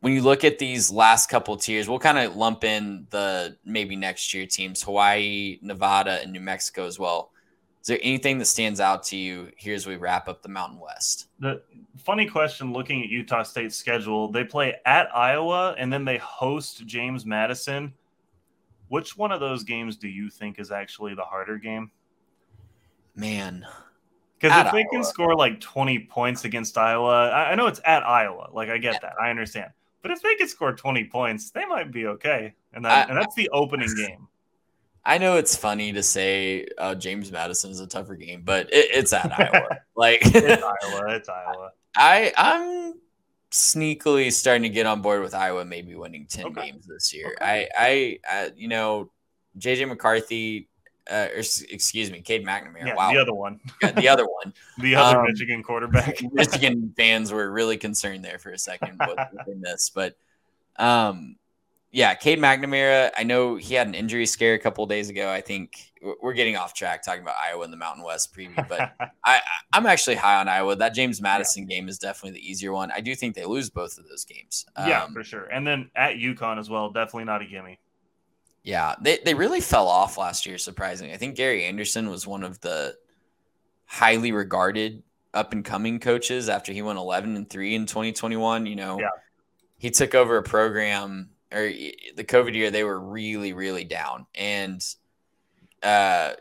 when 0.00 0.12
you 0.12 0.20
look 0.20 0.44
at 0.44 0.58
these 0.58 0.90
last 0.90 1.30
couple 1.30 1.56
tiers, 1.56 1.88
we'll 1.88 2.00
kind 2.00 2.18
of 2.18 2.36
lump 2.36 2.64
in 2.64 3.06
the 3.08 3.56
maybe 3.64 3.96
next 3.96 4.34
year 4.34 4.44
teams: 4.44 4.82
Hawaii, 4.82 5.58
Nevada, 5.62 6.20
and 6.20 6.32
New 6.32 6.40
Mexico 6.40 6.84
as 6.84 6.98
well. 6.98 7.30
Is 7.80 7.86
there 7.86 7.98
anything 8.02 8.36
that 8.38 8.44
stands 8.44 8.78
out 8.78 9.04
to 9.04 9.16
you 9.16 9.50
here 9.56 9.74
as 9.74 9.86
we 9.86 9.96
wrap 9.96 10.28
up 10.28 10.42
the 10.42 10.50
Mountain 10.50 10.80
West? 10.80 11.28
The 11.38 11.62
funny 11.96 12.26
question 12.26 12.74
looking 12.74 13.02
at 13.02 13.08
Utah 13.08 13.42
State's 13.42 13.74
schedule, 13.74 14.30
they 14.30 14.44
play 14.44 14.76
at 14.84 15.08
Iowa 15.16 15.74
and 15.78 15.90
then 15.90 16.04
they 16.04 16.18
host 16.18 16.84
James 16.84 17.24
Madison. 17.24 17.94
Which 18.88 19.16
one 19.16 19.32
of 19.32 19.40
those 19.40 19.62
games 19.62 19.96
do 19.96 20.08
you 20.08 20.28
think 20.28 20.58
is 20.58 20.70
actually 20.70 21.14
the 21.14 21.22
harder 21.22 21.56
game? 21.56 21.90
Man. 23.14 23.66
Because 24.38 24.66
if 24.66 24.72
they 24.72 24.78
Iowa. 24.78 24.88
can 24.90 25.04
score 25.04 25.36
like 25.36 25.60
20 25.60 26.06
points 26.06 26.44
against 26.44 26.78
Iowa, 26.78 27.28
I, 27.30 27.50
I, 27.50 27.54
know 27.54 27.66
it's 27.66 27.80
at 27.84 28.02
Iowa. 28.02 28.48
Like, 28.52 28.70
I 28.70 28.78
get 28.78 28.94
yeah. 28.94 28.98
that. 29.02 29.12
I 29.20 29.28
understand. 29.28 29.70
But 30.00 30.12
if 30.12 30.22
they 30.22 30.34
could 30.36 30.48
score 30.48 30.72
20 30.72 31.04
points, 31.04 31.50
they 31.50 31.66
might 31.66 31.92
be 31.92 32.06
okay. 32.06 32.54
And, 32.72 32.84
that, 32.86 33.08
I, 33.08 33.10
and 33.10 33.18
that's 33.18 33.34
the 33.34 33.50
opening 33.50 33.94
game. 33.96 34.28
I 35.04 35.18
know 35.18 35.36
it's 35.36 35.56
funny 35.56 35.92
to 35.92 36.02
say 36.02 36.66
uh, 36.78 36.94
James 36.94 37.30
Madison 37.30 37.70
is 37.70 37.80
a 37.80 37.86
tougher 37.86 38.16
game, 38.16 38.42
but 38.42 38.72
it, 38.72 38.90
it's 38.92 39.12
at 39.12 39.32
Iowa. 39.38 39.78
Like 39.96 40.20
it's 40.24 40.62
Iowa. 40.84 41.14
It's 41.14 41.28
Iowa. 41.28 41.72
I 41.94 42.32
I'm 42.38 42.94
sneakily 43.50 44.32
starting 44.32 44.62
to 44.62 44.70
get 44.70 44.86
on 44.86 45.02
board 45.02 45.20
with 45.20 45.34
Iowa 45.34 45.64
maybe 45.66 45.94
winning 45.94 46.26
10 46.26 46.46
okay. 46.46 46.70
games 46.70 46.86
this 46.86 47.12
year. 47.12 47.34
Okay. 47.36 47.68
I, 47.76 47.78
I, 47.78 48.18
I, 48.30 48.50
you 48.56 48.68
know, 48.68 49.10
JJ 49.58 49.88
McCarthy 49.88 50.69
uh, 51.10 51.28
or 51.34 51.38
excuse 51.38 52.10
me, 52.10 52.20
Cade 52.20 52.44
McNamara. 52.46 52.86
Yeah, 52.86 52.94
wow, 52.94 53.12
the 53.12 53.18
other 53.18 53.34
one. 53.34 53.60
the 53.80 54.08
other 54.08 54.24
one. 54.24 54.52
the 54.78 54.94
other 54.94 55.20
um, 55.20 55.26
Michigan 55.26 55.62
quarterback. 55.62 56.20
Michigan 56.32 56.92
fans 56.96 57.32
were 57.32 57.50
really 57.50 57.76
concerned 57.76 58.24
there 58.24 58.38
for 58.38 58.50
a 58.50 58.58
second 58.58 59.00
with, 59.06 59.18
this, 59.60 59.90
but 59.94 60.16
um, 60.76 61.36
yeah, 61.92 62.14
Cade 62.14 62.38
McNamara. 62.38 63.10
I 63.16 63.24
know 63.24 63.56
he 63.56 63.74
had 63.74 63.88
an 63.88 63.94
injury 63.94 64.26
scare 64.26 64.54
a 64.54 64.58
couple 64.58 64.86
days 64.86 65.10
ago. 65.10 65.30
I 65.30 65.40
think 65.40 65.92
we're 66.22 66.34
getting 66.34 66.56
off 66.56 66.72
track 66.72 67.02
talking 67.02 67.22
about 67.22 67.34
Iowa 67.42 67.64
and 67.64 67.72
the 67.72 67.76
Mountain 67.76 68.04
West 68.04 68.34
preview, 68.34 68.66
but 68.68 68.92
I, 69.24 69.40
I'm 69.72 69.86
actually 69.86 70.16
high 70.16 70.40
on 70.40 70.48
Iowa. 70.48 70.76
That 70.76 70.94
James 70.94 71.20
Madison 71.20 71.68
yeah. 71.68 71.76
game 71.76 71.88
is 71.88 71.98
definitely 71.98 72.38
the 72.38 72.48
easier 72.48 72.72
one. 72.72 72.92
I 72.92 73.00
do 73.00 73.14
think 73.16 73.34
they 73.34 73.44
lose 73.44 73.70
both 73.70 73.98
of 73.98 74.08
those 74.08 74.24
games. 74.24 74.66
Yeah, 74.78 75.02
um, 75.02 75.12
for 75.12 75.24
sure. 75.24 75.44
And 75.46 75.66
then 75.66 75.90
at 75.96 76.14
UConn 76.16 76.58
as 76.58 76.70
well, 76.70 76.90
definitely 76.90 77.24
not 77.24 77.42
a 77.42 77.46
gimme. 77.46 77.80
Yeah, 78.62 78.94
they, 79.00 79.18
they 79.24 79.34
really 79.34 79.60
fell 79.60 79.88
off 79.88 80.18
last 80.18 80.44
year, 80.44 80.58
surprisingly. 80.58 81.14
I 81.14 81.16
think 81.16 81.36
Gary 81.36 81.64
Anderson 81.64 82.10
was 82.10 82.26
one 82.26 82.44
of 82.44 82.60
the 82.60 82.94
highly 83.86 84.32
regarded 84.32 85.02
up 85.32 85.52
and 85.52 85.64
coming 85.64 85.98
coaches 85.98 86.48
after 86.48 86.72
he 86.72 86.82
went 86.82 86.98
11 86.98 87.36
and 87.36 87.48
3 87.48 87.74
in 87.74 87.86
2021. 87.86 88.66
You 88.66 88.76
know, 88.76 89.00
yeah. 89.00 89.08
he 89.78 89.90
took 89.90 90.14
over 90.14 90.36
a 90.36 90.42
program 90.42 91.30
or 91.52 91.68
the 91.68 92.24
COVID 92.24 92.54
year, 92.54 92.70
they 92.70 92.84
were 92.84 93.00
really, 93.00 93.52
really 93.52 93.84
down. 93.84 94.26
And 94.34 94.82
uh, 95.82 96.34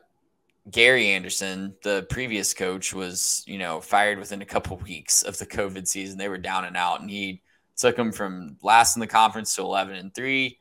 Gary 0.69 1.07
Anderson, 1.07 1.75
the 1.81 2.05
previous 2.09 2.53
coach, 2.53 2.93
was, 2.93 3.43
you 3.47 3.57
know, 3.57 3.81
fired 3.81 4.19
within 4.19 4.41
a 4.41 4.45
couple 4.45 4.77
weeks 4.77 5.23
of 5.23 5.37
the 5.37 5.45
COVID 5.45 5.87
season. 5.87 6.17
They 6.17 6.29
were 6.29 6.37
down 6.37 6.65
and 6.65 6.77
out, 6.77 7.01
and 7.01 7.09
he 7.09 7.41
took 7.75 7.95
them 7.95 8.11
from 8.11 8.57
last 8.61 8.95
in 8.95 8.99
the 8.99 9.07
conference 9.07 9.55
to 9.55 9.61
11 9.61 9.95
and 9.95 10.13
3 10.13 10.58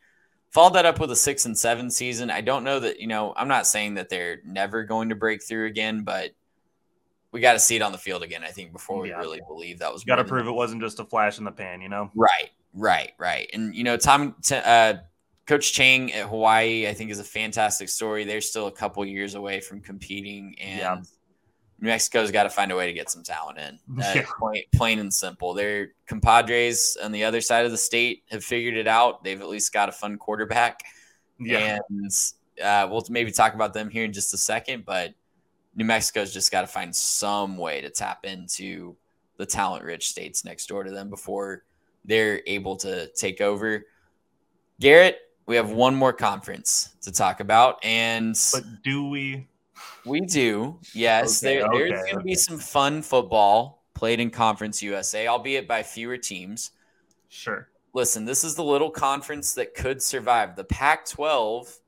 Followed 0.51 0.75
that 0.75 0.87
up 0.87 0.99
with 0.99 1.11
a 1.11 1.17
six 1.17 1.45
and 1.45 1.57
seven 1.57 1.91
season. 1.91 2.31
I 2.31 2.41
don't 2.41 2.65
know 2.65 2.81
that, 2.81 3.01
you 3.01 3.07
know, 3.07 3.35
I'm 3.37 3.49
not 3.49 3.67
saying 3.67 3.95
that 3.95 4.09
they're 4.09 4.41
never 4.47 4.83
going 4.85 5.11
to 5.11 5.15
break 5.15 5.43
through 5.43 5.67
again, 5.67 6.05
but 6.05 6.31
we 7.33 7.41
got 7.41 7.53
to 7.53 7.59
see 7.59 7.77
it 7.77 7.83
on 7.83 7.93
the 7.93 7.99
field 7.99 8.23
again, 8.23 8.43
I 8.43 8.49
think, 8.49 8.73
before 8.73 9.01
we 9.01 9.11
yeah. 9.11 9.19
really 9.19 9.41
believe 9.47 9.81
that 9.81 9.93
was 9.93 10.05
got 10.05 10.17
to 10.17 10.25
prove 10.25 10.47
it 10.47 10.53
wasn't 10.53 10.81
just 10.81 11.01
a 11.01 11.05
flash 11.05 11.39
in 11.39 11.45
the 11.45 11.53
pan, 11.53 11.83
you 11.83 11.91
know? 11.91 12.11
Right, 12.15 12.51
right, 12.73 13.13
right. 13.19 13.51
And, 13.53 13.75
you 13.75 13.85
know, 13.85 13.99
Tom, 13.99 14.35
uh, 14.51 14.95
Coach 15.47 15.73
Chang 15.73 16.13
at 16.13 16.29
Hawaii, 16.29 16.89
I 16.89 16.95
think, 16.95 17.11
is 17.11 17.19
a 17.19 17.25
fantastic 17.25 17.91
story. 17.91 18.25
They're 18.25 18.41
still 18.41 18.67
a 18.67 18.73
couple 18.73 19.05
years 19.05 19.35
away 19.35 19.61
from 19.61 19.81
competing, 19.81 20.55
and 20.59 20.79
yeah. 20.79 21.03
New 21.81 21.89
Mexico's 21.89 22.31
got 22.33 22.43
to 22.43 22.51
find 22.51 22.73
a 22.73 22.77
way 22.77 22.87
to 22.87 22.93
get 22.93 23.11
some 23.11 23.23
talent 23.23 23.59
in. 23.59 23.79
Uh, 23.99 24.13
yeah. 24.15 24.27
plain, 24.39 24.63
plain, 24.75 24.99
and 24.99 25.13
simple. 25.13 25.55
Their 25.55 25.93
compadres 26.07 26.97
on 27.03 27.13
the 27.13 27.25
other 27.25 27.41
side 27.41 27.65
of 27.65 27.71
the 27.71 27.79
state 27.79 28.25
have 28.31 28.45
figured 28.45 28.77
it 28.77 28.87
out. 28.87 29.25
They've 29.25 29.41
at 29.41 29.49
least 29.49 29.73
got 29.73 29.89
a 29.89 29.93
fun 29.93 30.19
quarterback. 30.19 30.83
Yeah. 31.39 31.79
And 31.89 32.11
uh, 32.63 32.89
we'll 32.91 33.05
maybe 33.11 33.31
talk 33.31 33.55
about 33.55 33.75
them 33.75 33.91
here 33.91 34.05
in 34.05 34.13
just 34.13 34.35
a 34.35 34.39
second, 34.39 34.85
but 34.85 35.15
New 35.77 35.85
Mexico's 35.85 36.33
just 36.33 36.51
got 36.51 36.63
to 36.63 36.67
find 36.67 36.95
some 36.95 37.57
way 37.57 37.81
to 37.81 37.91
tap 37.91 38.25
into 38.25 38.97
the 39.37 39.47
talent 39.47 39.85
rich 39.85 40.09
states 40.09 40.45
next 40.45 40.67
door 40.67 40.85
to 40.85 40.91
them 40.91 41.09
before 41.09 41.65
they're 42.05 42.43
able 42.47 42.77
to 42.77 43.09
take 43.15 43.41
over. 43.41 43.87
Garrett, 44.81 45.19
we 45.47 45.57
have 45.57 45.71
one 45.71 45.95
more 45.95 46.13
conference 46.13 46.91
to 47.03 47.11
talk 47.11 47.41
about. 47.41 47.85
And 47.85 48.37
but 48.53 48.65
do 48.83 49.09
we 49.09 49.48
we 50.09 50.21
do. 50.21 50.79
Yes, 50.95 51.43
okay, 51.43 51.59
there, 51.59 51.69
there's 51.71 51.93
okay, 51.93 52.01
going 52.01 52.11
to 52.11 52.17
okay. 52.17 52.25
be 52.25 52.35
some 52.35 52.59
fun 52.59 53.03
football 53.03 53.85
played 53.95 54.21
in 54.21 54.31
Conference 54.31 54.83
USA, 54.83 55.27
albeit 55.29 55.69
by 55.69 55.83
fewer 55.83 56.17
teams. 56.17 56.71
Sure. 57.29 57.69
Listen, 57.95 58.25
this 58.25 58.45
is 58.45 58.55
the 58.55 58.65
little 58.65 58.91
conference 58.91 59.55
that 59.55 59.75
could 59.75 60.03
survive. 60.03 60.57
The 60.57 60.65
Pac 60.65 61.07
12 61.07 61.79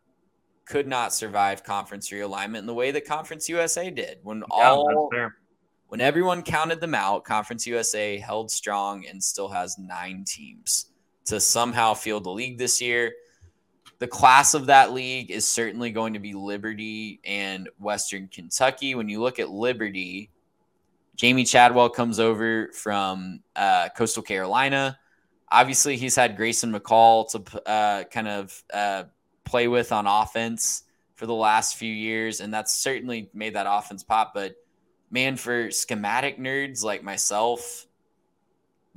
could 0.64 0.86
not 0.86 1.12
survive 1.12 1.64
conference 1.64 2.10
realignment 2.10 2.58
in 2.58 2.66
the 2.66 2.74
way 2.74 2.90
that 2.92 3.04
Conference 3.04 3.48
USA 3.48 3.90
did. 3.90 4.18
When 4.22 4.44
Yeah, 4.56 4.70
all 4.70 5.10
when 5.88 6.00
everyone 6.00 6.42
counted 6.42 6.80
them 6.80 6.94
out, 6.94 7.24
Conference 7.24 7.66
USA 7.66 8.16
held 8.16 8.50
strong 8.50 9.04
and 9.06 9.22
still 9.22 9.48
has 9.48 9.76
nine 9.76 10.24
teams 10.24 10.86
to 11.24 11.40
somehow 11.40 11.94
field 11.94 12.22
the 12.22 12.30
league 12.30 12.58
this 12.58 12.80
year. 12.80 13.12
The 14.00 14.08
class 14.08 14.54
of 14.54 14.66
that 14.66 14.92
league 14.92 15.30
is 15.30 15.46
certainly 15.46 15.90
going 15.90 16.14
to 16.14 16.18
be 16.18 16.32
Liberty 16.32 17.20
and 17.24 17.68
Western 17.78 18.28
Kentucky. 18.28 18.94
When 18.94 19.08
you 19.08 19.20
look 19.20 19.38
at 19.38 19.50
Liberty, 19.50 20.30
Jamey 21.18 21.46
Chadwell 21.46 21.90
comes 21.90 22.18
over 22.18 22.70
from 22.72 23.40
uh, 23.54 23.90
Coastal 23.94 24.22
Carolina. 24.22 24.98
Obviously, 25.52 25.98
he's 25.98 26.16
had 26.16 26.36
Grayson 26.36 26.72
McCall 26.72 27.30
to 27.32 27.68
uh, 27.68 28.04
kind 28.04 28.26
of 28.26 28.64
uh, 28.72 29.04
play 29.44 29.68
with 29.68 29.92
on 29.92 30.06
offense 30.06 30.84
for 31.14 31.26
the 31.26 31.34
last 31.34 31.76
few 31.76 31.92
years, 31.92 32.40
and 32.40 32.54
that's 32.54 32.74
certainly 32.74 33.28
made 33.34 33.54
that 33.54 33.66
offense 33.68 34.02
pop. 34.02 34.32
But 34.32 34.54
man, 35.10 35.36
for 35.36 35.70
schematic 35.70 36.38
nerds 36.38 36.82
like 36.82 37.02
myself, 37.02 37.86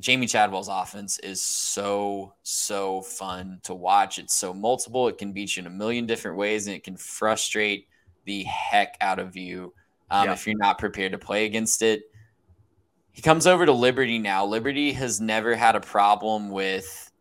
Jamey 0.02 0.30
Chadwell's 0.30 0.70
offense 0.70 1.20
is 1.20 1.42
so, 1.42 2.34
so 2.44 3.02
fun 3.02 3.60
to 3.64 3.74
watch. 3.74 4.18
It's 4.18 4.36
so 4.36 4.54
multiple. 4.54 5.08
It 5.08 5.18
can 5.18 5.34
beat 5.34 5.56
you 5.56 5.62
in 5.62 5.68
a 5.68 5.70
million 5.70 6.06
different 6.06 6.38
ways 6.38 6.68
and 6.68 6.76
it 6.76 6.84
can 6.84 6.98
frustrate 6.98 7.88
the 8.26 8.44
heck 8.44 8.98
out 9.02 9.20
of 9.20 9.36
you 9.36 9.74
um, 10.10 10.28
Yeah. 10.28 10.34
if 10.34 10.48
you're 10.48 10.58
not 10.58 10.80
prepared 10.80 11.12
to 11.12 11.18
play 11.18 11.46
against 11.46 11.82
it. 11.82 12.04
He 13.12 13.22
comes 13.22 13.46
over 13.46 13.66
to 13.66 13.72
Liberty 13.72 14.18
now. 14.18 14.46
Liberty 14.46 14.92
has 14.94 15.22
never 15.22 15.56
had 15.56 15.76
a 15.76 15.80
problem 15.80 16.50
with 16.50 17.12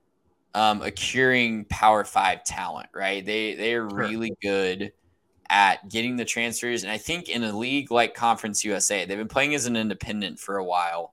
um, 0.54 0.80
acquiring 0.82 1.66
Power 1.66 2.04
Five 2.04 2.44
talent, 2.44 2.88
right? 2.94 3.24
They 3.24 3.54
they 3.54 3.74
are 3.74 3.86
really 3.86 4.34
good 4.40 4.92
at 5.50 5.88
getting 5.90 6.16
the 6.16 6.24
transfers, 6.24 6.82
and 6.82 6.90
I 6.90 6.96
think 6.96 7.28
in 7.28 7.42
a 7.44 7.56
league 7.56 7.90
like 7.90 8.14
Conference 8.14 8.64
USA, 8.64 9.04
they've 9.04 9.18
been 9.18 9.28
playing 9.28 9.54
as 9.54 9.66
an 9.66 9.76
independent 9.76 10.38
for 10.40 10.56
a 10.56 10.64
while. 10.64 11.12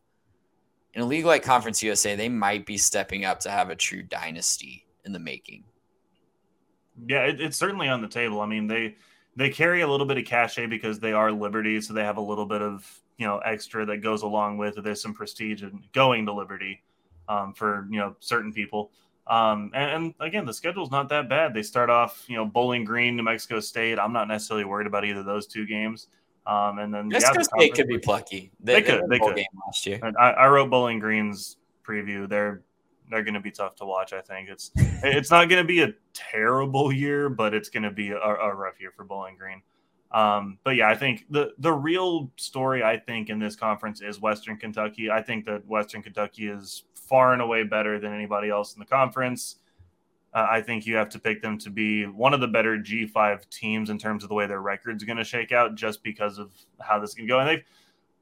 In 0.99 1.03
a 1.03 1.07
league 1.07 1.23
like 1.23 1.43
Conference 1.43 1.81
USA, 1.81 2.17
they 2.17 2.27
might 2.27 2.65
be 2.65 2.77
stepping 2.77 3.23
up 3.23 3.39
to 3.39 3.49
have 3.49 3.69
a 3.69 3.75
true 3.77 4.03
dynasty 4.03 4.85
in 5.05 5.13
the 5.13 5.19
making. 5.19 5.63
Yeah, 7.07 7.23
it, 7.23 7.39
it's 7.39 7.55
certainly 7.55 7.87
on 7.87 8.01
the 8.01 8.07
table. 8.09 8.41
I 8.41 8.45
mean, 8.45 8.67
they 8.67 8.97
they 9.37 9.49
carry 9.49 9.79
a 9.79 9.87
little 9.87 10.05
bit 10.05 10.17
of 10.17 10.25
cachet 10.25 10.65
because 10.65 10.99
they 10.99 11.13
are 11.13 11.31
Liberty, 11.31 11.79
so 11.79 11.93
they 11.93 12.03
have 12.03 12.17
a 12.17 12.21
little 12.21 12.45
bit 12.45 12.61
of 12.61 12.85
you 13.17 13.25
know 13.25 13.37
extra 13.37 13.85
that 13.85 13.99
goes 13.99 14.23
along 14.23 14.57
with 14.57 14.77
it. 14.77 14.83
There's 14.83 15.01
some 15.01 15.13
prestige 15.13 15.63
in 15.63 15.85
going 15.93 16.25
to 16.25 16.33
Liberty 16.33 16.83
um, 17.29 17.53
for 17.53 17.87
you 17.89 17.99
know 17.99 18.17
certain 18.19 18.51
people. 18.51 18.91
Um, 19.25 19.71
and, 19.73 19.91
and 19.91 20.13
again, 20.19 20.45
the 20.45 20.53
schedule's 20.53 20.91
not 20.91 21.07
that 21.07 21.29
bad. 21.29 21.53
They 21.53 21.63
start 21.63 21.89
off, 21.89 22.25
you 22.27 22.35
know, 22.35 22.45
Bowling 22.45 22.83
Green, 22.83 23.15
New 23.15 23.23
Mexico 23.23 23.61
State. 23.61 23.99
I'm 23.99 24.11
not 24.11 24.27
necessarily 24.27 24.65
worried 24.65 24.87
about 24.87 25.05
either 25.05 25.21
of 25.21 25.25
those 25.25 25.47
two 25.47 25.65
games. 25.65 26.07
Um, 26.49 26.79
and 26.79 26.91
then 26.91 27.11
yeah, 27.11 27.19
Mexico 27.19 27.33
the 27.33 27.47
conference- 27.49 27.77
could 27.77 27.87
be 27.87 27.99
plucky. 27.99 28.51
They 28.59 28.81
could, 28.81 29.01
won 29.01 29.09
they 29.09 29.19
could. 29.19 29.35
game 29.35 29.45
last 29.67 29.85
year. 29.85 29.99
I, 30.19 30.31
I 30.31 30.47
wrote 30.47 30.71
Bowling 30.71 30.97
Green's 30.99 31.57
preview. 31.87 32.27
They're 32.27 32.63
they're 33.09 33.23
going 33.23 33.35
to 33.35 33.39
be 33.39 33.51
tough 33.51 33.75
to 33.77 33.85
watch. 33.85 34.13
I 34.13 34.21
think 34.21 34.49
it's 34.49 34.71
it's 34.75 35.29
not 35.29 35.47
going 35.47 35.61
to 35.61 35.67
be 35.67 35.81
a 35.83 35.93
terrible 36.13 36.91
year, 36.91 37.29
but 37.29 37.53
it's 37.53 37.69
going 37.69 37.83
to 37.83 37.91
be 37.91 38.09
a, 38.09 38.17
a 38.17 38.53
rough 38.55 38.79
year 38.79 38.91
for 38.95 39.03
Bowling 39.03 39.35
Green. 39.37 39.61
Um, 40.11 40.57
but 40.63 40.75
yeah, 40.75 40.89
I 40.89 40.95
think 40.95 41.25
the 41.29 41.51
the 41.59 41.71
real 41.71 42.31
story 42.37 42.83
I 42.83 42.97
think 42.97 43.29
in 43.29 43.37
this 43.37 43.55
conference 43.55 44.01
is 44.01 44.19
Western 44.19 44.57
Kentucky. 44.57 45.11
I 45.11 45.21
think 45.21 45.45
that 45.45 45.65
Western 45.67 46.01
Kentucky 46.01 46.47
is 46.47 46.83
far 46.95 47.33
and 47.33 47.43
away 47.43 47.63
better 47.63 47.99
than 47.99 48.11
anybody 48.11 48.49
else 48.49 48.73
in 48.73 48.79
the 48.79 48.85
conference. 48.85 49.57
Uh, 50.33 50.47
I 50.49 50.61
think 50.61 50.85
you 50.85 50.95
have 50.95 51.09
to 51.09 51.19
pick 51.19 51.41
them 51.41 51.57
to 51.59 51.69
be 51.69 52.05
one 52.05 52.33
of 52.33 52.39
the 52.39 52.47
better 52.47 52.77
G5 52.77 53.49
teams 53.49 53.89
in 53.89 53.97
terms 53.97 54.23
of 54.23 54.29
the 54.29 54.35
way 54.35 54.45
their 54.45 54.61
record's 54.61 55.03
going 55.03 55.17
to 55.17 55.23
shake 55.23 55.51
out, 55.51 55.75
just 55.75 56.03
because 56.03 56.37
of 56.37 56.51
how 56.79 56.99
this 56.99 57.13
can 57.13 57.27
go. 57.27 57.39
And 57.39 57.49
they 57.49 57.63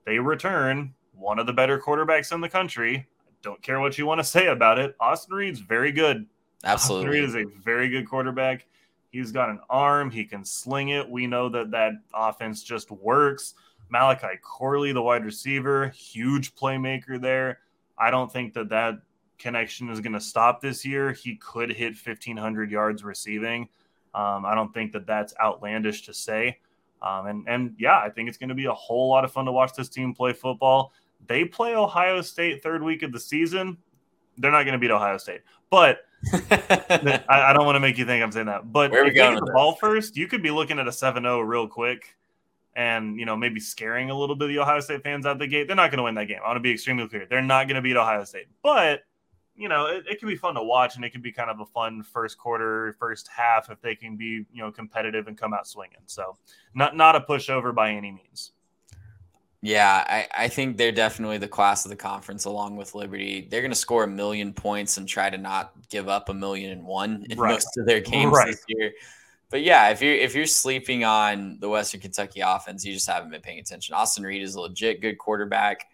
they 0.06 0.20
return 0.20 0.94
one 1.14 1.38
of 1.38 1.46
the 1.48 1.54
better 1.54 1.80
quarterbacks 1.80 2.32
in 2.32 2.40
the 2.40 2.50
country. 2.50 3.08
Don't 3.42 3.62
care 3.62 3.80
what 3.80 3.98
you 3.98 4.06
want 4.06 4.20
to 4.20 4.24
say 4.24 4.48
about 4.48 4.80
it. 4.80 4.96
Austin 5.00 5.36
Reed's 5.36 5.60
very 5.60 5.92
good. 5.92 6.26
Austin 6.64 7.08
Reed 7.10 7.24
is 7.24 7.36
a 7.36 7.44
very 7.64 7.90
good 7.90 8.10
quarterback. 8.10 8.66
He's 9.12 9.32
got 9.32 9.50
an 9.50 9.60
arm. 9.70 10.10
He 10.12 10.26
can 10.26 10.44
sling 10.44 10.90
it. 10.90 11.10
We 11.10 11.28
know 11.28 11.50
that 11.50 11.72
that 11.72 11.94
offense 12.14 12.64
just 12.64 12.92
works. 12.92 13.54
Malachi 13.90 14.38
Corley, 14.42 14.92
the 14.92 15.02
wide 15.02 15.24
receiver, 15.24 15.90
huge 15.90 16.56
playmaker 16.56 17.22
there. 17.22 17.60
I 17.98 18.12
don't 18.12 18.32
think 18.32 18.54
that 18.54 18.70
that 18.70 19.00
connection 19.38 19.90
is 19.90 20.02
going 20.02 20.14
to 20.14 20.22
stop 20.22 20.62
this 20.62 20.86
year. 20.86 21.12
He 21.12 21.36
could 21.36 21.72
hit 21.72 21.96
1,500 21.96 22.72
yards 22.72 23.04
receiving. 23.04 23.70
Um, 24.14 24.46
I 24.46 24.56
don't 24.56 24.74
think 24.74 24.94
that 24.94 25.06
that's 25.06 25.34
outlandish 25.40 26.06
to 26.06 26.14
say. 26.14 26.60
Um, 27.02 27.28
and 27.28 27.48
and 27.48 27.76
yeah, 27.78 28.00
I 28.00 28.10
think 28.10 28.28
it's 28.30 28.38
going 28.38 28.50
to 28.50 28.56
be 28.56 28.66
a 28.66 28.74
whole 28.74 29.10
lot 29.10 29.24
of 29.24 29.32
fun 29.32 29.46
to 29.46 29.52
watch 29.52 29.74
this 29.74 29.90
team 29.90 30.14
play 30.14 30.34
football. 30.34 30.94
They 31.28 31.46
play 31.46 31.76
Ohio 31.76 32.22
State 32.22 32.64
third 32.64 32.82
week 32.82 33.04
of 33.04 33.12
the 33.12 33.20
season. 33.20 33.78
They're 34.38 34.52
not 34.52 34.64
going 34.64 34.74
to 34.74 34.80
beat 34.80 34.92
Ohio 34.92 35.18
State, 35.18 35.42
but 35.70 36.00
I, 36.34 37.22
I 37.30 37.54
don't 37.54 37.66
want 37.66 37.76
to 37.76 37.80
make 37.80 37.98
you 37.98 38.06
think 38.06 38.24
I'm 38.24 38.32
saying 38.32 38.48
that. 38.48 38.72
But 38.72 38.92
Where 38.92 39.06
if 39.06 39.14
they 39.14 39.20
get 39.20 39.36
the 39.36 39.42
this? 39.42 39.54
ball 39.54 39.76
first, 39.76 40.18
you 40.18 40.28
could 40.28 40.42
be 40.42 40.52
looking 40.52 40.80
at 40.80 40.88
a 40.88 40.92
7-0 40.92 41.48
real 41.48 41.68
quick, 41.68 42.16
and 42.76 43.20
you 43.20 43.26
know 43.26 43.36
maybe 43.36 43.60
scaring 43.60 44.10
a 44.10 44.18
little 44.18 44.36
bit 44.36 44.46
of 44.46 44.50
the 44.50 44.60
Ohio 44.60 44.80
State 44.80 45.04
fans 45.04 45.26
out 45.26 45.38
the 45.38 45.48
gate. 45.48 45.68
They're 45.68 45.76
not 45.76 45.92
going 45.92 45.98
to 45.98 46.04
win 46.04 46.16
that 46.16 46.26
game. 46.26 46.40
I 46.44 46.48
want 46.48 46.58
to 46.58 46.62
be 46.62 46.72
extremely 46.72 47.08
clear. 47.08 47.28
They're 47.30 47.42
not 47.42 47.68
going 47.68 47.76
to 47.76 47.82
beat 47.82 47.96
Ohio 47.96 48.24
State, 48.24 48.48
but 48.64 49.02
you 49.58 49.68
know 49.68 49.88
it, 49.88 50.06
it 50.10 50.20
can 50.20 50.28
be 50.28 50.36
fun 50.36 50.56
to 50.56 50.64
watch, 50.64 50.96
and 50.96 51.04
it 51.04 51.12
can 51.12 51.22
be 51.22 51.32
kind 51.32 51.50
of 51.50 51.60
a 51.60 51.66
fun 51.66 52.04
first 52.04 52.38
quarter, 52.38 52.96
first 53.00 53.28
half 53.28 53.70
if 53.70 53.82
they 53.82 53.96
can 53.96 54.16
be 54.16 54.46
you 54.54 54.62
know 54.62 54.72
competitive 54.72 55.28
and 55.28 55.38
come 55.38 55.54
out 55.54 55.68
swinging. 55.68 55.98
So 56.06 56.38
not 56.74 56.96
not 56.96 57.16
a 57.16 57.22
pushover 57.22 57.74
by 57.74 57.92
any 57.92 58.12
means. 58.12 58.52
Yeah, 59.62 60.06
I, 60.08 60.28
I 60.46 60.48
think 60.50 60.78
they're 60.78 60.92
definitely 60.92 61.40
the 61.40 61.48
class 61.48 61.84
of 61.84 61.90
the 61.90 61.96
conference 61.96 62.46
along 62.46 62.78
with 62.78 62.94
Liberty. 62.94 63.48
They're 63.50 63.62
going 63.62 63.72
to 63.72 63.76
score 63.76 64.04
a 64.04 64.08
million 64.08 64.54
points 64.54 64.98
and 64.98 65.08
try 65.08 65.32
to 65.32 65.38
not 65.38 65.74
give 65.90 66.08
up 66.08 66.30
a 66.30 66.34
million 66.34 66.72
and 66.72 66.86
one 66.86 67.26
in 67.30 67.40
Right. 67.40 67.54
most 67.54 67.76
of 67.78 67.88
their 67.88 68.00
games 68.00 68.34
Right. 68.34 68.48
this 68.48 68.64
year. 68.68 68.94
But 69.50 69.64
yeah, 69.64 69.90
if 69.90 70.02
you're 70.02 70.14
if 70.14 70.36
you're 70.36 70.46
sleeping 70.46 71.04
on 71.06 71.58
the 71.60 71.70
Western 71.70 72.02
Kentucky 72.02 72.42
offense, 72.42 72.86
you 72.86 72.94
just 72.94 73.08
haven't 73.08 73.32
been 73.32 73.42
paying 73.42 73.60
attention. 73.60 73.96
Austin 73.96 74.24
Reed 74.24 74.44
is 74.44 74.56
a 74.56 74.62
legit 74.62 75.02
good 75.02 75.18
quarterback. 75.18 75.88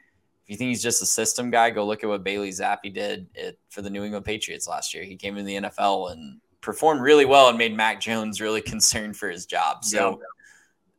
You 0.54 0.58
think 0.58 0.70
he's 0.70 0.84
just 0.84 1.01
a 1.01 1.08
system 1.08 1.49
guy, 1.49 1.72
go 1.72 1.84
look 1.84 2.04
at 2.04 2.08
what 2.08 2.24
Bailey 2.24 2.51
Zappe 2.51 2.93
did 2.93 3.26
it, 3.34 3.58
for 3.72 3.82
the 3.82 3.89
New 3.89 4.04
England 4.04 4.24
Patriots 4.24 4.68
last 4.68 4.93
year. 4.93 5.04
He 5.04 5.16
came 5.16 5.36
in 5.36 5.45
the 5.45 5.56
NFL 5.56 6.12
and 6.12 6.39
performed 6.62 7.01
really 7.01 7.26
well 7.26 7.49
and 7.49 7.58
made 7.58 7.76
Mac 7.76 7.99
Jones 7.99 8.39
really 8.39 8.62
concerned 8.74 9.18
for 9.18 9.32
his 9.32 9.47
job. 9.47 9.84
So 9.84 10.22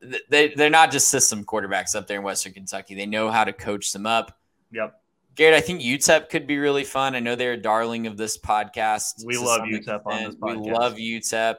th- 0.02 0.24
they 0.28 0.48
they're 0.48 0.70
not 0.70 0.90
just 0.90 1.06
system 1.06 1.44
quarterbacks 1.44 1.94
up 1.94 2.08
there 2.08 2.18
in 2.18 2.24
Western 2.24 2.52
Kentucky. 2.52 2.96
They 2.96 3.06
know 3.06 3.30
how 3.30 3.44
to 3.44 3.52
coach 3.52 3.92
them 3.92 4.06
up. 4.06 4.40
Yep, 4.72 5.00
Garrett, 5.36 5.54
I 5.54 5.60
think 5.60 5.80
UTEP 5.80 6.28
could 6.30 6.48
be 6.48 6.58
really 6.58 6.82
fun. 6.82 7.14
I 7.14 7.20
know 7.20 7.36
they're 7.36 7.52
a 7.52 7.56
darling 7.56 8.08
of 8.08 8.16
this 8.16 8.36
podcast. 8.36 9.24
We 9.24 9.38
love 9.38 9.60
UTEP 9.60 10.02
on 10.04 10.24
this 10.24 10.36
We 10.40 10.56
love 10.56 10.96
UTEP. 10.96 11.58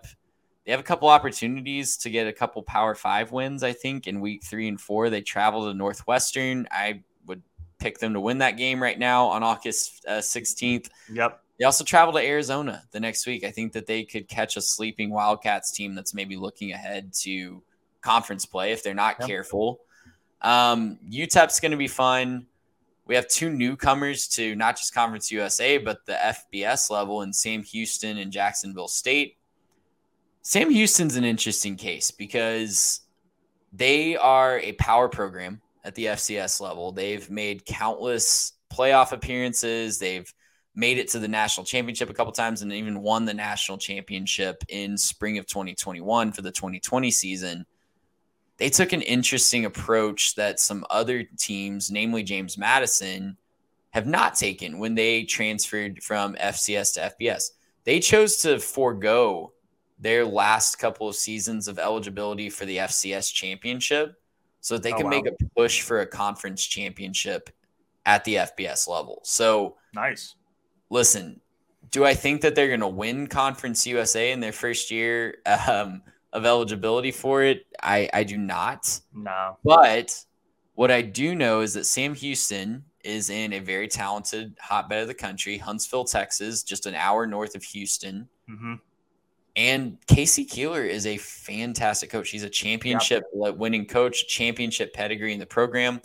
They 0.66 0.72
have 0.72 0.82
a 0.82 0.84
couple 0.84 1.08
opportunities 1.08 1.96
to 1.98 2.10
get 2.10 2.28
a 2.28 2.34
couple 2.34 2.62
Power 2.64 2.94
Five 2.94 3.32
wins. 3.32 3.64
I 3.64 3.72
think 3.72 4.06
in 4.06 4.20
week 4.20 4.44
three 4.44 4.68
and 4.68 4.82
four 4.82 5.10
they 5.10 5.22
travel 5.22 5.72
to 5.72 5.74
Northwestern. 5.74 6.68
I 6.72 7.04
pick 7.86 8.00
them 8.00 8.14
to 8.14 8.20
win 8.20 8.40
that 8.40 8.58
game 8.58 8.82
right 8.82 8.98
now 8.98 9.28
on 9.28 9.44
August 9.44 10.04
uh, 10.08 10.20
sixteenth. 10.22 10.90
yep. 11.14 11.42
They 11.60 11.66
also 11.66 11.84
travel 11.84 12.14
to 12.16 12.20
Arizona 12.20 12.84
the 12.92 13.00
next 13.00 13.28
week. 13.28 13.44
I 13.46 13.52
think 13.52 13.72
that 13.74 13.86
they 13.86 14.04
could 14.04 14.28
catch 14.28 14.58
a 14.58 14.62
sleeping 14.62 15.12
Wildcats 15.12 15.72
team 15.72 15.94
that's 15.94 16.14
maybe 16.16 16.36
looking 16.36 16.72
ahead 16.74 17.14
to 17.22 17.62
conference 18.02 18.46
play 18.46 18.72
if 18.72 18.82
they're 18.84 18.94
not 18.96 19.18
Yep. 19.20 19.28
careful. 19.30 19.80
Um, 20.42 20.98
UTEP's 21.10 21.60
going 21.60 21.72
to 21.72 21.78
be 21.78 21.88
fun. 21.88 22.48
We 23.06 23.14
have 23.16 23.28
two 23.28 23.50
newcomers 23.52 24.28
to 24.30 24.56
not 24.56 24.76
just 24.78 24.94
Conference 24.96 25.32
USA, 25.32 25.78
but 25.78 26.06
the 26.08 26.14
FBS 26.54 26.90
level 26.90 27.22
in 27.22 27.32
Sam 27.32 27.62
Houston 27.64 28.18
and 28.18 28.32
Jacksonville 28.32 28.88
State. 28.88 29.38
Sam 30.42 30.70
Houston's 30.72 31.16
an 31.16 31.24
interesting 31.24 31.76
case 31.78 32.10
because 32.12 33.02
they 33.72 34.18
are 34.18 34.60
a 34.60 34.74
power 34.74 35.08
program 35.08 35.62
at 35.86 35.96
the 35.96 36.06
FCS 36.06 36.60
level. 36.60 36.92
They've 36.92 37.30
made 37.30 37.66
countless 37.66 38.54
playoff 38.74 39.12
appearances. 39.12 40.00
They've 40.00 40.32
made 40.74 40.98
it 40.98 41.08
to 41.10 41.20
the 41.20 41.28
national 41.28 41.66
championship 41.66 42.10
a 42.10 42.14
couple 42.14 42.34
times 42.34 42.62
and 42.62 42.74
even 42.74 43.02
won 43.02 43.24
the 43.24 43.34
national 43.34 43.78
championship 43.78 44.64
in 44.68 44.98
spring 44.98 45.38
of 45.38 45.46
2021 45.46 46.34
for 46.34 46.42
the 46.42 46.52
2020 46.52 47.12
season. 47.12 47.66
They 48.58 48.70
took 48.70 48.92
an 48.92 49.02
interesting 49.02 49.66
approach 49.66 50.36
that 50.36 50.60
some 50.60 50.86
other 50.90 51.24
teams, 51.38 51.92
namely 51.92 52.24
James 52.24 52.58
Madison, 52.58 53.38
have 53.92 54.08
not 54.08 54.36
taken 54.36 54.80
when 54.80 54.96
they 54.96 55.24
transferred 55.24 56.04
from 56.04 56.36
FCS 56.36 56.96
to 56.96 57.14
FBS. 57.16 57.52
They 57.86 58.00
chose 58.00 58.38
to 58.38 58.60
forego 58.60 59.54
their 60.00 60.26
last 60.26 60.78
couple 60.78 61.08
of 61.08 61.16
seasons 61.16 61.68
of 61.68 61.80
eligibility 61.80 62.50
for 62.50 62.66
the 62.66 62.78
FCS 62.78 63.32
championship 63.34 64.16
so 64.66 64.80
they 64.80 64.92
Oh, 64.94 64.98
can 64.98 65.06
wow. 65.06 65.10
make 65.12 65.28
a 65.28 65.36
push 65.56 65.82
for 65.82 66.02
a 66.02 66.08
conference 66.08 66.66
championship 66.66 67.52
at 68.08 68.24
the 68.24 68.38
FBS 68.38 68.88
level. 68.88 69.22
So 69.24 69.78
nice. 69.94 70.34
Listen, 70.90 71.40
do 71.92 72.04
I 72.04 72.16
think 72.16 72.42
that 72.42 72.56
they're 72.56 72.70
going 72.70 72.80
to 72.80 72.88
win 72.88 73.28
Conference 73.28 73.86
USA 73.86 74.32
in 74.32 74.40
their 74.40 74.52
first 74.52 74.90
year 74.90 75.38
um, 75.68 76.02
of 76.34 76.48
eligibility 76.48 77.12
for 77.12 77.44
it? 77.44 77.68
I, 77.84 78.10
I 78.12 78.24
do 78.24 78.38
not. 78.38 79.00
No. 79.14 79.60
But 79.64 80.20
what 80.74 80.90
I 80.90 81.04
do 81.04 81.36
know 81.36 81.62
is 81.62 81.76
that 81.76 81.86
Sam 81.86 82.16
Houston 82.16 82.86
is 83.04 83.30
in 83.30 83.54
a 83.54 83.60
very 83.60 83.88
talented 83.88 84.58
hotbed 84.60 85.04
of 85.04 85.08
the 85.08 85.14
country, 85.14 85.60
Huntsville, 85.60 86.06
Texas, 86.06 86.64
just 86.64 86.88
an 86.88 86.96
hour 86.96 87.28
north 87.28 87.54
of 87.56 87.64
Houston. 87.64 88.28
Mm-hmm. 88.50 88.74
And 89.56 89.98
K.C. 90.08 90.46
Keeler 90.46 90.84
is 90.84 91.06
a 91.06 91.18
fantastic 91.18 92.10
coach. 92.10 92.30
He's 92.30 92.44
a 92.44 92.50
championship 92.50 93.24
yep. 93.34 93.56
winning 93.56 93.86
coach, 93.86 94.28
championship 94.28 94.94
pedigree 94.94 95.32
in 95.32 95.40
the 95.40 95.46
program. 95.46 96.02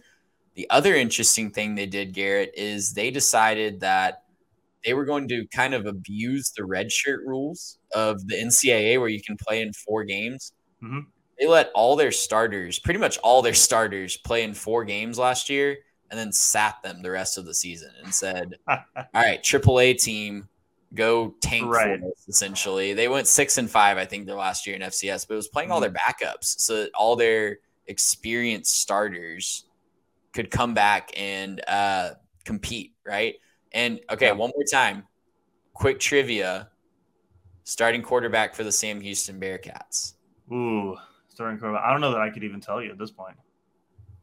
The 0.54 0.68
other 0.70 0.94
interesting 0.94 1.50
thing 1.50 1.74
they 1.74 1.86
did, 1.86 2.12
Garrett, 2.12 2.52
is 2.56 2.92
they 2.92 3.10
decided 3.10 3.80
that 3.80 4.22
they 4.84 4.94
were 4.94 5.04
going 5.04 5.28
to 5.28 5.46
kind 5.54 5.74
of 5.74 5.86
abuse 5.86 6.52
the 6.56 6.62
redshirt 6.62 7.18
rules 7.26 7.78
of 7.94 8.26
the 8.28 8.36
NCAA 8.36 8.98
where 8.98 9.08
you 9.08 9.20
can 9.22 9.36
play 9.36 9.62
in 9.62 9.72
four 9.72 10.04
games. 10.04 10.52
Mm-hmm. 10.82 11.00
They 11.38 11.46
let 11.46 11.70
all 11.74 11.96
their 11.96 12.12
starters, 12.12 12.78
pretty 12.78 13.00
much 13.00 13.18
all 13.18 13.42
their 13.42 13.54
starters, 13.54 14.16
play 14.16 14.42
in 14.42 14.54
four 14.54 14.84
games 14.84 15.18
last 15.18 15.48
year 15.48 15.78
and 16.10 16.18
then 16.18 16.32
sat 16.32 16.82
them 16.82 17.02
the 17.02 17.10
rest 17.10 17.38
of 17.38 17.46
the 17.46 17.54
season 17.54 17.90
and 18.02 18.14
said, 18.14 18.54
All 18.68 18.78
right, 19.14 19.42
AAA 19.42 20.02
team, 20.02 20.48
go 20.94 21.34
tank 21.40 21.66
right. 21.66 22.00
for 22.00 22.06
us, 22.06 22.24
essentially. 22.28 22.94
They 22.94 23.08
went 23.08 23.26
six 23.26 23.58
and 23.58 23.70
five, 23.70 23.98
I 23.98 24.04
think, 24.04 24.26
their 24.26 24.36
last 24.36 24.66
year 24.66 24.76
in 24.76 24.82
FCS, 24.82 25.26
but 25.26 25.34
it 25.34 25.36
was 25.36 25.48
playing 25.48 25.68
mm-hmm. 25.68 25.74
all 25.74 25.80
their 25.80 25.92
backups 25.92 26.60
so 26.60 26.82
that 26.82 26.90
all 26.94 27.16
their 27.16 27.58
experienced 27.86 28.80
starters 28.80 29.64
could 30.32 30.50
come 30.50 30.74
back 30.74 31.10
and 31.16 31.60
uh, 31.66 32.10
compete, 32.44 32.94
right? 33.04 33.36
And 33.72 34.00
okay, 34.10 34.26
yeah. 34.26 34.32
one 34.32 34.50
more 34.54 34.64
time. 34.64 35.04
Quick 35.74 36.00
trivia. 36.00 36.68
Starting 37.64 38.02
quarterback 38.02 38.54
for 38.54 38.64
the 38.64 38.72
Sam 38.72 39.00
Houston 39.00 39.40
Bearcats. 39.40 40.14
Ooh, 40.52 40.96
starting 41.28 41.58
quarterback. 41.58 41.84
I 41.84 41.92
don't 41.92 42.00
know 42.00 42.10
that 42.10 42.20
I 42.20 42.30
could 42.30 42.42
even 42.42 42.60
tell 42.60 42.82
you 42.82 42.90
at 42.90 42.98
this 42.98 43.10
point. 43.10 43.36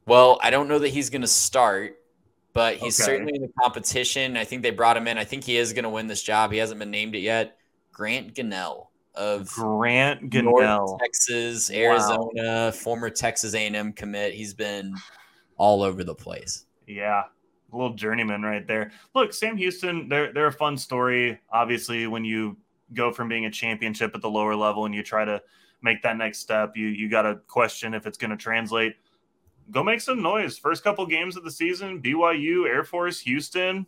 Well, 0.06 0.40
I 0.42 0.50
don't 0.50 0.68
know 0.68 0.80
that 0.80 0.90
he's 0.90 1.10
going 1.10 1.22
to 1.22 1.28
start, 1.28 1.98
but 2.54 2.76
he's 2.76 3.00
okay. 3.00 3.12
certainly 3.12 3.36
in 3.36 3.42
the 3.42 3.52
competition. 3.62 4.38
I 4.38 4.44
think 4.44 4.64
they 4.64 4.72
brought 4.72 4.98
him 4.98 5.08
in. 5.08 5.18
I 5.18 5.24
think 5.24 5.44
he 5.44 5.58
is 5.58 5.74
going 5.74 5.84
to 5.84 5.90
win 5.90 6.08
this 6.08 6.24
job. 6.24 6.52
He 6.52 6.58
hasn't 6.58 6.80
been 6.80 6.92
named 6.92 7.16
it 7.16 7.20
yet. 7.20 7.58
Grant 7.92 8.34
Gunnell 8.34 8.88
of 9.18 9.50
Grant 9.50 10.30
Gunnell, 10.30 11.00
Texas, 11.00 11.72
Arizona, 11.72 12.28
wow. 12.34 12.72
former 12.72 13.10
Texas 13.10 13.54
A&M 13.54 13.94
commit. 13.94 14.34
He's 14.34 14.54
been 14.54 14.96
all 15.58 15.82
over 15.82 16.04
the 16.04 16.16
place. 16.16 16.66
Yeah, 16.86 17.24
a 17.74 17.76
little 17.76 17.96
journeyman 17.96 18.44
right 18.44 18.66
there. 18.66 18.92
Look, 19.14 19.34
Sam 19.34 19.58
Houston, 19.58 20.08
they're 20.08 20.32
they're 20.32 20.48
a 20.48 20.52
fun 20.54 20.78
story. 20.78 21.40
Obviously, 21.52 22.08
when 22.08 22.24
you 22.24 22.58
go 22.94 23.12
from 23.12 23.28
being 23.28 23.46
a 23.46 23.52
championship 23.52 24.16
at 24.16 24.22
the 24.22 24.30
lower 24.30 24.56
level 24.56 24.86
and 24.86 24.96
you 24.96 25.04
try 25.04 25.26
to 25.26 25.42
make 25.82 26.02
that 26.04 26.18
next 26.18 26.40
step, 26.40 26.78
you 26.78 26.88
you 26.88 27.10
got 27.10 27.24
to 27.24 27.36
question 27.48 27.94
if 27.94 28.08
it's 28.08 28.18
going 28.18 28.32
to 28.32 28.38
translate. 28.38 28.96
Go 29.72 29.84
make 29.84 30.02
some 30.02 30.22
noise. 30.22 30.58
First 30.58 30.84
couple 30.84 31.06
games 31.06 31.36
of 31.36 31.44
the 31.44 31.52
season, 31.52 32.02
BYU, 32.02 32.68
Air 32.68 32.84
Force, 32.84 33.20
Houston, 33.22 33.86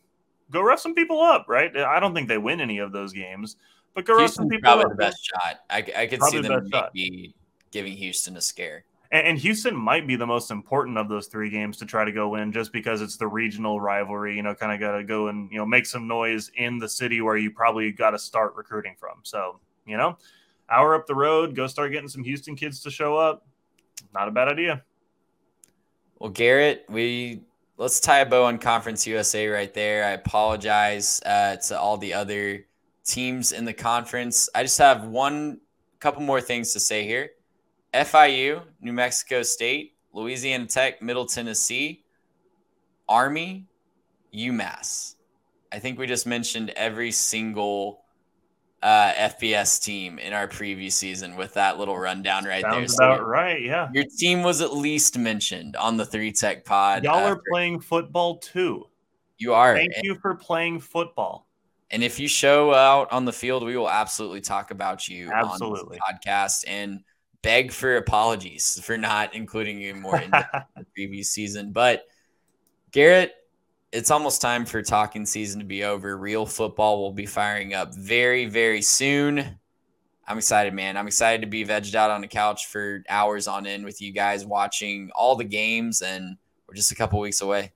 go 0.52 0.62
rough 0.62 0.80
some 0.80 0.94
people 0.94 1.22
up. 1.22 1.46
Right? 1.48 1.76
I 1.76 2.00
don't 2.00 2.14
think 2.14 2.28
they 2.28 2.38
win 2.38 2.62
any 2.62 2.80
of 2.80 2.92
those 2.92 3.14
games, 3.14 3.56
but 3.94 4.06
go 4.06 4.16
rough 4.16 4.32
some 4.32 4.50
people 4.50 4.64
probably 4.64 4.86
up. 4.86 4.92
the 4.92 4.98
best 4.98 5.26
shot. 5.26 5.60
I, 5.70 5.78
I 5.96 6.08
could 6.08 6.20
probably 6.20 6.42
see 6.42 6.48
them 6.48 6.70
maybe 6.94 7.36
giving 7.72 7.94
Houston 7.94 8.38
a 8.38 8.42
scare. 8.42 8.84
And 9.12 9.40
Houston 9.40 9.76
might 9.76 10.06
be 10.06 10.16
the 10.16 10.28
most 10.28 10.52
important 10.52 10.96
of 10.96 11.10
those 11.10 11.26
three 11.26 11.50
games 11.50 11.78
to 11.78 11.86
try 11.88 12.06
to 12.06 12.12
go 12.12 12.30
win 12.30 12.52
just 12.52 12.72
because 12.72 13.02
it's 13.02 13.18
the 13.18 13.26
regional 13.26 13.82
rivalry, 13.82 14.36
you 14.36 14.44
know, 14.44 14.54
kind 14.54 14.72
of 14.72 14.80
got 14.80 14.98
to 14.98 15.04
go 15.04 15.30
and, 15.30 15.52
you 15.52 15.58
know, 15.58 15.66
make 15.66 15.88
some 15.88 16.08
noise 16.08 16.52
in 16.58 16.78
the 16.78 16.88
city 16.88 17.20
where 17.20 17.36
you 17.36 17.50
probably 17.50 17.92
got 17.92 18.12
to 18.12 18.20
start 18.20 18.54
recruiting 18.56 18.96
from. 19.00 19.22
So, 19.24 19.60
you 19.88 19.98
know, 19.98 20.16
hour 20.70 20.94
up 20.94 21.08
the 21.08 21.16
road, 21.16 21.56
go 21.56 21.66
start 21.66 21.92
getting 21.92 22.08
some 22.08 22.24
Houston 22.24 22.56
kids 22.56 22.82
to 22.82 22.92
show 22.92 23.18
up. 23.18 23.48
Not 24.14 24.28
a 24.28 24.32
bad 24.32 24.48
idea. 24.48 24.84
Well, 26.20 26.30
Garrett, 26.30 26.84
we 26.90 27.44
let's 27.78 28.02
tie 28.02 28.20
a 28.20 28.26
bow 28.26 28.44
on 28.44 28.58
Conference 28.58 29.08
USA 29.08 29.48
right 29.48 29.74
there. 29.74 30.04
I 30.04 30.12
apologize 30.12 31.22
uh, 31.26 31.56
to 31.68 31.80
all 31.80 31.98
the 31.98 32.14
other 32.14 32.66
teams 33.06 33.54
in 33.54 33.64
the 33.64 33.74
conference. 33.74 34.50
I 34.54 34.64
just 34.64 34.78
have 34.80 35.06
one 35.06 35.62
couple 36.02 36.22
more 36.22 36.42
things 36.42 36.74
to 36.74 36.80
say 36.80 37.06
here. 37.06 37.30
FIU, 37.94 38.62
New 38.82 38.92
Mexico 38.92 39.44
State, 39.44 39.96
Louisiana 40.12 40.66
Tech, 40.66 41.02
Middle 41.02 41.26
Tennessee, 41.26 42.04
Army, 43.08 43.66
UMass. 44.34 45.16
I 45.72 45.80
think 45.80 45.98
we 45.98 46.06
just 46.06 46.28
mentioned 46.28 46.72
every 46.72 47.12
single 47.12 48.02
uh, 48.82 49.14
FBS 49.14 49.84
team 49.84 50.20
in 50.20 50.34
our 50.34 50.48
preview 50.48 50.92
season 50.92 51.36
with 51.36 51.54
that 51.56 51.78
little 51.78 51.98
rundown 51.98 52.46
right 52.46 52.62
Sounds 52.62 52.96
there. 52.96 53.14
About 53.14 53.28
right, 53.28 53.62
yeah. 53.62 53.90
Your 53.94 54.06
team 54.18 54.44
was 54.44 54.62
at 54.62 54.74
least 54.74 55.18
mentioned 55.18 55.76
on 55.76 55.98
the 55.98 56.06
Three 56.06 56.32
Tech 56.32 56.66
Pod. 56.66 57.04
Y'all 57.04 57.16
after. 57.16 57.34
are 57.34 57.42
playing 57.52 57.82
football 57.82 58.38
too. 58.38 58.86
You 59.38 59.54
are. 59.54 59.76
Thank 59.76 59.94
and, 59.96 60.04
you 60.04 60.16
for 60.16 60.36
playing 60.36 60.80
football. 60.80 61.48
And 61.92 62.04
if 62.04 62.20
you 62.20 62.28
show 62.28 62.74
out 62.74 63.12
on 63.12 63.26
the 63.26 63.34
field, 63.34 63.64
we 63.64 63.76
will 63.76 63.90
absolutely 63.90 64.42
talk 64.42 64.72
about 64.72 65.08
you 65.08 65.32
absolutely. 65.32 65.98
on 66.08 66.14
the 66.14 66.28
podcast 66.30 66.64
and 66.68 67.02
beg 67.42 67.72
for 67.72 67.98
apologies 67.98 68.80
for 68.84 68.98
not 68.98 69.34
including 69.34 69.80
you 69.80 69.96
more 69.96 70.20
in 70.20 70.30
the 70.30 70.66
previous 70.94 71.32
season. 71.32 71.72
But 71.72 72.06
Garrett, 72.92 73.34
it's 73.92 74.12
almost 74.12 74.42
time 74.42 74.66
for 74.66 74.82
talking 74.82 75.26
season 75.26 75.60
to 75.60 75.66
be 75.66 75.84
over. 75.84 76.18
Real 76.18 76.46
football 76.46 77.02
will 77.02 77.14
be 77.14 77.26
firing 77.26 77.74
up 77.74 77.94
very, 77.96 78.46
very 78.46 78.82
soon. 78.82 79.60
I'm 80.28 80.38
excited, 80.38 80.74
man. 80.74 80.96
I'm 80.96 81.08
excited 81.08 81.42
to 81.42 81.48
be 81.48 81.66
vegged 81.66 81.96
out 81.96 82.12
on 82.12 82.22
the 82.22 82.28
couch 82.28 82.68
for 82.68 83.04
hours 83.10 83.48
on 83.48 83.66
end 83.66 83.84
with 83.84 84.02
you 84.02 84.12
guys 84.12 84.46
watching 84.46 85.10
all 85.16 85.36
the 85.36 85.44
games, 85.44 86.02
and 86.02 86.38
we're 86.68 86.76
just 86.76 86.92
a 86.92 86.96
couple 86.96 87.20
weeks 87.20 87.42
away 87.42 87.72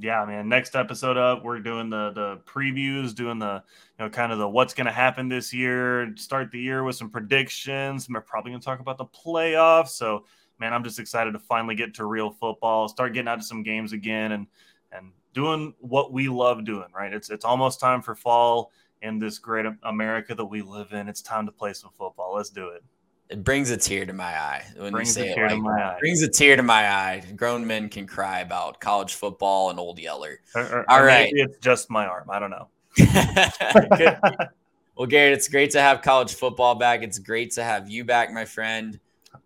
yeah, 0.00 0.24
man. 0.24 0.48
Next 0.48 0.74
episode 0.76 1.18
up, 1.18 1.44
we're 1.44 1.60
doing 1.60 1.90
the 1.90 2.10
the 2.12 2.40
previews, 2.50 3.14
doing 3.14 3.38
the 3.38 3.62
you 3.98 4.04
know 4.04 4.10
kind 4.10 4.32
of 4.32 4.38
the 4.38 4.48
what's 4.48 4.72
going 4.72 4.86
to 4.86 4.92
happen 4.92 5.28
this 5.28 5.52
year. 5.52 6.14
Start 6.16 6.50
the 6.50 6.58
year 6.58 6.84
with 6.84 6.96
some 6.96 7.10
predictions. 7.10 8.08
We're 8.08 8.22
probably 8.22 8.52
going 8.52 8.60
to 8.60 8.64
talk 8.64 8.80
about 8.80 8.96
the 8.96 9.04
playoffs. 9.04 9.88
So, 9.88 10.24
man, 10.58 10.72
I'm 10.72 10.82
just 10.82 10.98
excited 10.98 11.32
to 11.32 11.38
finally 11.38 11.74
get 11.74 11.92
to 11.94 12.06
real 12.06 12.30
football, 12.30 12.88
start 12.88 13.12
getting 13.12 13.28
out 13.28 13.40
to 13.40 13.44
some 13.44 13.62
games 13.62 13.92
again, 13.92 14.32
and 14.32 14.46
and 14.90 15.12
doing 15.34 15.74
what 15.80 16.12
we 16.12 16.28
love 16.28 16.64
doing. 16.64 16.88
Right? 16.94 17.12
It's 17.12 17.30
it's 17.30 17.44
almost 17.44 17.80
time 17.80 18.02
for 18.02 18.14
fall 18.14 18.72
in 19.02 19.18
this 19.18 19.38
great 19.38 19.66
America 19.82 20.34
that 20.34 20.44
we 20.44 20.62
live 20.62 20.92
in. 20.92 21.08
It's 21.08 21.22
time 21.22 21.46
to 21.46 21.52
play 21.52 21.72
some 21.72 21.90
football. 21.96 22.34
Let's 22.34 22.50
do 22.50 22.68
it. 22.68 22.82
It 23.30 23.44
brings 23.44 23.70
a 23.70 23.76
tear 23.76 24.04
to 24.06 24.12
my 24.12 24.24
eye 24.24 24.64
when 24.76 24.90
brings 24.90 25.16
you 25.16 25.22
say 25.22 25.30
it. 25.30 25.38
Like, 25.38 25.52
it 25.52 26.00
brings 26.00 26.20
a 26.22 26.28
tear 26.28 26.56
to 26.56 26.64
my 26.64 26.90
eye. 26.90 27.22
Grown 27.36 27.64
men 27.64 27.88
can 27.88 28.04
cry 28.04 28.40
about 28.40 28.80
college 28.80 29.14
football 29.14 29.70
and 29.70 29.78
old 29.78 30.00
Yeller. 30.00 30.40
Or, 30.54 30.62
or, 30.62 30.90
All 30.90 30.98
or 30.98 31.06
right, 31.06 31.30
it's 31.32 31.58
just 31.58 31.90
my 31.90 32.06
arm. 32.06 32.28
I 32.28 32.40
don't 32.40 32.50
know. 32.50 32.68
well, 34.96 35.06
Garrett, 35.06 35.34
it's 35.34 35.46
great 35.46 35.70
to 35.70 35.80
have 35.80 36.02
college 36.02 36.34
football 36.34 36.74
back. 36.74 37.04
It's 37.04 37.20
great 37.20 37.52
to 37.52 37.62
have 37.62 37.88
you 37.88 38.04
back, 38.04 38.32
my 38.32 38.44
friend. 38.44 38.98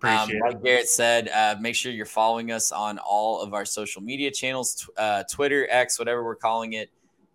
Um, 0.07 0.30
like 0.40 0.62
Garrett 0.62 0.88
said, 0.88 1.28
uh, 1.28 1.57
make 1.61 1.74
sure 1.74 1.92
you're 1.92 2.07
following 2.07 2.52
us 2.52 2.72
on 2.72 2.98
all 2.98 3.40
of 3.40 3.55
our 3.55 3.64
social 3.64 4.02
media 4.02 4.30
channels, 4.30 4.88
uh, 4.96 5.24
Twitter, 5.30 5.66
X, 5.70 5.98
whatever 5.98 6.24
we're 6.24 6.36
calling 6.36 6.74
it. 6.74 6.90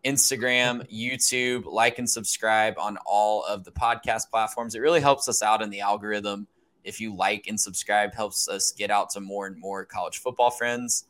Instagram, 0.05 0.89
YouTube, 0.93 1.65
like 1.65 1.99
and 1.99 2.09
subscribe 2.09 2.75
on 2.77 2.97
all 3.05 3.43
of 3.45 3.63
the 3.63 3.71
podcast 3.71 4.29
platforms. 4.29 4.75
It 4.75 4.79
really 4.79 5.01
helps 5.01 5.27
us 5.27 5.41
out 5.41 5.61
in 5.61 5.69
the 5.69 5.81
algorithm. 5.81 6.47
If 6.83 7.01
you 7.01 7.15
like 7.15 7.47
and 7.47 7.59
subscribe, 7.59 8.13
helps 8.13 8.47
us 8.47 8.71
get 8.71 8.89
out 8.91 9.09
to 9.11 9.19
more 9.19 9.47
and 9.47 9.59
more 9.59 9.85
college 9.85 10.19
football 10.19 10.49
friends. 10.49 11.05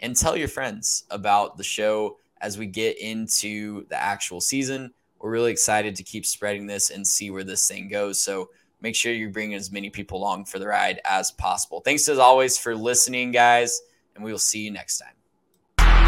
And 0.00 0.14
tell 0.14 0.36
your 0.36 0.48
friends 0.48 1.04
about 1.10 1.56
the 1.56 1.64
show 1.64 2.18
as 2.40 2.56
we 2.56 2.66
get 2.66 2.98
into 2.98 3.84
the 3.88 4.00
actual 4.00 4.40
season. 4.40 4.92
We're 5.18 5.30
really 5.30 5.50
excited 5.50 5.96
to 5.96 6.04
keep 6.04 6.24
spreading 6.24 6.66
this 6.66 6.90
and 6.90 7.04
see 7.04 7.30
where 7.32 7.42
this 7.42 7.66
thing 7.66 7.88
goes. 7.88 8.20
So 8.20 8.50
make 8.80 8.94
sure 8.94 9.12
you 9.12 9.28
bring 9.30 9.54
as 9.54 9.70
many 9.70 9.90
people 9.90 10.18
along 10.18 10.46
for 10.46 10.58
the 10.58 10.66
ride 10.66 11.00
as 11.04 11.30
possible. 11.30 11.80
Thanks 11.80 12.08
as 12.08 12.18
always 12.18 12.58
for 12.58 12.74
listening, 12.74 13.32
guys, 13.32 13.80
and 14.14 14.24
we 14.24 14.32
will 14.32 14.38
see 14.38 14.60
you 14.60 14.70
next 14.70 14.98
time 14.98 15.12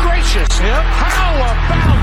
gracious. 0.01 0.59
How 0.59 1.37
about? 1.37 2.00